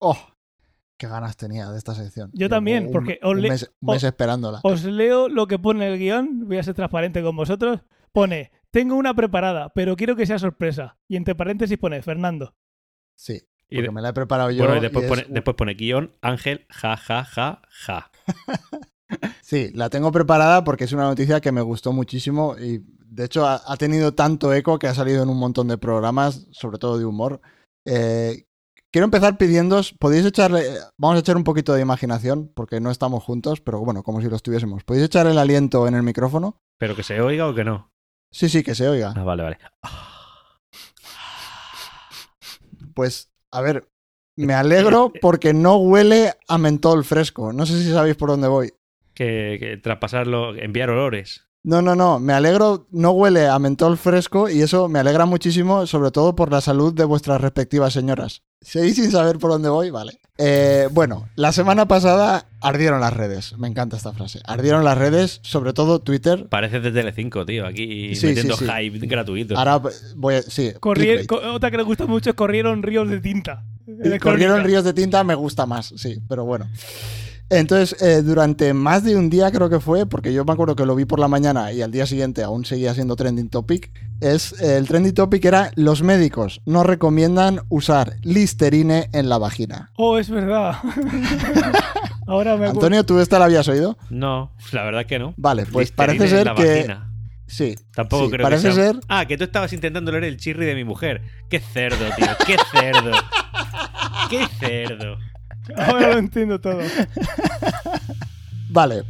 Oh, 0.00 0.18
qué 1.06 1.08
ganas 1.12 1.36
tenía 1.36 1.68
de 1.70 1.78
esta 1.78 1.94
sección. 1.94 2.30
Yo 2.32 2.48
también, 2.48 2.86
un- 2.86 2.92
porque 2.92 3.18
os 3.22 3.32
un 3.32 3.42
le- 3.42 3.48
mes, 3.50 3.70
un 3.80 3.88
mes 3.88 3.96
os- 3.98 4.04
esperándola. 4.04 4.60
Os 4.62 4.84
leo 4.84 5.28
lo 5.28 5.46
que 5.46 5.58
pone 5.58 5.86
el 5.92 5.98
guion, 5.98 6.46
voy 6.48 6.58
a 6.58 6.62
ser 6.62 6.74
transparente 6.74 7.22
con 7.22 7.34
vosotros. 7.36 7.80
Pone, 8.12 8.52
tengo 8.70 8.94
una 8.96 9.14
preparada, 9.14 9.70
pero 9.74 9.96
quiero 9.96 10.16
que 10.16 10.26
sea 10.26 10.38
sorpresa. 10.38 10.98
Y 11.08 11.16
entre 11.16 11.34
paréntesis 11.34 11.78
pone, 11.78 12.02
Fernando. 12.02 12.54
Sí, 13.16 13.40
Y 13.68 13.76
porque 13.76 13.88
de- 13.88 13.90
me 13.90 14.02
la 14.02 14.10
he 14.10 14.12
preparado 14.12 14.50
yo. 14.50 14.58
bueno, 14.64 14.74
y 14.74 14.78
y 14.78 14.82
después, 14.82 15.04
es- 15.04 15.10
pone, 15.10 15.24
después 15.28 15.56
pone 15.56 15.74
guion 15.74 16.14
Ángel, 16.20 16.66
ja, 16.70 16.96
ja, 16.96 17.24
ja, 17.24 17.62
ja. 17.70 18.10
Sí, 19.42 19.70
la 19.74 19.90
tengo 19.90 20.10
preparada 20.12 20.64
porque 20.64 20.84
es 20.84 20.92
una 20.92 21.04
noticia 21.04 21.40
que 21.40 21.52
me 21.52 21.60
gustó 21.60 21.92
muchísimo 21.92 22.56
y 22.58 22.82
de 23.04 23.24
hecho 23.26 23.46
ha, 23.46 23.60
ha 23.66 23.76
tenido 23.76 24.14
tanto 24.14 24.54
eco 24.54 24.78
que 24.78 24.86
ha 24.86 24.94
salido 24.94 25.22
en 25.22 25.28
un 25.28 25.38
montón 25.38 25.68
de 25.68 25.76
programas, 25.76 26.46
sobre 26.52 26.78
todo 26.78 26.96
de 26.98 27.04
humor. 27.04 27.40
Eh, 27.84 28.46
quiero 28.92 29.06
empezar 29.06 29.38
pidiéndoos, 29.38 29.94
podéis 29.98 30.24
echarle, 30.24 30.62
vamos 30.98 31.16
a 31.16 31.20
echar 31.20 31.36
un 31.36 31.44
poquito 31.44 31.72
de 31.72 31.80
imaginación 31.82 32.52
porque 32.54 32.78
no 32.80 32.90
estamos 32.90 33.24
juntos, 33.24 33.60
pero 33.60 33.80
bueno, 33.80 34.02
como 34.02 34.20
si 34.20 34.28
lo 34.28 34.36
estuviésemos. 34.36 34.84
¿Podéis 34.84 35.06
echar 35.06 35.26
el 35.26 35.38
aliento 35.38 35.88
en 35.88 35.94
el 35.94 36.02
micrófono? 36.02 36.60
¿Pero 36.78 36.94
que 36.94 37.02
se 37.02 37.20
oiga 37.20 37.48
o 37.48 37.54
que 37.54 37.64
no? 37.64 37.90
Sí, 38.30 38.48
sí, 38.48 38.62
que 38.62 38.74
se 38.74 38.88
oiga. 38.88 39.12
Ah, 39.16 39.24
vale, 39.24 39.42
vale. 39.42 39.58
Pues, 42.94 43.32
a 43.50 43.62
ver, 43.62 43.88
me 44.36 44.54
alegro 44.54 45.12
porque 45.20 45.54
no 45.54 45.76
huele 45.76 46.34
a 46.46 46.58
mentol 46.58 47.04
fresco. 47.04 47.52
No 47.52 47.64
sé 47.64 47.82
si 47.82 47.90
sabéis 47.90 48.16
por 48.16 48.28
dónde 48.28 48.48
voy. 48.48 48.72
Que, 49.14 49.56
que 49.58 49.76
traspasarlo, 49.78 50.54
enviar 50.56 50.90
olores. 50.90 51.48
No, 51.64 51.80
no, 51.80 51.94
no, 51.94 52.18
me 52.18 52.32
alegro, 52.32 52.88
no 52.90 53.12
huele 53.12 53.46
a 53.46 53.56
mentol 53.60 53.96
fresco 53.96 54.48
y 54.48 54.62
eso 54.62 54.88
me 54.88 54.98
alegra 54.98 55.26
muchísimo, 55.26 55.86
sobre 55.86 56.10
todo 56.10 56.34
por 56.34 56.50
la 56.50 56.60
salud 56.60 56.92
de 56.92 57.04
vuestras 57.04 57.40
respectivas 57.40 57.92
señoras. 57.92 58.42
¿Seguís 58.60 58.96
sin 58.96 59.12
saber 59.12 59.38
por 59.38 59.52
dónde 59.52 59.68
voy? 59.68 59.90
Vale. 59.90 60.18
Eh, 60.38 60.88
bueno, 60.90 61.28
la 61.36 61.52
semana 61.52 61.86
pasada 61.86 62.46
ardieron 62.60 63.00
las 63.00 63.12
redes, 63.12 63.56
me 63.58 63.68
encanta 63.68 63.96
esta 63.96 64.12
frase. 64.12 64.40
Ardieron 64.44 64.82
las 64.84 64.98
redes, 64.98 65.38
sobre 65.44 65.72
todo 65.72 66.00
Twitter. 66.00 66.48
Parece 66.48 66.80
de 66.80 66.90
Telecinco, 66.90 67.46
tío, 67.46 67.64
aquí 67.64 68.16
Sí, 68.16 68.26
metiendo 68.28 68.56
sí, 68.56 68.64
sí. 68.66 68.70
hype 68.90 69.06
gratuito. 69.06 69.56
Ahora 69.56 69.80
voy 70.16 70.34
a... 70.34 70.42
Sí, 70.42 70.72
co- 70.80 71.40
otra 71.54 71.70
que 71.70 71.76
le 71.76 71.82
gusta 71.84 72.06
mucho 72.06 72.30
es 72.30 72.34
corrieron 72.36 72.82
ríos 72.82 73.08
de 73.08 73.20
tinta. 73.20 73.62
Corrieron 74.20 74.64
ríos 74.64 74.82
de 74.82 74.94
tinta 74.94 75.22
me 75.22 75.36
gusta 75.36 75.64
más, 75.66 75.92
sí, 75.96 76.18
pero 76.28 76.44
bueno. 76.44 76.68
Entonces, 77.52 78.00
eh, 78.00 78.22
durante 78.22 78.72
más 78.72 79.04
de 79.04 79.14
un 79.14 79.28
día 79.28 79.50
creo 79.50 79.68
que 79.68 79.78
fue, 79.78 80.06
porque 80.06 80.32
yo 80.32 80.42
me 80.46 80.54
acuerdo 80.54 80.74
que 80.74 80.86
lo 80.86 80.94
vi 80.94 81.04
por 81.04 81.18
la 81.18 81.28
mañana 81.28 81.70
y 81.70 81.82
al 81.82 81.90
día 81.90 82.06
siguiente 82.06 82.42
aún 82.42 82.64
seguía 82.64 82.94
siendo 82.94 83.14
trending 83.14 83.50
topic, 83.50 83.92
es 84.22 84.58
eh, 84.62 84.78
el 84.78 84.88
trending 84.88 85.12
topic 85.12 85.44
era 85.44 85.70
los 85.74 86.02
médicos 86.02 86.62
no 86.64 86.82
recomiendan 86.82 87.60
usar 87.68 88.14
Listerine 88.22 89.10
en 89.12 89.28
la 89.28 89.36
vagina. 89.36 89.90
Oh, 89.96 90.16
es 90.16 90.30
verdad. 90.30 90.76
Ahora 92.26 92.56
me. 92.56 92.68
Antonio, 92.68 93.04
¿tú 93.04 93.20
esta 93.20 93.38
la 93.38 93.44
habías 93.44 93.68
oído? 93.68 93.98
No, 94.08 94.54
la 94.72 94.84
verdad 94.84 95.04
que 95.04 95.18
no. 95.18 95.34
Vale, 95.36 95.66
pues 95.66 95.90
Listerine 95.90 96.18
parece 96.18 96.24
en 96.24 96.30
ser 96.30 96.46
la 96.46 96.54
que... 96.54 96.74
vagina. 96.76 97.08
Sí, 97.46 97.74
Tampoco 97.94 98.24
sí, 98.24 98.30
creo 98.30 98.44
parece 98.44 98.68
que 98.68 98.74
sea... 98.74 98.84
ser... 98.92 99.00
Ah, 99.08 99.26
que 99.26 99.36
tú 99.36 99.44
estabas 99.44 99.74
intentando 99.74 100.10
leer 100.10 100.24
el 100.24 100.38
chirri 100.38 100.64
de 100.64 100.74
mi 100.74 100.84
mujer. 100.84 101.20
Qué 101.50 101.60
cerdo, 101.60 102.06
tío. 102.16 102.26
Qué 102.46 102.56
cerdo. 102.72 103.10
Qué 104.30 104.46
cerdo. 104.58 105.18
Ahora 105.76 106.12
lo 106.12 106.18
entiendo 106.18 106.60
todo. 106.60 106.80
Vale, 108.70 109.04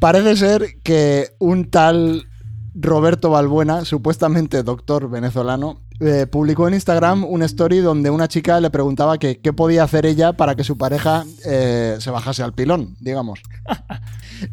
parece 0.00 0.36
ser 0.36 0.80
que 0.82 1.30
un 1.38 1.70
tal 1.70 2.26
Roberto 2.74 3.30
Balbuena, 3.30 3.84
supuestamente 3.84 4.62
doctor 4.62 5.08
venezolano, 5.08 5.80
eh, 6.00 6.26
publicó 6.26 6.66
en 6.66 6.74
Instagram 6.74 7.24
una 7.24 7.44
story 7.46 7.78
donde 7.78 8.10
una 8.10 8.26
chica 8.26 8.60
le 8.60 8.70
preguntaba 8.70 9.18
que 9.18 9.40
qué 9.40 9.52
podía 9.52 9.84
hacer 9.84 10.06
ella 10.06 10.32
para 10.32 10.56
que 10.56 10.64
su 10.64 10.76
pareja 10.76 11.24
eh, 11.46 11.96
se 12.00 12.10
bajase 12.10 12.42
al 12.42 12.52
pilón, 12.52 12.96
digamos. 13.00 13.40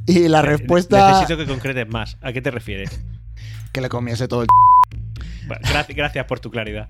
Y 0.06 0.28
la 0.28 0.44
respuesta 0.44 1.12
Necesito 1.12 1.38
que 1.38 1.48
concretes 1.48 1.90
más. 1.90 2.16
¿A 2.22 2.32
qué 2.32 2.42
te 2.42 2.52
refieres? 2.52 3.02
que 3.72 3.82
le 3.82 3.90
comiese 3.90 4.28
todo 4.28 4.44
el... 4.44 4.48
Gracias 5.96 6.26
por 6.26 6.40
tu 6.40 6.52
claridad. 6.52 6.88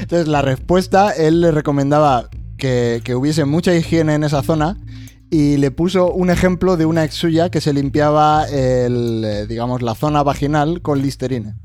Entonces 0.00 0.28
la 0.28 0.42
respuesta, 0.42 1.12
él 1.12 1.40
le 1.40 1.50
recomendaba 1.52 2.28
que, 2.62 3.14
hubiese 3.16 3.44
mucha 3.44 3.74
higiene 3.74 4.14
en 4.14 4.22
esa 4.22 4.42
zona 4.42 4.78
y 5.30 5.56
le 5.56 5.70
puso 5.72 6.12
un 6.12 6.30
ejemplo 6.30 6.76
de 6.76 6.86
una 6.86 7.04
ex 7.04 7.14
suya 7.14 7.50
que 7.50 7.60
se 7.60 7.72
limpiaba 7.72 8.46
eh, 8.50 9.46
digamos, 9.48 9.82
la 9.82 9.94
zona 9.94 10.22
vaginal 10.22 10.80
con 10.80 11.02
Listerine. 11.02 11.56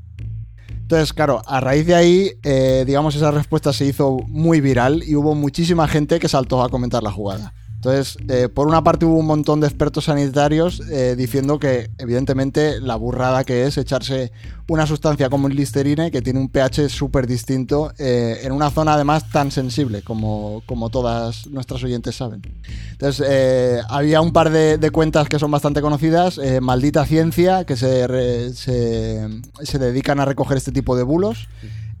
Entonces, 0.68 1.12
claro, 1.12 1.42
a 1.46 1.60
raíz 1.60 1.86
de 1.86 1.94
ahí, 1.94 2.32
eh, 2.42 2.84
digamos, 2.86 3.14
esa 3.14 3.30
respuesta 3.30 3.72
se 3.72 3.84
hizo 3.84 4.16
muy 4.26 4.60
viral 4.60 5.04
y 5.06 5.14
hubo 5.14 5.34
muchísima 5.34 5.86
gente 5.86 6.18
que 6.18 6.28
saltó 6.28 6.62
a 6.62 6.68
comentar 6.68 7.02
la 7.02 7.12
jugada. 7.12 7.52
Entonces, 7.78 8.18
eh, 8.28 8.48
por 8.48 8.66
una 8.66 8.82
parte 8.82 9.06
hubo 9.06 9.18
un 9.18 9.26
montón 9.26 9.60
de 9.60 9.68
expertos 9.68 10.06
sanitarios 10.06 10.82
eh, 10.90 11.14
diciendo 11.16 11.60
que, 11.60 11.90
evidentemente, 11.98 12.80
la 12.80 12.96
burrada 12.96 13.44
que 13.44 13.66
es 13.66 13.78
echarse 13.78 14.32
una 14.66 14.84
sustancia 14.84 15.30
como 15.30 15.46
el 15.46 15.54
Listerine, 15.54 16.10
que 16.10 16.20
tiene 16.20 16.40
un 16.40 16.48
pH 16.48 16.88
súper 16.88 17.28
distinto, 17.28 17.92
eh, 17.96 18.40
en 18.42 18.50
una 18.50 18.70
zona 18.70 18.94
además 18.94 19.30
tan 19.30 19.52
sensible 19.52 20.02
como, 20.02 20.64
como 20.66 20.90
todas 20.90 21.46
nuestras 21.46 21.84
oyentes 21.84 22.16
saben. 22.16 22.42
Entonces, 22.90 23.24
eh, 23.30 23.78
había 23.88 24.20
un 24.22 24.32
par 24.32 24.50
de, 24.50 24.90
cuentas 24.90 25.28
que 25.28 25.38
son 25.38 25.52
bastante 25.52 25.80
conocidas, 25.80 26.40
Maldita 26.60 27.06
Ciencia, 27.06 27.64
que 27.64 27.76
se, 27.76 28.08
re- 28.08 28.52
se 28.54 29.78
dedican 29.78 30.18
a 30.18 30.24
recoger 30.24 30.56
este 30.56 30.72
tipo 30.72 30.96
de 30.96 31.04
bulos. 31.04 31.46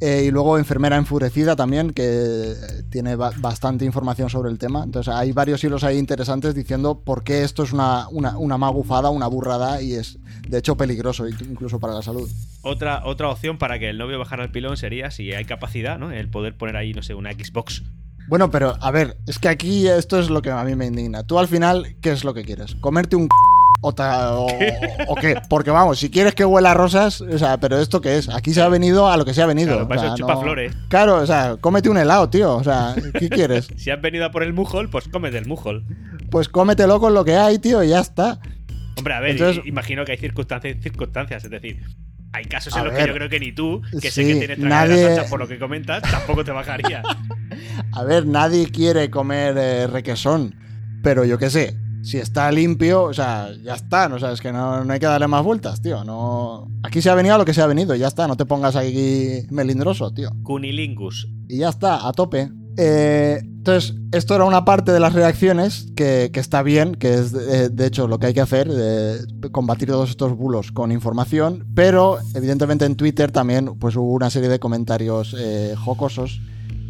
Eh, 0.00 0.24
y 0.26 0.30
luego 0.30 0.58
Enfermera 0.58 0.96
Enfurecida 0.96 1.56
también, 1.56 1.90
que 1.92 2.54
tiene 2.90 3.16
ba- 3.16 3.32
bastante 3.38 3.84
información 3.84 4.30
sobre 4.30 4.50
el 4.50 4.58
tema. 4.58 4.84
Entonces 4.84 5.12
hay 5.12 5.32
varios 5.32 5.62
hilos 5.64 5.84
ahí 5.84 5.98
interesantes 5.98 6.54
diciendo 6.54 7.00
por 7.04 7.24
qué 7.24 7.42
esto 7.42 7.62
es 7.62 7.72
una, 7.72 8.08
una, 8.10 8.38
una 8.38 8.58
magufada, 8.58 9.10
una 9.10 9.26
burrada 9.26 9.82
y 9.82 9.94
es 9.94 10.18
de 10.48 10.58
hecho 10.58 10.76
peligroso 10.76 11.26
incluso 11.28 11.78
para 11.80 11.94
la 11.94 12.02
salud. 12.02 12.28
Otra, 12.62 13.02
otra 13.04 13.28
opción 13.28 13.58
para 13.58 13.78
que 13.78 13.88
el 13.90 13.98
novio 13.98 14.18
bajara 14.18 14.44
al 14.44 14.50
pilón 14.50 14.76
sería, 14.76 15.10
si 15.10 15.32
hay 15.32 15.44
capacidad, 15.44 15.98
¿no? 15.98 16.10
El 16.12 16.28
poder 16.28 16.56
poner 16.56 16.76
ahí, 16.76 16.92
no 16.92 17.02
sé, 17.02 17.14
una 17.14 17.32
Xbox. 17.32 17.82
Bueno, 18.28 18.50
pero 18.50 18.76
a 18.82 18.90
ver, 18.90 19.16
es 19.26 19.38
que 19.38 19.48
aquí 19.48 19.88
esto 19.88 20.18
es 20.20 20.28
lo 20.28 20.42
que 20.42 20.50
a 20.50 20.62
mí 20.62 20.74
me 20.76 20.84
indigna. 20.86 21.22
Tú 21.22 21.38
al 21.38 21.48
final, 21.48 21.96
¿qué 22.02 22.10
es 22.12 22.24
lo 22.24 22.34
que 22.34 22.44
quieres? 22.44 22.74
¿Comerte 22.74 23.16
un 23.16 23.22
c- 23.22 23.28
o, 23.80 23.94
ta- 23.94 24.34
o, 24.34 24.46
o 25.08 25.14
qué? 25.14 25.36
Porque 25.48 25.70
vamos, 25.70 25.98
si 25.98 26.10
quieres 26.10 26.34
que 26.34 26.44
huela 26.44 26.72
a 26.72 26.74
rosas, 26.74 27.20
o 27.20 27.38
sea, 27.38 27.58
pero 27.58 27.78
¿esto 27.78 28.00
qué 28.00 28.18
es? 28.18 28.28
Aquí 28.28 28.52
se 28.52 28.60
ha 28.62 28.68
venido 28.68 29.08
a 29.08 29.16
lo 29.16 29.24
que 29.24 29.34
se 29.34 29.42
ha 29.42 29.46
venido. 29.46 29.68
Claro, 29.70 29.84
o 29.84 29.88
para 29.88 30.00
sea, 30.00 30.08
eso 30.08 30.16
chupa 30.16 30.34
no- 30.34 30.40
flores. 30.42 30.72
Claro, 30.88 31.16
o 31.16 31.26
sea, 31.26 31.56
cómete 31.60 31.88
un 31.88 31.98
helado, 31.98 32.28
tío. 32.28 32.56
O 32.56 32.64
sea, 32.64 32.94
¿qué 33.18 33.28
quieres? 33.30 33.68
Si 33.76 33.90
has 33.90 34.00
venido 34.00 34.24
a 34.26 34.30
por 34.30 34.42
el 34.42 34.52
mujol, 34.52 34.90
pues 34.90 35.08
cómete 35.08 35.38
el 35.38 35.46
mujol. 35.46 35.84
Pues 36.30 36.48
cómetelo 36.48 36.98
con 37.00 37.14
lo 37.14 37.24
que 37.24 37.36
hay, 37.36 37.58
tío, 37.58 37.82
y 37.84 37.88
ya 37.88 38.00
está. 38.00 38.38
Hombre, 38.96 39.14
a 39.14 39.20
ver, 39.20 39.30
Entonces- 39.32 39.62
imagino 39.64 40.04
que 40.04 40.12
hay 40.12 40.18
circunstancias 40.18 40.76
y 40.76 40.82
circunstancias. 40.82 41.44
Es 41.44 41.50
decir, 41.50 41.80
hay 42.32 42.44
casos 42.46 42.76
en 42.76 42.84
los 42.84 42.92
ver, 42.92 43.02
que 43.04 43.08
yo 43.08 43.14
creo 43.14 43.28
que 43.30 43.40
ni 43.40 43.52
tú, 43.52 43.80
que 44.02 44.10
sé 44.10 44.24
que 44.26 44.34
tienes 44.34 44.58
nadie- 44.58 45.08
anchas 45.10 45.30
por 45.30 45.38
lo 45.38 45.46
que 45.46 45.58
comentas, 45.58 46.02
tampoco 46.02 46.44
te 46.44 46.50
bajaría. 46.50 47.02
A 47.92 48.02
ver, 48.04 48.26
nadie 48.26 48.68
quiere 48.70 49.08
comer 49.08 49.54
eh, 49.56 49.86
requesón, 49.86 50.54
pero 51.02 51.24
yo 51.24 51.38
qué 51.38 51.48
sé, 51.48 51.76
si 52.08 52.16
está 52.16 52.50
limpio, 52.50 53.02
o 53.02 53.12
sea, 53.12 53.50
ya 53.62 53.74
está, 53.74 54.06
o 54.06 54.18
sea, 54.18 54.32
es 54.32 54.40
que 54.40 54.50
no, 54.50 54.82
no 54.82 54.92
hay 54.94 54.98
que 54.98 55.04
darle 55.04 55.26
más 55.26 55.44
vueltas, 55.44 55.82
tío, 55.82 56.04
no... 56.04 56.66
Aquí 56.82 57.02
se 57.02 57.10
ha 57.10 57.14
venido 57.14 57.34
a 57.34 57.38
lo 57.38 57.44
que 57.44 57.52
se 57.52 57.60
ha 57.60 57.66
venido, 57.66 57.94
ya 57.94 58.08
está, 58.08 58.26
no 58.26 58.34
te 58.34 58.46
pongas 58.46 58.76
aquí 58.76 59.42
melindroso, 59.50 60.10
tío. 60.10 60.30
Cunilingus. 60.42 61.28
Y 61.48 61.58
ya 61.58 61.68
está, 61.68 62.08
a 62.08 62.12
tope. 62.12 62.50
Eh, 62.78 63.40
entonces, 63.42 63.94
esto 64.12 64.34
era 64.34 64.44
una 64.44 64.64
parte 64.64 64.90
de 64.90 65.00
las 65.00 65.12
reacciones 65.12 65.88
que, 65.96 66.30
que 66.32 66.40
está 66.40 66.62
bien, 66.62 66.94
que 66.94 67.12
es 67.12 67.32
de, 67.32 67.68
de 67.68 67.86
hecho 67.86 68.08
lo 68.08 68.18
que 68.18 68.28
hay 68.28 68.34
que 68.34 68.40
hacer, 68.40 68.70
eh, 68.72 69.18
combatir 69.52 69.88
todos 69.88 70.08
estos 70.08 70.34
bulos 70.34 70.72
con 70.72 70.90
información, 70.92 71.66
pero 71.74 72.18
evidentemente 72.34 72.86
en 72.86 72.96
Twitter 72.96 73.32
también 73.32 73.78
pues 73.78 73.96
hubo 73.96 74.12
una 74.12 74.30
serie 74.30 74.48
de 74.48 74.58
comentarios 74.58 75.36
eh, 75.38 75.74
jocosos 75.76 76.40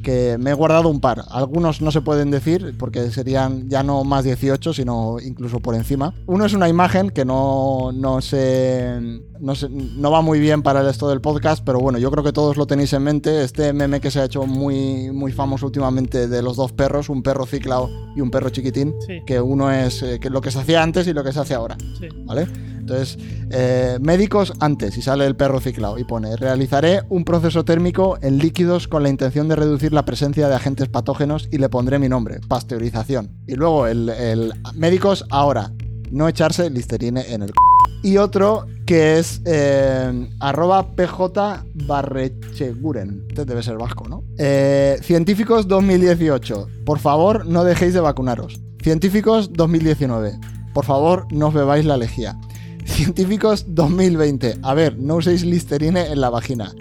que 0.08 0.38
me 0.38 0.52
he 0.52 0.54
guardado 0.54 0.88
un 0.88 1.00
par. 1.00 1.22
Algunos 1.28 1.82
no 1.82 1.90
se 1.90 2.00
pueden 2.00 2.30
decir 2.30 2.74
porque 2.78 3.10
serían 3.10 3.68
ya 3.68 3.82
no 3.82 4.04
más 4.04 4.24
18, 4.24 4.72
sino 4.72 5.18
incluso 5.20 5.60
por 5.60 5.74
encima. 5.74 6.14
Uno 6.26 6.46
es 6.46 6.54
una 6.54 6.66
imagen 6.66 7.10
que 7.10 7.26
no, 7.26 7.90
no, 7.92 8.22
se, 8.22 9.20
no, 9.38 9.54
se- 9.54 9.68
no 9.68 10.10
va 10.10 10.22
muy 10.22 10.40
bien 10.40 10.62
para 10.62 10.80
el 10.80 10.88
esto 10.88 11.10
del 11.10 11.20
podcast, 11.20 11.62
pero 11.62 11.78
bueno, 11.80 11.98
yo 11.98 12.10
creo 12.10 12.24
que 12.24 12.32
todos 12.32 12.56
lo 12.56 12.66
tenéis 12.66 12.94
en 12.94 13.02
mente. 13.02 13.44
Este 13.44 13.74
meme 13.74 14.00
que 14.00 14.10
se 14.10 14.20
ha 14.20 14.24
hecho 14.24 14.46
muy, 14.46 15.10
muy 15.12 15.30
famoso 15.30 15.66
últimamente 15.66 16.26
de 16.26 16.40
los 16.40 16.56
dos 16.56 16.72
perros, 16.72 17.10
un 17.10 17.22
perro 17.22 17.44
ciclao 17.44 17.90
y 18.16 18.22
un 18.22 18.30
perro 18.30 18.48
chiquitín, 18.48 18.94
Sí, 19.06 19.20
que 19.26 19.42
uno 19.42 19.70
es 19.70 20.02
eh, 20.02 20.18
que 20.20 20.30
lo 20.30 20.40
que 20.40 20.50
se 20.50 20.60
hacía 20.60 20.82
antes 20.82 21.06
y 21.06 21.12
lo 21.12 21.22
que 21.22 21.32
se 21.34 21.40
hace 21.40 21.52
ahora. 21.52 21.76
sí. 22.00 22.08
¿vale? 22.24 22.46
Entonces, 22.88 23.18
eh, 23.50 23.98
médicos 24.00 24.54
antes, 24.60 24.96
y 24.96 25.02
sale 25.02 25.26
el 25.26 25.36
perro 25.36 25.60
ciclado, 25.60 25.98
y 25.98 26.04
pone, 26.04 26.36
realizaré 26.36 27.02
un 27.10 27.24
proceso 27.24 27.62
térmico 27.64 28.18
en 28.22 28.38
líquidos 28.38 28.88
con 28.88 29.02
la 29.02 29.10
intención 29.10 29.46
de 29.46 29.56
reducir 29.56 29.92
la 29.92 30.06
presencia 30.06 30.48
de 30.48 30.54
agentes 30.54 30.88
patógenos 30.88 31.48
y 31.52 31.58
le 31.58 31.68
pondré 31.68 31.98
mi 31.98 32.08
nombre, 32.08 32.40
pasteurización. 32.48 33.30
Y 33.46 33.56
luego 33.56 33.86
el, 33.86 34.52
médicos 34.74 35.26
ahora, 35.28 35.70
no 36.10 36.28
echarse 36.28 36.70
listerine 36.70 37.22
en 37.28 37.42
el... 37.42 37.48
c***. 37.48 37.54
Y 38.02 38.16
otro 38.16 38.64
que 38.86 39.18
es 39.18 39.42
eh, 39.44 40.30
arroba 40.40 40.92
pj 40.94 41.64
barrecheguren. 41.86 43.26
Este 43.28 43.44
debe 43.44 43.62
ser 43.62 43.76
vasco, 43.76 44.08
¿no? 44.08 44.22
Eh, 44.38 44.98
científicos 45.02 45.68
2018. 45.68 46.68
Por 46.86 47.00
favor, 47.00 47.44
no 47.44 47.64
dejéis 47.64 47.92
de 47.92 48.00
vacunaros. 48.00 48.60
Científicos 48.82 49.52
2019. 49.52 50.38
Por 50.72 50.84
favor, 50.84 51.26
no 51.32 51.48
os 51.48 51.54
bebáis 51.54 51.84
la 51.84 51.96
lejía. 51.96 52.38
Científicos 52.88 53.64
2020. 53.68 54.56
A 54.62 54.74
ver, 54.74 54.98
no 54.98 55.16
uséis 55.16 55.44
listerine 55.44 56.10
en 56.10 56.20
la 56.20 56.30
vagina. 56.30 56.72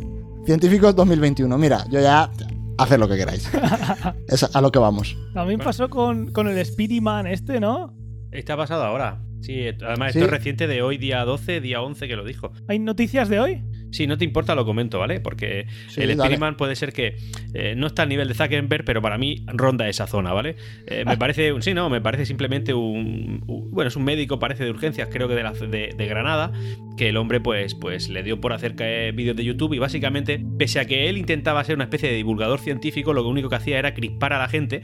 Científicos 0.46 0.96
2021. 0.96 1.58
Mira, 1.58 1.86
yo 1.90 2.00
ya... 2.00 2.32
Haced 2.80 3.00
lo 3.00 3.08
que 3.08 3.18
queráis. 3.18 3.50
Es 4.28 4.44
a 4.44 4.62
lo 4.62 4.72
que 4.72 4.80
vamos. 4.80 5.18
También 5.34 5.60
pasó 5.60 5.90
con, 5.90 6.32
con 6.32 6.48
el 6.48 6.64
Speedy 6.64 7.02
Man 7.02 7.26
este, 7.26 7.60
¿no? 7.60 7.94
Está 8.32 8.56
pasado 8.56 8.84
ahora. 8.84 9.20
Sí, 9.42 9.62
además 9.68 10.14
Sí. 10.14 10.20
esto 10.20 10.26
es 10.26 10.32
reciente 10.32 10.68
de 10.68 10.82
hoy, 10.82 10.98
día 10.98 11.24
12, 11.24 11.62
día 11.62 11.82
11 11.82 12.08
que 12.08 12.16
lo 12.16 12.26
dijo. 12.26 12.52
¿Hay 12.68 12.80
noticias 12.80 13.30
de 13.30 13.40
hoy? 13.40 13.62
Si 13.92 14.06
no 14.06 14.18
te 14.18 14.26
importa, 14.26 14.54
lo 14.56 14.66
comento, 14.66 15.00
¿vale? 15.00 15.22
Porque 15.22 15.66
Sí, 15.88 16.02
el. 16.02 16.14
Spiderman 16.14 16.58
puede 16.58 16.76
ser 16.76 16.92
que 16.92 17.16
eh, 17.54 17.74
no 17.78 17.88
está 17.88 18.04
al 18.04 18.10
nivel 18.10 18.28
de 18.28 18.34
Zuckerberg, 18.34 18.84
pero 18.84 19.02
para 19.02 19.18
mí 19.18 19.46
ronda 19.48 19.88
esa 19.88 20.08
zona, 20.08 20.34
¿vale? 20.34 20.58
Eh, 20.88 21.06
me 21.06 21.16
parece, 21.18 21.54
un- 21.54 21.62
sí, 21.62 21.74
no, 21.74 21.90
me 21.90 22.02
parece 22.02 22.26
simplemente 22.26 22.74
un, 22.74 23.44
un- 23.48 23.72
bueno, 23.72 23.88
es 23.88 23.96
un 23.96 24.04
médico, 24.04 24.40
parece 24.40 24.66
de 24.66 24.72
urgencias, 24.72 25.08
creo 25.10 25.30
que 25.30 25.36
de, 25.36 25.44
la, 25.44 25.54
de, 25.54 25.94
de 25.96 26.06
Granada, 26.08 26.52
que 26.98 27.10
el 27.10 27.18
hombre 27.18 27.40
pues, 27.40 27.76
pues 27.76 28.10
le 28.10 28.24
dio 28.24 28.42
por 28.42 28.52
hacer 28.52 28.76
caer 28.76 29.14
vídeos 29.14 29.38
de 29.38 29.46
YouTube 29.46 29.74
y 29.74 29.80
básicamente, 29.80 30.44
pese 30.58 30.80
a 30.82 30.86
que 30.86 31.08
él 31.08 31.18
intentaba 31.18 31.64
ser 31.64 31.76
una 31.76 31.86
especie 31.86 32.10
de 32.10 32.16
divulgador 32.16 32.60
científico, 32.60 33.14
lo 33.14 33.26
único 33.28 33.48
que 33.50 33.56
hacía 33.56 33.80
era 33.80 33.94
crispar 33.94 34.34
a 34.34 34.40
la 34.40 34.50
gente 34.50 34.82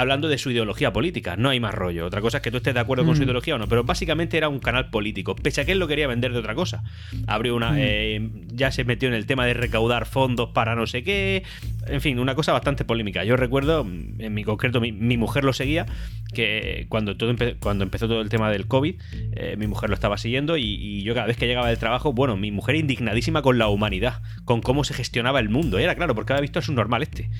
hablando 0.00 0.28
de 0.28 0.38
su 0.38 0.50
ideología 0.50 0.92
política. 0.92 1.36
No 1.36 1.48
hay 1.50 1.60
más 1.60 1.74
rollo. 1.74 2.06
Otra 2.06 2.20
cosa 2.20 2.38
es 2.38 2.42
que 2.42 2.50
tú 2.50 2.56
estés 2.58 2.74
de 2.74 2.80
acuerdo 2.80 3.04
con 3.04 3.14
su 3.16 3.20
Mm. 3.22 3.24
ideología 3.24 3.54
o 3.54 3.58
no. 3.58 3.66
Pero 3.68 3.84
básicamente 3.84 4.36
era 4.36 4.48
un 4.48 4.58
canal 4.58 4.90
político. 4.90 5.36
Pese 5.36 5.60
a 5.60 5.64
que 5.64 5.72
él 5.72 5.78
lo 5.78 5.86
quería 5.88 6.06
vender 6.06 6.32
de 6.32 6.38
otra 6.38 6.54
cosa. 6.54 6.82
Abrió 7.26 7.54
una. 7.56 7.72
Mm. 7.72 7.76
eh, 7.78 8.30
ya 8.52 8.70
se 8.72 8.84
metió 8.84 9.08
en 9.08 9.14
el 9.14 9.26
tema 9.26 9.46
de 9.46 9.54
recaudar 9.54 10.06
fondos 10.06 10.50
para 10.50 10.74
no 10.74 10.86
sé 10.86 11.02
qué. 11.02 11.42
En 11.86 12.00
fin, 12.00 12.18
una 12.18 12.34
cosa 12.34 12.52
bastante 12.52 12.84
polémica. 12.84 13.24
Yo 13.24 13.36
recuerdo, 13.36 13.80
en 13.82 14.34
mi 14.34 14.44
concreto, 14.44 14.80
mi, 14.80 14.92
mi 14.92 15.16
mujer 15.16 15.44
lo 15.44 15.52
seguía. 15.52 15.86
Que 16.34 16.86
cuando, 16.88 17.16
todo 17.16 17.32
empe- 17.32 17.56
cuando 17.58 17.82
empezó 17.84 18.06
todo 18.06 18.20
el 18.20 18.28
tema 18.28 18.50
del 18.50 18.66
COVID, 18.66 18.94
eh, 19.32 19.56
mi 19.58 19.66
mujer 19.66 19.90
lo 19.90 19.94
estaba 19.94 20.16
siguiendo. 20.16 20.56
Y, 20.56 20.62
y 20.62 21.02
yo 21.02 21.14
cada 21.14 21.26
vez 21.26 21.36
que 21.36 21.46
llegaba 21.46 21.68
del 21.68 21.78
trabajo, 21.78 22.12
bueno, 22.12 22.36
mi 22.36 22.50
mujer 22.52 22.76
indignadísima 22.76 23.42
con 23.42 23.58
la 23.58 23.68
humanidad. 23.68 24.22
Con 24.44 24.60
cómo 24.60 24.84
se 24.84 24.94
gestionaba 24.94 25.40
el 25.40 25.48
mundo. 25.48 25.78
Era 25.78 25.94
claro, 25.96 26.14
porque 26.14 26.32
había 26.32 26.42
visto 26.42 26.58
a 26.60 26.62
su 26.62 26.72
normal 26.72 27.02
este. 27.02 27.30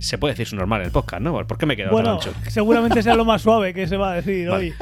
Se 0.00 0.18
puede 0.18 0.32
decir 0.32 0.46
su 0.46 0.56
normal 0.56 0.80
en 0.80 0.86
el 0.86 0.92
podcast, 0.92 1.22
¿no? 1.22 1.46
¿Por 1.46 1.58
qué 1.58 1.66
me 1.66 1.74
he 1.74 1.76
quedado 1.76 1.92
Bueno, 1.92 2.18
tan 2.18 2.28
ancho? 2.34 2.40
seguramente 2.50 3.02
sea 3.02 3.14
lo 3.14 3.24
más 3.24 3.42
suave 3.42 3.74
que 3.74 3.86
se 3.86 3.96
va 3.96 4.12
a 4.12 4.14
decir 4.16 4.48
Vale. 4.48 4.70
hoy. 4.70 4.74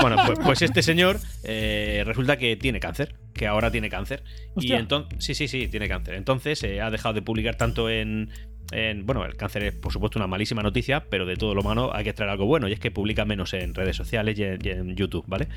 Bueno, 0.00 0.16
pues, 0.26 0.38
pues 0.44 0.62
este 0.62 0.82
señor 0.82 1.18
eh, 1.44 2.02
resulta 2.06 2.36
que 2.36 2.56
tiene 2.56 2.78
cáncer, 2.80 3.14
que 3.32 3.46
ahora 3.46 3.70
tiene 3.70 3.88
cáncer. 3.88 4.22
Y 4.56 4.72
entonces, 4.72 5.24
sí, 5.24 5.34
sí, 5.34 5.48
sí, 5.48 5.68
tiene 5.68 5.88
cáncer. 5.88 6.14
Entonces 6.14 6.62
eh, 6.64 6.80
ha 6.80 6.90
dejado 6.90 7.14
de 7.14 7.22
publicar 7.22 7.56
tanto 7.56 7.88
en, 7.90 8.30
en- 8.70 9.06
Bueno, 9.06 9.24
el 9.24 9.34
cáncer 9.36 9.64
es 9.64 9.72
por 9.74 9.92
supuesto 9.92 10.18
una 10.18 10.26
malísima 10.26 10.62
noticia, 10.62 11.04
pero 11.08 11.24
de 11.26 11.36
todo 11.36 11.54
lo 11.54 11.62
malo 11.62 11.94
hay 11.94 12.04
que 12.04 12.10
extraer 12.10 12.30
algo 12.30 12.46
bueno, 12.46 12.68
y 12.68 12.72
es 12.72 12.80
que 12.80 12.90
publica 12.90 13.24
menos 13.24 13.54
en 13.54 13.74
redes 13.74 13.96
sociales 13.96 14.38
y 14.38 14.44
en, 14.44 14.58
y 14.64 14.68
en 14.68 14.94
YouTube, 14.94 15.24
¿vale? 15.26 15.48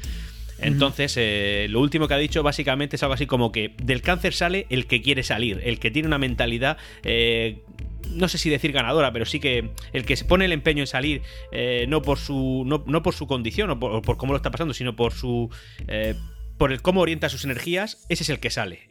Entonces, 0.61 1.15
eh, 1.17 1.67
lo 1.69 1.79
último 1.79 2.07
que 2.07 2.13
ha 2.13 2.17
dicho 2.17 2.43
básicamente 2.43 2.95
es 2.95 3.03
algo 3.03 3.13
así 3.13 3.25
como 3.25 3.51
que 3.51 3.73
del 3.81 4.01
cáncer 4.01 4.33
sale 4.33 4.67
el 4.69 4.85
que 4.85 5.01
quiere 5.01 5.23
salir, 5.23 5.59
el 5.63 5.79
que 5.79 5.91
tiene 5.91 6.07
una 6.07 6.17
mentalidad, 6.17 6.77
eh, 7.03 7.61
no 8.09 8.27
sé 8.27 8.37
si 8.37 8.49
decir 8.49 8.71
ganadora, 8.71 9.11
pero 9.11 9.25
sí 9.25 9.39
que 9.39 9.71
el 9.93 10.05
que 10.05 10.15
se 10.15 10.25
pone 10.25 10.45
el 10.45 10.51
empeño 10.51 10.83
en 10.83 10.87
salir, 10.87 11.21
eh, 11.51 11.85
no 11.87 12.01
por 12.01 12.17
su 12.17 12.63
no, 12.65 12.83
no 12.85 13.03
por 13.03 13.13
su 13.13 13.27
condición 13.27 13.69
o 13.71 13.79
por, 13.79 14.01
por 14.01 14.17
cómo 14.17 14.33
lo 14.33 14.37
está 14.37 14.51
pasando, 14.51 14.73
sino 14.73 14.95
por 14.95 15.13
su 15.13 15.49
eh, 15.87 16.15
por 16.57 16.71
el 16.71 16.81
cómo 16.81 17.01
orienta 17.01 17.29
sus 17.29 17.43
energías, 17.43 18.05
ese 18.09 18.23
es 18.23 18.29
el 18.29 18.39
que 18.39 18.49
sale. 18.49 18.90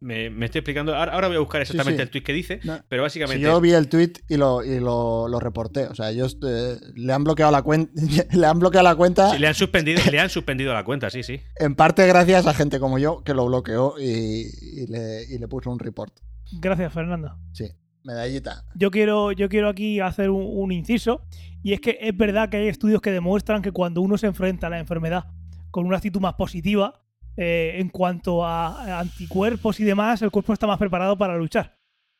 Me, 0.00 0.30
me 0.30 0.46
estoy 0.46 0.60
explicando. 0.60 0.94
Ahora, 0.94 1.12
ahora 1.12 1.26
voy 1.28 1.36
a 1.36 1.40
buscar 1.40 1.60
exactamente 1.60 1.98
sí. 1.98 2.02
el 2.02 2.10
tweet 2.10 2.22
que 2.22 2.32
dice, 2.32 2.60
No. 2.62 2.78
pero 2.88 3.02
Sí, 3.02 3.18
básicamente. 3.20 3.42
yo 3.42 3.60
vi 3.60 3.72
el 3.72 3.88
tweet 3.88 4.12
y 4.28 4.36
lo, 4.36 4.62
y 4.64 4.78
lo, 4.78 5.26
lo 5.26 5.40
reporté. 5.40 5.86
O 5.86 5.94
sea, 5.94 6.10
ellos 6.10 6.38
eh, 6.46 6.76
le 6.94 7.12
han 7.12 7.24
bloqueado 7.24 7.50
la 7.50 7.62
cuenta. 7.62 7.92
le 8.32 8.46
han 8.46 8.58
bloqueado 8.60 8.84
la 8.84 8.94
cuenta 8.94 9.30
Sí, 9.32 9.38
le 9.38 9.48
han 9.48 9.54
suspendido, 9.54 10.00
le 10.10 10.20
han 10.20 10.30
suspendido 10.30 10.72
la 10.72 10.84
cuenta, 10.84 11.10
sí, 11.10 11.22
sí. 11.24 11.40
en 11.58 11.74
parte 11.74 12.06
gracias 12.06 12.46
a 12.46 12.54
gente 12.54 12.78
como 12.78 12.98
yo 13.00 13.22
que 13.24 13.34
lo 13.34 13.46
bloqueó 13.46 13.94
y, 13.98 14.46
y 14.62 14.86
le, 14.86 15.24
y 15.28 15.38
le 15.38 15.48
puso 15.48 15.70
un 15.70 15.78
report. 15.80 16.14
Gracias, 16.60 16.92
Fernando. 16.92 17.36
Sí, 17.52 17.66
medallita. 18.04 18.64
Yo 18.76 18.90
quiero, 18.92 19.32
yo 19.32 19.48
quiero 19.48 19.68
aquí 19.68 19.98
hacer 20.00 20.30
un, 20.30 20.44
un 20.46 20.70
inciso, 20.72 21.22
y 21.62 21.72
es 21.72 21.80
que 21.80 21.98
es 22.00 22.16
verdad 22.16 22.48
que 22.50 22.58
hay 22.58 22.68
estudios 22.68 23.00
que 23.02 23.10
demuestran 23.10 23.62
que 23.62 23.72
cuando 23.72 24.00
uno 24.00 24.16
se 24.16 24.28
enfrenta 24.28 24.68
a 24.68 24.70
la 24.70 24.78
enfermedad 24.78 25.24
con 25.72 25.84
una 25.86 25.96
actitud 25.96 26.20
más 26.20 26.34
positiva, 26.34 27.02
eh, 27.40 27.76
en 27.78 27.88
cuanto 27.88 28.44
a 28.44 28.98
anticuerpos 29.00 29.78
y 29.80 29.84
demás, 29.84 30.20
el 30.22 30.30
cuerpo 30.32 30.52
está 30.52 30.66
más 30.66 30.78
preparado 30.78 31.16
para 31.16 31.36
luchar. 31.36 31.78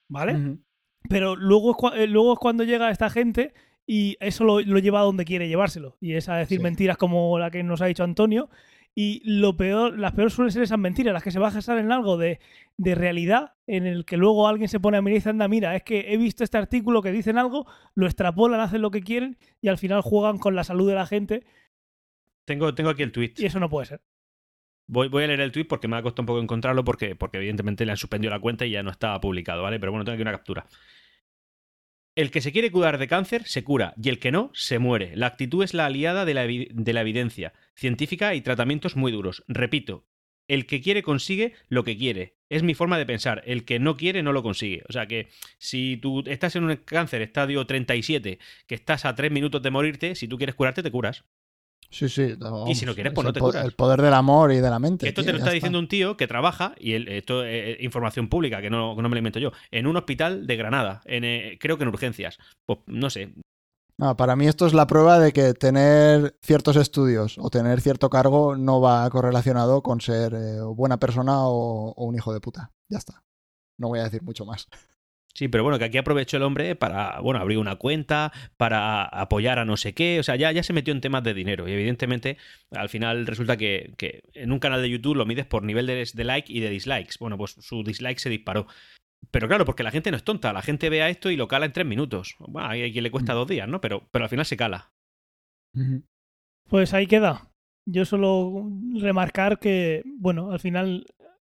¿Vale? 0.09 0.59
Pero 1.09 1.35
luego 1.37 1.77
es, 1.93 2.01
eh, 2.01 2.07
luego 2.07 2.35
es 2.35 2.39
cuando 2.39 2.63
llega 2.65 2.91
esta 2.91 3.11
gente 3.11 3.53
y 3.87 4.17
eso 4.21 4.45
lo, 4.45 4.61
lo 4.61 4.79
lleva 4.79 5.01
a 5.01 5.05
donde 5.05 5.25
quiere 5.25 5.49
llevárselo. 5.49 5.97
Y 6.01 6.13
es 6.15 6.29
a 6.29 6.37
decir 6.37 6.59
Sí. 6.59 6.63
mentiras 6.63 6.97
como 6.97 7.39
la 7.39 7.51
que 7.51 7.63
nos 7.63 7.81
ha 7.83 7.87
dicho 7.87 8.05
Antonio. 8.05 8.49
Y 8.95 9.23
lo 9.25 9.57
peor, 9.57 9.97
las 9.99 10.13
peores 10.13 10.33
suelen 10.35 10.51
ser 10.51 10.63
esas 10.65 10.79
mentiras, 10.79 11.13
las 11.13 11.23
que 11.23 11.31
se 11.31 11.39
basan 11.39 11.79
en 11.79 11.93
algo 11.93 12.17
de, 12.17 12.41
de 12.77 12.95
realidad, 12.97 13.53
en 13.67 13.87
el 13.87 14.05
que 14.05 14.17
luego 14.17 14.49
alguien 14.49 14.69
se 14.69 14.81
pone 14.81 14.97
a 14.97 15.03
mirar 15.03 15.13
y 15.15 15.19
dice, 15.19 15.31
anda, 15.31 15.47
mira, 15.47 15.77
es 15.77 15.85
que 15.85 16.13
he 16.13 16.17
visto 16.17 16.43
este 16.43 16.59
artículo 16.59 17.01
que 17.01 17.13
dicen 17.13 17.39
algo, 17.39 17.67
lo 17.95 18.07
extrapolan, 18.07 18.59
hacen 18.61 18.83
lo 18.83 18.91
que 18.91 19.03
quieren 19.03 19.37
y 19.61 19.69
al 19.69 19.79
final 19.79 20.01
juegan 20.01 20.39
con 20.39 20.57
la 20.57 20.65
salud 20.65 20.89
de 20.89 20.95
la 20.97 21.07
gente 21.07 21.45
Tengo, 22.45 22.75
tengo 22.75 22.91
aquí 22.91 23.03
el 23.05 23.13
tweet. 23.13 23.35
y 23.37 23.47
eso 23.47 23.61
no 23.61 23.69
puede 23.71 23.87
ser. 23.87 24.01
Voy, 24.91 25.23
a 25.23 25.27
leer 25.27 25.41
el 25.41 25.53
tweet 25.53 25.67
porque 25.67 25.87
me 25.87 25.97
ha 25.97 26.03
costado 26.03 26.23
un 26.23 26.27
poco 26.27 26.41
encontrarlo 26.41 26.83
porque, 26.83 27.15
porque 27.15 27.37
evidentemente 27.37 27.85
le 27.85 27.93
han 27.93 27.99
suspendido 27.99 28.31
la 28.31 28.41
cuenta 28.41 28.65
y 28.65 28.71
ya 28.71 28.83
no 28.83 28.91
estaba 28.91 29.21
publicado, 29.21 29.63
¿vale? 29.63 29.79
Pero 29.79 29.93
bueno, 29.93 30.05
tengo 30.05 30.15
aquí 30.15 30.23
una 30.23 30.33
captura. 30.33 30.67
El 32.15 32.31
que 32.31 32.41
se 32.41 32.53
quiere 32.53 32.73
curar 32.73 32.99
de 32.99 33.07
cáncer 33.07 33.45
se 33.45 33.63
cura 33.63 33.93
y 34.03 34.09
el 34.09 34.19
que 34.19 34.33
no 34.33 34.51
se 34.55 34.79
muere. 34.79 35.15
La 35.15 35.27
actitud 35.27 35.63
es 35.63 35.75
la 35.75 35.87
aliada 35.87 36.25
de 36.25 36.35
la, 36.35 36.47
de 36.47 36.93
la 36.93 37.03
evidencia 37.03 37.53
científica 37.77 38.35
y 38.35 38.41
tratamientos 38.41 38.97
muy 38.97 39.13
duros. 39.13 39.45
Repito, 39.47 40.07
el 40.49 40.65
que 40.65 40.81
quiere 40.81 41.03
consigue 41.03 41.53
lo 41.69 41.85
que 41.85 41.97
quiere. 41.97 42.39
Es 42.49 42.63
mi 42.63 42.75
forma 42.75 42.97
de 42.97 43.07
pensar. 43.07 43.43
El 43.45 43.65
que 43.67 43.79
no 43.79 43.97
quiere 43.97 44.23
no 44.23 44.33
lo 44.33 44.43
consigue. 44.43 44.83
O 44.89 44.93
sea 44.93 45.07
que 45.07 45.29
si 45.59 45.99
tú 45.99 46.25
estás 46.27 46.57
en 46.57 46.65
un 46.65 46.77
cáncer 46.77 47.21
estadio 47.21 47.67
37, 47.67 48.39
que 48.67 48.75
estás 48.75 49.05
a 49.05 49.15
3 49.15 49.31
minutos 49.31 49.63
de 49.63 49.71
morirte, 49.71 50.15
si 50.15 50.27
tú 50.27 50.39
quieres 50.39 50.57
curarte, 50.57 50.83
te 50.83 50.91
curas. 50.91 51.25
Sí, 51.91 52.09
sí. 52.09 52.35
Y 52.67 52.75
si 52.75 52.85
no 52.85 52.95
quieres, 52.95 53.13
es 53.13 53.15
pues 53.15 53.25
no 53.25 53.33
te 53.33 53.41
curas. 53.41 53.65
El 53.65 53.73
poder 53.73 54.03
del 54.03 54.13
amor 54.13 54.53
y 54.53 54.59
de 54.59 54.69
la 54.71 54.79
mente. 54.79 55.09
Esto 55.09 55.23
tío, 55.23 55.29
te 55.29 55.33
lo 55.33 55.39
está 55.39 55.53
diciendo 55.53 55.79
un 55.79 55.89
tío 55.89 56.17
que 56.17 56.27
trabaja, 56.27 56.75
y 56.79 56.93
esto 57.11 57.45
es 57.45 57.81
información 57.81 58.29
pública, 58.29 58.61
que 58.61 58.69
no, 58.69 58.95
no 58.95 59.09
me 59.09 59.15
lo 59.15 59.19
invento 59.19 59.39
yo, 59.39 59.53
en 59.71 59.87
un 59.87 59.97
hospital 59.97 60.47
de 60.47 60.57
Granada, 60.57 61.01
en, 61.07 61.25
eh, 61.25 61.59
creo 61.59 61.79
que 61.79 61.85
en 61.85 61.89
urgencias. 61.89 62.39
Pues 62.67 62.81
no 62.87 63.09
sé, 63.09 63.33
No, 63.97 64.17
para 64.17 64.37
mí 64.37 64.47
esto 64.47 64.67
es 64.67 64.75
la 64.75 64.87
prueba 64.87 65.19
de 65.19 65.33
que 65.33 65.55
tener 65.55 66.37
ciertos 66.43 66.77
estudios 66.77 67.37
o 67.39 67.49
tener 67.51 67.81
cierto 67.81 68.11
cargo 68.11 68.55
no 68.57 68.81
va 68.81 69.09
correlacionado 69.11 69.83
con 69.83 70.01
ser 70.01 70.35
eh, 70.35 70.61
buena 70.61 70.99
persona 70.99 71.47
o, 71.49 71.93
o 71.93 72.05
un 72.05 72.15
hijo 72.15 72.33
de 72.35 72.41
puta. 72.41 72.71
Ya 72.91 72.99
está. 72.99 73.23
No 73.79 73.89
voy 73.89 74.01
a 74.01 74.05
decir 74.05 74.23
mucho 74.23 74.45
más. 74.45 74.69
Sí, 75.35 75.47
pero 75.47 75.63
bueno, 75.63 75.79
que 75.79 75.85
aquí 75.85 75.99
aprovechó 75.99 76.37
el 76.37 76.43
hombre 76.43 76.75
para, 76.75 77.21
bueno, 77.21 77.39
abrir 77.39 77.59
una 77.59 77.77
cuenta, 77.77 78.33
para 78.57 79.05
apoyar 79.05 79.61
a 79.61 79.65
no 79.65 79.77
sé 79.77 79.95
qué, 79.95 80.19
o 80.19 80.23
sea, 80.25 80.35
ya, 80.35 80.51
ya 80.51 80.65
se 80.65 80.73
metió 80.73 80.93
en 80.93 81.01
temas 81.01 81.23
de 81.23 81.33
dinero 81.33 81.69
y 81.69 81.73
evidentemente 81.73 82.39
al 82.73 82.89
final 82.89 83.25
resulta 83.25 83.57
que, 83.57 83.95
que 83.97 84.25
en 84.35 84.51
un 84.51 84.59
canal 84.59 84.83
de 84.83 84.91
YouTube 84.91 85.17
lo 85.17 85.27
mides 85.27 85.47
por 85.47 85.63
nivel 85.63 85.87
de, 85.87 86.09
de 86.13 86.25
like 86.25 86.53
y 86.53 86.59
de 86.59 86.71
dislikes. 86.71 87.15
Bueno, 87.21 87.39
pues 87.39 87.53
su 87.53 87.85
dislike 87.85 88.19
se 88.19 88.31
disparó. 88.31 88.67
Pero 89.31 89.47
claro, 89.49 89.65
porque 89.65 89.83
la 89.83 89.91
gente 89.91 90.11
no 90.11 90.17
es 90.17 90.25
tonta, 90.25 90.53
la 90.53 90.63
gente 90.63 90.91
vea 90.91 91.09
esto 91.09 91.31
y 91.31 91.37
lo 91.37 91.49
cala 91.49 91.67
en 91.67 91.73
tres 91.73 91.87
minutos. 91.87 92.37
Bueno, 92.39 92.69
hay 92.69 92.93
quien 92.93 93.05
le 93.05 93.11
cuesta 93.11 93.35
dos 93.35 93.47
días, 93.49 93.69
¿no? 93.69 93.81
Pero, 93.81 94.09
pero 94.11 94.25
al 94.25 94.31
final 94.31 94.47
se 94.47 94.57
cala. 94.57 94.93
Pues 96.69 96.95
ahí 96.95 97.07
queda. 97.07 97.51
Yo 97.87 98.05
solo 98.05 98.69
remarcar 99.01 99.59
que, 99.59 100.03
bueno, 100.19 100.51
al 100.51 100.61
final 100.61 101.07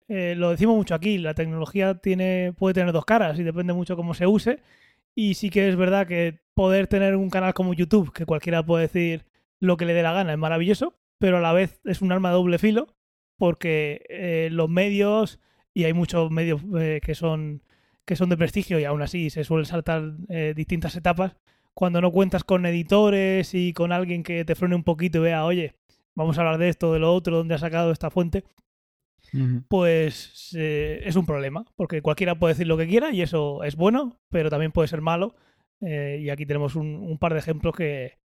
eh, 0.09 0.35
lo 0.37 0.51
decimos 0.51 0.77
mucho 0.77 0.95
aquí, 0.95 1.19
la 1.19 1.35
tecnología 1.35 1.95
tiene, 1.95 2.53
puede 2.57 2.75
tener 2.75 2.93
dos 2.93 3.05
caras 3.05 3.39
y 3.39 3.43
depende 3.43 3.73
mucho 3.73 3.97
cómo 3.97 4.15
se 4.15 4.27
use. 4.27 4.61
Y 5.15 5.35
sí 5.35 5.51
que 5.51 5.69
es 5.69 5.77
verdad 5.77 6.07
que 6.07 6.41
poder 6.55 6.87
tener 6.87 7.17
un 7.17 7.31
canal 7.31 7.55
como 7.55 7.75
YouTube, 7.75 8.13
que 8.13 8.27
cualquiera 8.27 8.65
puede 8.65 8.87
decir 8.87 9.27
lo 9.61 9.77
que 9.77 9.85
le 9.85 9.95
dé 9.95 10.03
la 10.03 10.13
gana, 10.13 10.33
es 10.33 10.39
maravilloso, 10.39 10.95
pero 11.19 11.39
a 11.39 11.41
la 11.41 11.53
vez 11.53 11.81
es 11.85 12.03
un 12.03 12.13
arma 12.13 12.31
de 12.31 12.37
doble 12.37 12.59
filo, 12.59 12.95
porque 13.37 14.05
eh, 14.09 14.49
los 14.53 14.69
medios, 14.69 15.41
y 15.75 15.85
hay 15.85 15.93
muchos 15.93 16.31
medios 16.31 16.61
eh, 16.79 17.01
que 17.03 17.15
son 17.15 17.63
que 18.09 18.17
son 18.17 18.31
de 18.31 18.39
prestigio 18.39 18.81
y 18.81 18.85
aún 18.85 19.03
así 19.03 19.29
se 19.29 19.45
suelen 19.45 19.67
saltar 19.67 20.15
eh, 20.31 20.55
distintas 20.57 20.97
etapas, 20.97 21.37
cuando 21.75 22.01
no 22.01 22.11
cuentas 22.11 22.43
con 22.43 22.65
editores 22.65 23.53
y 23.53 23.75
con 23.75 23.93
alguien 23.93 24.23
que 24.23 24.47
te 24.47 24.55
frene 24.55 24.75
un 24.75 24.83
poquito 24.83 25.19
y 25.19 25.21
vea, 25.21 25.45
oye, 25.45 25.75
vamos 26.15 26.39
a 26.39 26.41
hablar 26.41 26.57
de 26.57 26.71
esto, 26.71 26.93
de 26.95 27.01
lo 27.01 27.15
otro, 27.15 27.37
dónde 27.37 27.55
ha 27.55 27.59
sacado 27.59 27.93
esta 27.93 28.11
fuente, 28.11 28.45
pues 29.69 30.55
eh, 30.57 31.03
es 31.05 31.17
un 31.17 31.27
problema, 31.27 31.65
porque 31.77 32.03
cualquiera 32.03 32.39
puede 32.39 32.55
decir 32.55 32.67
lo 32.67 32.77
que 32.77 32.87
quiera 32.87 33.13
y 33.13 33.23
eso 33.23 33.63
es 33.65 33.77
bueno, 33.77 34.21
pero 34.31 34.51
también 34.51 34.73
puede 34.73 34.89
ser 34.89 35.01
malo. 35.01 35.35
Eh, 35.81 36.21
y 36.23 36.31
aquí 36.31 36.45
tenemos 36.45 36.75
un, 36.75 36.87
un 36.87 37.19
par 37.19 37.35
de 37.35 37.39
ejemplos 37.39 37.75
que, 37.75 38.19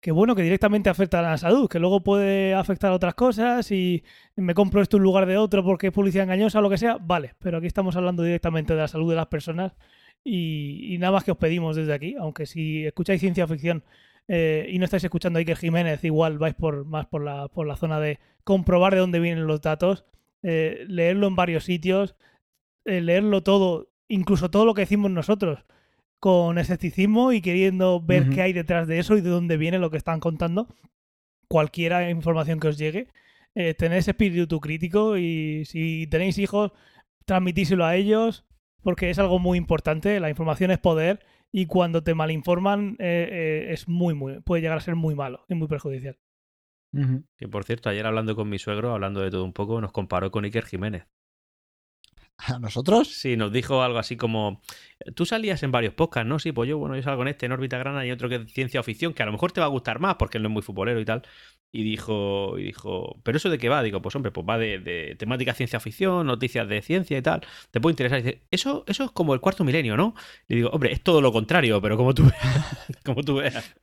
que, 0.00 0.10
bueno, 0.10 0.34
que 0.34 0.42
directamente 0.42 0.90
afectan 0.90 1.24
a 1.24 1.30
la 1.30 1.38
salud, 1.38 1.68
que 1.68 1.78
luego 1.78 2.02
puede 2.02 2.54
afectar 2.54 2.90
a 2.92 2.94
otras 2.94 3.14
cosas 3.14 3.70
y 3.70 4.04
me 4.36 4.54
compro 4.54 4.80
esto 4.80 4.96
en 4.96 5.02
lugar 5.02 5.26
de 5.26 5.36
otro 5.36 5.64
porque 5.64 5.88
es 5.88 5.92
publicidad 5.92 6.24
engañosa 6.24 6.58
o 6.58 6.62
lo 6.62 6.70
que 6.70 6.78
sea, 6.78 6.98
vale, 7.00 7.34
pero 7.38 7.58
aquí 7.58 7.66
estamos 7.66 7.96
hablando 7.96 8.22
directamente 8.22 8.74
de 8.74 8.80
la 8.80 8.88
salud 8.88 9.10
de 9.10 9.16
las 9.16 9.26
personas 9.26 9.72
y, 10.22 10.94
y 10.94 10.98
nada 10.98 11.12
más 11.12 11.24
que 11.24 11.32
os 11.32 11.38
pedimos 11.38 11.76
desde 11.76 11.92
aquí, 11.92 12.16
aunque 12.18 12.46
si 12.46 12.86
escucháis 12.86 13.20
ciencia 13.20 13.46
ficción 13.46 13.84
eh, 14.28 14.66
y 14.70 14.78
no 14.78 14.86
estáis 14.86 15.04
escuchando 15.04 15.38
a 15.38 15.40
Iker 15.40 15.56
Jiménez, 15.56 16.02
igual 16.04 16.38
vais 16.38 16.54
por 16.54 16.84
más 16.86 17.06
por 17.06 17.22
la, 17.22 17.48
por 17.48 17.66
la 17.66 17.76
zona 17.76 18.00
de 18.00 18.18
comprobar 18.42 18.94
de 18.94 19.00
dónde 19.00 19.20
vienen 19.20 19.46
los 19.46 19.60
datos, 19.60 20.04
eh, 20.44 20.84
leerlo 20.86 21.26
en 21.26 21.34
varios 21.34 21.64
sitios, 21.64 22.14
eh, 22.84 23.00
leerlo 23.00 23.42
todo, 23.42 23.90
incluso 24.08 24.50
todo 24.50 24.64
lo 24.64 24.74
que 24.74 24.82
decimos 24.82 25.10
nosotros, 25.10 25.64
con 26.20 26.58
escepticismo 26.58 27.32
y 27.32 27.40
queriendo 27.40 28.00
ver 28.00 28.30
qué 28.30 28.42
hay 28.42 28.52
detrás 28.52 28.86
de 28.86 28.98
eso 28.98 29.16
y 29.16 29.20
de 29.20 29.30
dónde 29.30 29.56
viene 29.56 29.78
lo 29.78 29.90
que 29.90 29.96
están 29.96 30.20
contando. 30.20 30.68
Cualquiera 31.48 32.08
información 32.10 32.60
que 32.60 32.68
os 32.68 32.78
llegue, 32.78 33.08
eh, 33.54 33.74
tener 33.74 33.98
ese 33.98 34.12
espíritu 34.12 34.60
crítico 34.60 35.16
y 35.16 35.64
si 35.64 36.06
tenéis 36.06 36.38
hijos, 36.38 36.72
transmitíselo 37.24 37.84
a 37.84 37.96
ellos, 37.96 38.44
porque 38.82 39.10
es 39.10 39.18
algo 39.18 39.38
muy 39.38 39.58
importante. 39.58 40.20
La 40.20 40.30
información 40.30 40.70
es 40.70 40.78
poder 40.78 41.20
y 41.52 41.66
cuando 41.66 42.02
te 42.02 42.14
malinforman 42.14 42.96
eh, 42.98 43.28
eh, 43.30 43.72
es 43.72 43.88
muy, 43.88 44.14
muy, 44.14 44.40
puede 44.40 44.62
llegar 44.62 44.78
a 44.78 44.82
ser 44.82 44.96
muy 44.96 45.14
malo 45.14 45.44
y 45.48 45.54
muy 45.54 45.68
perjudicial. 45.68 46.18
Que 47.36 47.48
por 47.48 47.64
cierto, 47.64 47.88
ayer 47.88 48.06
hablando 48.06 48.36
con 48.36 48.48
mi 48.48 48.58
suegro, 48.58 48.92
hablando 48.92 49.20
de 49.20 49.30
todo 49.30 49.44
un 49.44 49.52
poco, 49.52 49.80
nos 49.80 49.92
comparó 49.92 50.30
con 50.30 50.44
Iker 50.44 50.64
Jiménez. 50.64 51.06
¿A 52.36 52.58
nosotros? 52.58 53.08
Sí, 53.08 53.36
nos 53.36 53.52
dijo 53.52 53.82
algo 53.82 53.98
así 53.98 54.16
como, 54.16 54.60
tú 55.14 55.24
salías 55.24 55.62
en 55.62 55.70
varios 55.70 55.94
podcasts, 55.94 56.28
¿no? 56.28 56.38
Sí, 56.40 56.50
pues 56.50 56.68
yo, 56.68 56.78
bueno, 56.78 56.96
yo 56.96 57.02
salgo 57.02 57.22
en 57.22 57.28
este, 57.28 57.46
en 57.46 57.52
órbita 57.52 57.78
grana 57.78 58.04
y 58.04 58.10
otro 58.10 58.28
que 58.28 58.36
es 58.36 58.52
ciencia 58.52 58.80
o 58.80 58.82
ficción, 58.82 59.14
que 59.14 59.22
a 59.22 59.26
lo 59.26 59.32
mejor 59.32 59.52
te 59.52 59.60
va 59.60 59.66
a 59.66 59.68
gustar 59.70 60.00
más 60.00 60.16
porque 60.16 60.38
él 60.38 60.42
no 60.42 60.48
es 60.48 60.52
muy 60.52 60.62
futbolero 60.62 61.00
y 61.00 61.04
tal. 61.04 61.22
Y 61.72 61.84
dijo, 61.84 62.58
y 62.58 62.64
dijo, 62.64 63.20
¿pero 63.22 63.38
eso 63.38 63.50
de 63.50 63.58
qué 63.58 63.68
va? 63.68 63.82
Digo, 63.82 64.02
pues 64.02 64.14
hombre, 64.16 64.32
pues 64.32 64.46
va 64.48 64.58
de, 64.58 64.78
de 64.80 65.14
temática 65.16 65.54
ciencia 65.54 65.80
ficción, 65.80 66.26
noticias 66.26 66.68
de 66.68 66.82
ciencia 66.82 67.16
y 67.18 67.22
tal. 67.22 67.42
Te 67.70 67.80
puede 67.80 67.92
interesar. 67.92 68.18
Y 68.20 68.22
dice, 68.22 68.46
eso, 68.50 68.84
eso 68.88 69.04
es 69.04 69.10
como 69.12 69.32
el 69.34 69.40
cuarto 69.40 69.64
milenio, 69.64 69.96
¿no? 69.96 70.14
Y 70.48 70.56
digo, 70.56 70.70
hombre, 70.70 70.92
es 70.92 71.02
todo 71.02 71.20
lo 71.20 71.32
contrario, 71.32 71.80
pero 71.80 71.96
como 71.96 72.14
tú 72.14 72.24
como 73.04 73.22
tú 73.22 73.36
veas. 73.36 73.74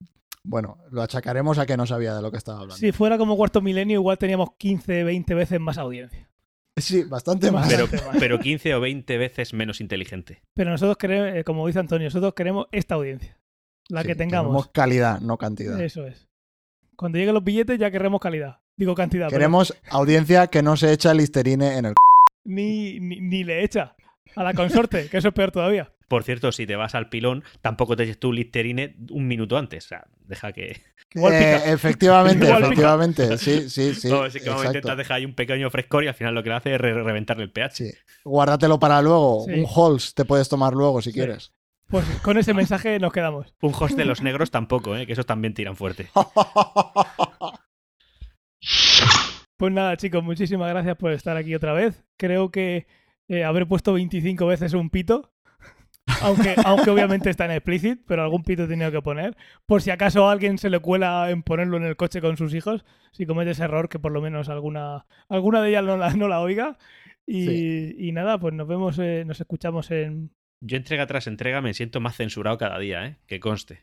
Bueno, 0.43 0.77
lo 0.89 1.01
achacaremos 1.01 1.59
a 1.59 1.65
que 1.65 1.77
no 1.77 1.85
sabía 1.85 2.15
de 2.15 2.21
lo 2.21 2.31
que 2.31 2.37
estaba 2.37 2.59
hablando. 2.59 2.77
Si 2.77 2.91
fuera 2.91 3.17
como 3.17 3.37
cuarto 3.37 3.61
milenio, 3.61 3.99
igual 3.99 4.17
teníamos 4.17 4.49
15, 4.57 5.03
20 5.03 5.33
veces 5.35 5.59
más 5.59 5.77
audiencia. 5.77 6.29
Sí, 6.77 7.03
bastante 7.03 7.51
más. 7.51 7.69
Pero, 7.69 7.85
pero 8.19 8.39
15 8.39 8.75
o 8.75 8.81
20 8.81 9.17
veces 9.17 9.53
menos 9.53 9.81
inteligente. 9.81 10.41
Pero 10.53 10.71
nosotros 10.71 10.97
queremos, 10.97 11.35
eh, 11.35 11.43
como 11.43 11.67
dice 11.67 11.79
Antonio, 11.79 12.07
nosotros 12.07 12.33
queremos 12.33 12.67
esta 12.71 12.95
audiencia. 12.95 13.37
La 13.89 14.01
Sí, 14.01 14.07
que 14.07 14.15
tengamos. 14.15 14.51
Queremos 14.51 14.67
calidad, 14.69 15.19
no 15.19 15.37
cantidad. 15.37 15.79
Eso 15.79 16.07
es. 16.07 16.27
Cuando 16.95 17.17
lleguen 17.17 17.33
los 17.33 17.43
billetes 17.43 17.77
ya 17.79 17.91
queremos 17.91 18.19
calidad. 18.19 18.59
Digo 18.77 18.95
cantidad. 18.95 19.27
pero 19.27 19.37
Queremos 19.37 19.75
audiencia 19.89 20.47
que 20.47 20.63
no 20.63 20.77
se 20.77 20.91
echa 20.91 21.13
listerine 21.13 21.77
en 21.77 21.85
el... 21.85 21.93
Ni, 22.43 22.99
ni, 22.99 23.19
ni 23.19 23.43
le 23.43 23.63
echa 23.63 23.95
a 24.35 24.43
la 24.43 24.53
consorte, 24.53 25.07
que 25.09 25.17
eso 25.17 25.27
es 25.27 25.33
peor 25.33 25.51
todavía. 25.51 25.91
Por 26.11 26.23
cierto, 26.25 26.51
si 26.51 26.67
te 26.67 26.75
vas 26.75 26.93
al 26.93 27.07
pilón, 27.07 27.41
tampoco 27.61 27.95
te 27.95 28.03
eches 28.03 28.19
tú 28.19 28.33
Listerine 28.33 28.97
un 29.11 29.27
minuto 29.29 29.57
antes. 29.57 29.85
O 29.85 29.87
sea, 29.87 30.07
deja 30.25 30.51
que. 30.51 30.81
Eh, 31.15 31.61
efectivamente, 31.67 32.49
efectivamente. 32.51 33.37
Sí, 33.37 33.69
sí, 33.69 33.95
sí. 33.95 34.09
no, 34.09 34.25
es 34.25 34.33
que 34.33 34.49
intentas 34.65 34.97
dejar 34.97 35.17
ahí 35.17 35.25
un 35.25 35.33
pequeño 35.35 35.69
frescor 35.69 36.03
y 36.03 36.07
al 36.09 36.13
final 36.13 36.35
lo 36.35 36.43
que 36.43 36.49
le 36.49 36.55
hace 36.55 36.75
es 36.75 36.81
re- 36.81 37.01
reventarle 37.01 37.43
el 37.43 37.51
pH. 37.51 37.75
Sí. 37.75 37.91
Guárdatelo 38.25 38.77
para 38.77 39.01
luego. 39.01 39.45
Sí. 39.47 39.53
Un 39.53 39.65
Halls 39.73 40.13
te 40.13 40.25
puedes 40.25 40.49
tomar 40.49 40.73
luego 40.73 41.01
si 41.01 41.11
Sí. 41.11 41.15
quieres. 41.17 41.53
Pues 41.87 42.05
con 42.21 42.37
ese 42.37 42.53
mensaje 42.53 42.99
nos 42.99 43.13
quedamos. 43.13 43.55
Un 43.61 43.73
host 43.73 43.95
de 43.95 44.03
los 44.03 44.21
negros 44.21 44.51
tampoco, 44.51 44.97
¿eh? 44.97 45.05
que 45.07 45.13
esos 45.13 45.25
también 45.25 45.53
tiran 45.53 45.77
fuerte. 45.77 46.07
Pues 49.57 49.71
nada, 49.71 49.95
chicos, 49.95 50.23
muchísimas 50.23 50.69
gracias 50.69 50.97
por 50.97 51.11
estar 51.11 51.37
aquí 51.37 51.53
otra 51.53 51.73
vez. 51.73 52.03
Creo 52.17 52.49
que 52.49 52.87
eh, 53.27 53.43
haber 53.43 53.67
puesto 53.67 53.93
25 53.93 54.47
veces 54.47 54.73
un 54.73 54.89
pito, 54.89 55.31
aunque, 56.23 56.55
aunque 56.65 56.89
obviamente 56.89 57.29
está 57.29 57.45
en 57.45 57.51
explicit, 57.51 58.01
pero 58.07 58.23
algún 58.23 58.43
pito 58.43 58.63
he 58.63 58.67
tenido 58.67 58.91
que 58.91 59.01
poner. 59.01 59.35
Por 59.65 59.81
si 59.81 59.89
acaso 59.91 60.27
a 60.27 60.31
alguien 60.31 60.57
se 60.57 60.69
le 60.69 60.79
cuela 60.79 61.29
en 61.29 61.43
ponerlo 61.43 61.77
en 61.77 61.83
el 61.83 61.95
coche 61.95 62.21
con 62.21 62.37
sus 62.37 62.53
hijos, 62.53 62.85
si 63.11 63.25
comete 63.25 63.51
ese 63.51 63.63
error, 63.63 63.89
que 63.89 63.99
por 63.99 64.11
lo 64.11 64.21
menos 64.21 64.49
alguna, 64.49 65.05
alguna 65.29 65.61
de 65.61 65.69
ellas 65.69 65.83
no 65.83 65.97
la, 65.97 66.13
no 66.13 66.27
la 66.27 66.41
oiga. 66.41 66.77
Y, 67.25 67.45
Sí. 67.45 67.95
y 67.97 68.11
nada, 68.11 68.39
pues 68.39 68.53
nos 68.53 68.67
vemos, 68.67 68.97
eh, 68.99 69.23
nos 69.25 69.39
escuchamos 69.39 69.91
en... 69.91 70.31
Yo 70.63 70.77
entrega 70.77 71.07
tras 71.07 71.27
entrega 71.27 71.61
me 71.61 71.73
siento 71.73 71.99
más 71.99 72.15
censurado 72.15 72.57
cada 72.57 72.77
día, 72.77 73.05
¿eh? 73.05 73.17
que 73.27 73.39
conste. 73.39 73.79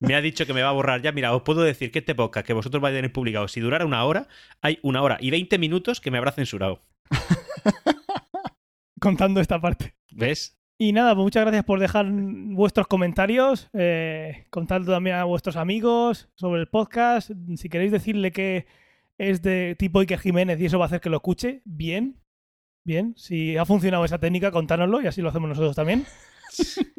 Me 0.00 0.14
ha 0.14 0.20
dicho 0.20 0.46
que 0.46 0.54
me 0.54 0.62
va 0.62 0.68
a 0.68 0.72
borrar 0.72 1.02
ya. 1.02 1.10
Mira, 1.10 1.34
os 1.34 1.42
puedo 1.42 1.62
decir 1.62 1.90
que 1.90 1.98
este 2.00 2.14
podcast 2.14 2.46
que 2.46 2.52
vosotros 2.52 2.80
vais 2.80 2.92
a 2.94 2.98
tener 2.98 3.12
publicado, 3.12 3.48
si 3.48 3.60
durara 3.60 3.84
una 3.84 4.04
hora, 4.04 4.28
hay 4.60 4.78
una 4.82 5.02
hora 5.02 5.18
y 5.20 5.30
20 5.30 5.58
minutos 5.58 6.00
que 6.00 6.10
me 6.12 6.18
habrá 6.18 6.30
censurado. 6.32 6.80
contando 9.00 9.40
esta 9.40 9.60
parte. 9.60 9.94
¿Ves? 10.12 10.56
Y 10.82 10.92
nada, 10.92 11.14
pues 11.14 11.22
muchas 11.24 11.42
gracias 11.44 11.64
por 11.64 11.78
dejar 11.78 12.06
vuestros 12.10 12.88
comentarios, 12.88 13.70
eh, 13.72 14.46
contando 14.50 14.90
también 14.90 15.14
a 15.16 15.24
vuestros 15.24 15.54
amigos 15.56 16.28
sobre 16.34 16.60
el 16.60 16.66
podcast. 16.66 17.30
Si 17.56 17.68
queréis 17.68 17.92
decirle 17.92 18.32
que 18.32 18.66
es 19.16 19.42
de 19.42 19.76
tipo 19.78 20.00
Iker 20.00 20.18
Jiménez 20.18 20.60
y 20.60 20.64
eso 20.66 20.78
va 20.80 20.86
a 20.86 20.88
hacer 20.88 21.00
que 21.00 21.08
lo 21.10 21.18
escuche, 21.18 21.62
bien, 21.64 22.16
bien. 22.84 23.14
Si 23.16 23.56
ha 23.56 23.64
funcionado 23.64 24.04
esa 24.04 24.18
técnica, 24.18 24.50
contárnoslo 24.50 25.00
y 25.00 25.06
así 25.06 25.22
lo 25.22 25.28
hacemos 25.28 25.48
nosotros 25.50 25.76
también. 25.76 26.04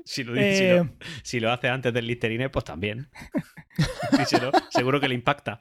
Si 0.06 0.24
lo, 0.24 0.34
dice- 0.34 0.58
si 0.58 0.64
lo- 0.68 0.82
Eh, 0.84 0.90
si 1.22 1.40
lo 1.40 1.52
hace 1.52 1.70
antes 1.70 1.94
del 1.94 2.08
Listerine, 2.08 2.50
pues 2.50 2.66
también. 2.66 3.08
Díselo, 4.18 4.52
seguro 4.70 5.00
que 5.00 5.08
le 5.08 5.16
impacta. 5.16 5.60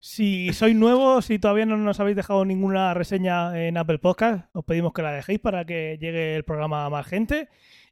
Si 0.00 0.52
sois 0.52 0.76
nuevos, 0.76 1.24
si 1.24 1.38
todavía 1.38 1.66
no 1.66 1.76
nos 1.76 1.98
habéis 1.98 2.16
dejado 2.16 2.44
ninguna 2.44 2.94
reseña 2.94 3.66
en 3.66 3.76
Apple 3.76 3.98
Podcast, 3.98 4.48
os 4.52 4.64
pedimos 4.64 4.92
que 4.92 5.02
la 5.02 5.12
dejéis 5.12 5.40
para 5.40 5.64
que 5.64 5.98
llegue 6.00 6.36
el 6.36 6.44
programa 6.44 6.84
a 6.86 6.90
más 6.90 7.06
gente. 7.06 7.48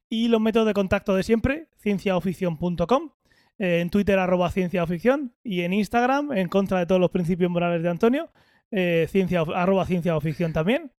Y 0.08 0.28
los 0.28 0.40
métodos 0.40 0.68
de 0.68 0.74
contacto 0.74 1.16
de 1.16 1.24
siempre, 1.24 1.68
cienciaoficción.com, 1.80 3.10
en 3.58 3.90
Twitter 3.90 4.18
arroba 4.18 4.50
cienciaoficción 4.50 5.34
y 5.42 5.62
en 5.62 5.72
Instagram, 5.72 6.32
en 6.32 6.48
contra 6.48 6.78
de 6.78 6.86
todos 6.86 7.00
los 7.00 7.10
principios 7.10 7.50
morales 7.50 7.82
de 7.82 7.88
Antonio, 7.88 8.30
eh, 8.70 9.06
ciencia, 9.10 9.42
arroba 9.54 9.84
cienciaoficción 9.86 10.52
también. 10.52 10.92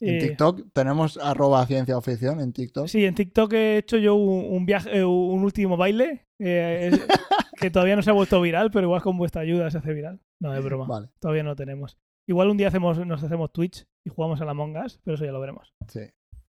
En 0.00 0.14
Eh, 0.14 0.18
TikTok 0.20 0.72
tenemos 0.72 1.18
arroba 1.18 1.66
ciencia 1.66 1.96
o 1.98 2.00
ficción 2.02 2.40
en 2.40 2.52
TikTok. 2.52 2.86
Sí, 2.86 3.04
en 3.04 3.14
TikTok 3.14 3.52
he 3.54 3.78
hecho 3.78 3.96
yo 3.98 4.14
un, 4.14 4.54
un 4.56 4.66
viaje, 4.66 5.04
un 5.04 5.42
último 5.42 5.76
baile 5.76 6.26
eh, 6.38 6.90
que 7.58 7.70
todavía 7.70 7.96
no 7.96 8.02
se 8.02 8.10
ha 8.10 8.14
vuelto 8.14 8.40
viral, 8.40 8.70
pero 8.70 8.86
igual 8.86 9.02
con 9.02 9.16
vuestra 9.18 9.42
ayuda 9.42 9.70
se 9.70 9.78
hace 9.78 9.92
viral. 9.92 10.20
No, 10.40 10.54
es 10.54 10.64
broma. 10.64 10.86
Vale, 10.86 11.08
Todavía 11.18 11.42
no 11.42 11.50
lo 11.50 11.56
tenemos. 11.56 11.98
Igual 12.26 12.50
un 12.50 12.56
día 12.56 12.68
hacemos, 12.68 12.98
nos 13.06 13.22
hacemos 13.22 13.52
Twitch 13.52 13.86
y 14.04 14.10
jugamos 14.10 14.40
a 14.40 14.44
la 14.44 14.50
Among 14.52 14.76
Us, 14.76 15.00
pero 15.04 15.14
eso 15.14 15.24
ya 15.24 15.32
lo 15.32 15.40
veremos. 15.40 15.74
sí, 15.88 16.00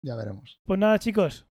ya 0.01 0.15
veremos. 0.15 0.59
Pues 0.65 0.79
nada, 0.79 0.99
chicos. 0.99 1.47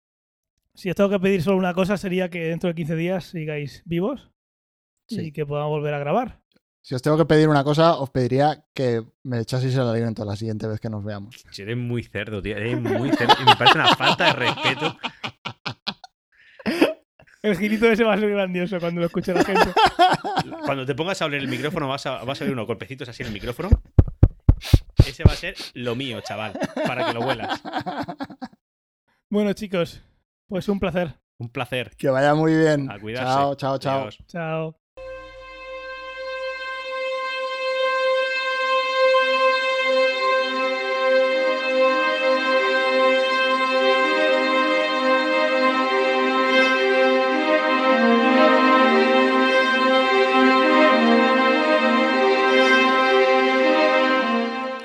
Si 0.74 0.90
os 0.90 0.96
tengo 0.96 1.10
que 1.10 1.20
pedir 1.20 1.42
solo 1.42 1.56
una 1.56 1.72
cosa, 1.74 1.96
sería 1.96 2.30
que 2.30 2.46
dentro 2.46 2.68
de 2.68 2.74
15 2.74 2.96
días 2.96 3.24
sigáis 3.26 3.82
vivos 3.84 4.30
y 5.08 5.32
que 5.32 5.46
podamos 5.46 5.70
volver 5.70 5.94
a 5.94 5.98
grabar. 5.98 6.40
Si 6.82 6.94
os 6.94 7.00
tengo 7.00 7.16
que 7.16 7.24
pedir 7.24 7.48
una 7.48 7.64
cosa, 7.64 7.96
os 7.96 8.10
pediría 8.10 8.66
que 8.74 9.02
me 9.22 9.40
echaseis 9.40 9.74
el 9.74 9.82
aliento 9.88 10.24
la 10.24 10.36
siguiente 10.36 10.66
vez 10.66 10.80
que 10.80 10.90
nos 10.90 11.02
veamos. 11.02 11.42
Eres 11.56 11.76
muy 11.78 12.02
cerdo, 12.02 12.42
tío. 12.42 12.56
Eres 12.56 12.78
muy 12.80 13.10
cerdo. 13.10 13.34
Y 13.40 13.44
me 13.46 13.56
parece 13.56 13.78
una 13.78 13.94
falta 13.96 14.26
de 14.26 14.32
respeto. 14.32 14.98
El 17.44 17.58
girito 17.58 17.86
ese 17.90 18.04
va 18.04 18.14
a 18.14 18.18
ser 18.18 18.30
grandioso 18.30 18.80
cuando 18.80 19.02
lo 19.02 19.06
escuche 19.06 19.34
la 19.34 19.44
gente. 19.44 19.70
Cuando 20.64 20.86
te 20.86 20.94
pongas 20.94 21.20
a 21.20 21.26
hablar 21.26 21.40
el 21.40 21.48
micrófono, 21.48 21.86
vas 21.86 22.06
a, 22.06 22.24
vas 22.24 22.40
a 22.40 22.44
oír 22.44 22.54
unos 22.54 22.66
golpecitos 22.66 23.06
así 23.06 23.22
en 23.22 23.26
el 23.26 23.34
micrófono. 23.34 23.68
Ese 25.06 25.24
va 25.24 25.32
a 25.34 25.36
ser 25.36 25.54
lo 25.74 25.94
mío, 25.94 26.22
chaval. 26.22 26.58
Para 26.86 27.06
que 27.06 27.12
lo 27.12 27.20
huelas. 27.20 27.62
Bueno, 29.28 29.52
chicos, 29.52 30.02
pues 30.46 30.70
un 30.70 30.80
placer. 30.80 31.16
Un 31.36 31.50
placer. 31.50 31.90
Que 31.98 32.08
vaya 32.08 32.34
muy 32.34 32.56
bien. 32.56 32.90
A 32.90 32.98
cuidarse. 32.98 33.26
Chao, 33.26 33.54
chao, 33.56 33.78
chao. 33.78 34.00
Adiós. 34.00 34.18
Chao. 34.26 34.80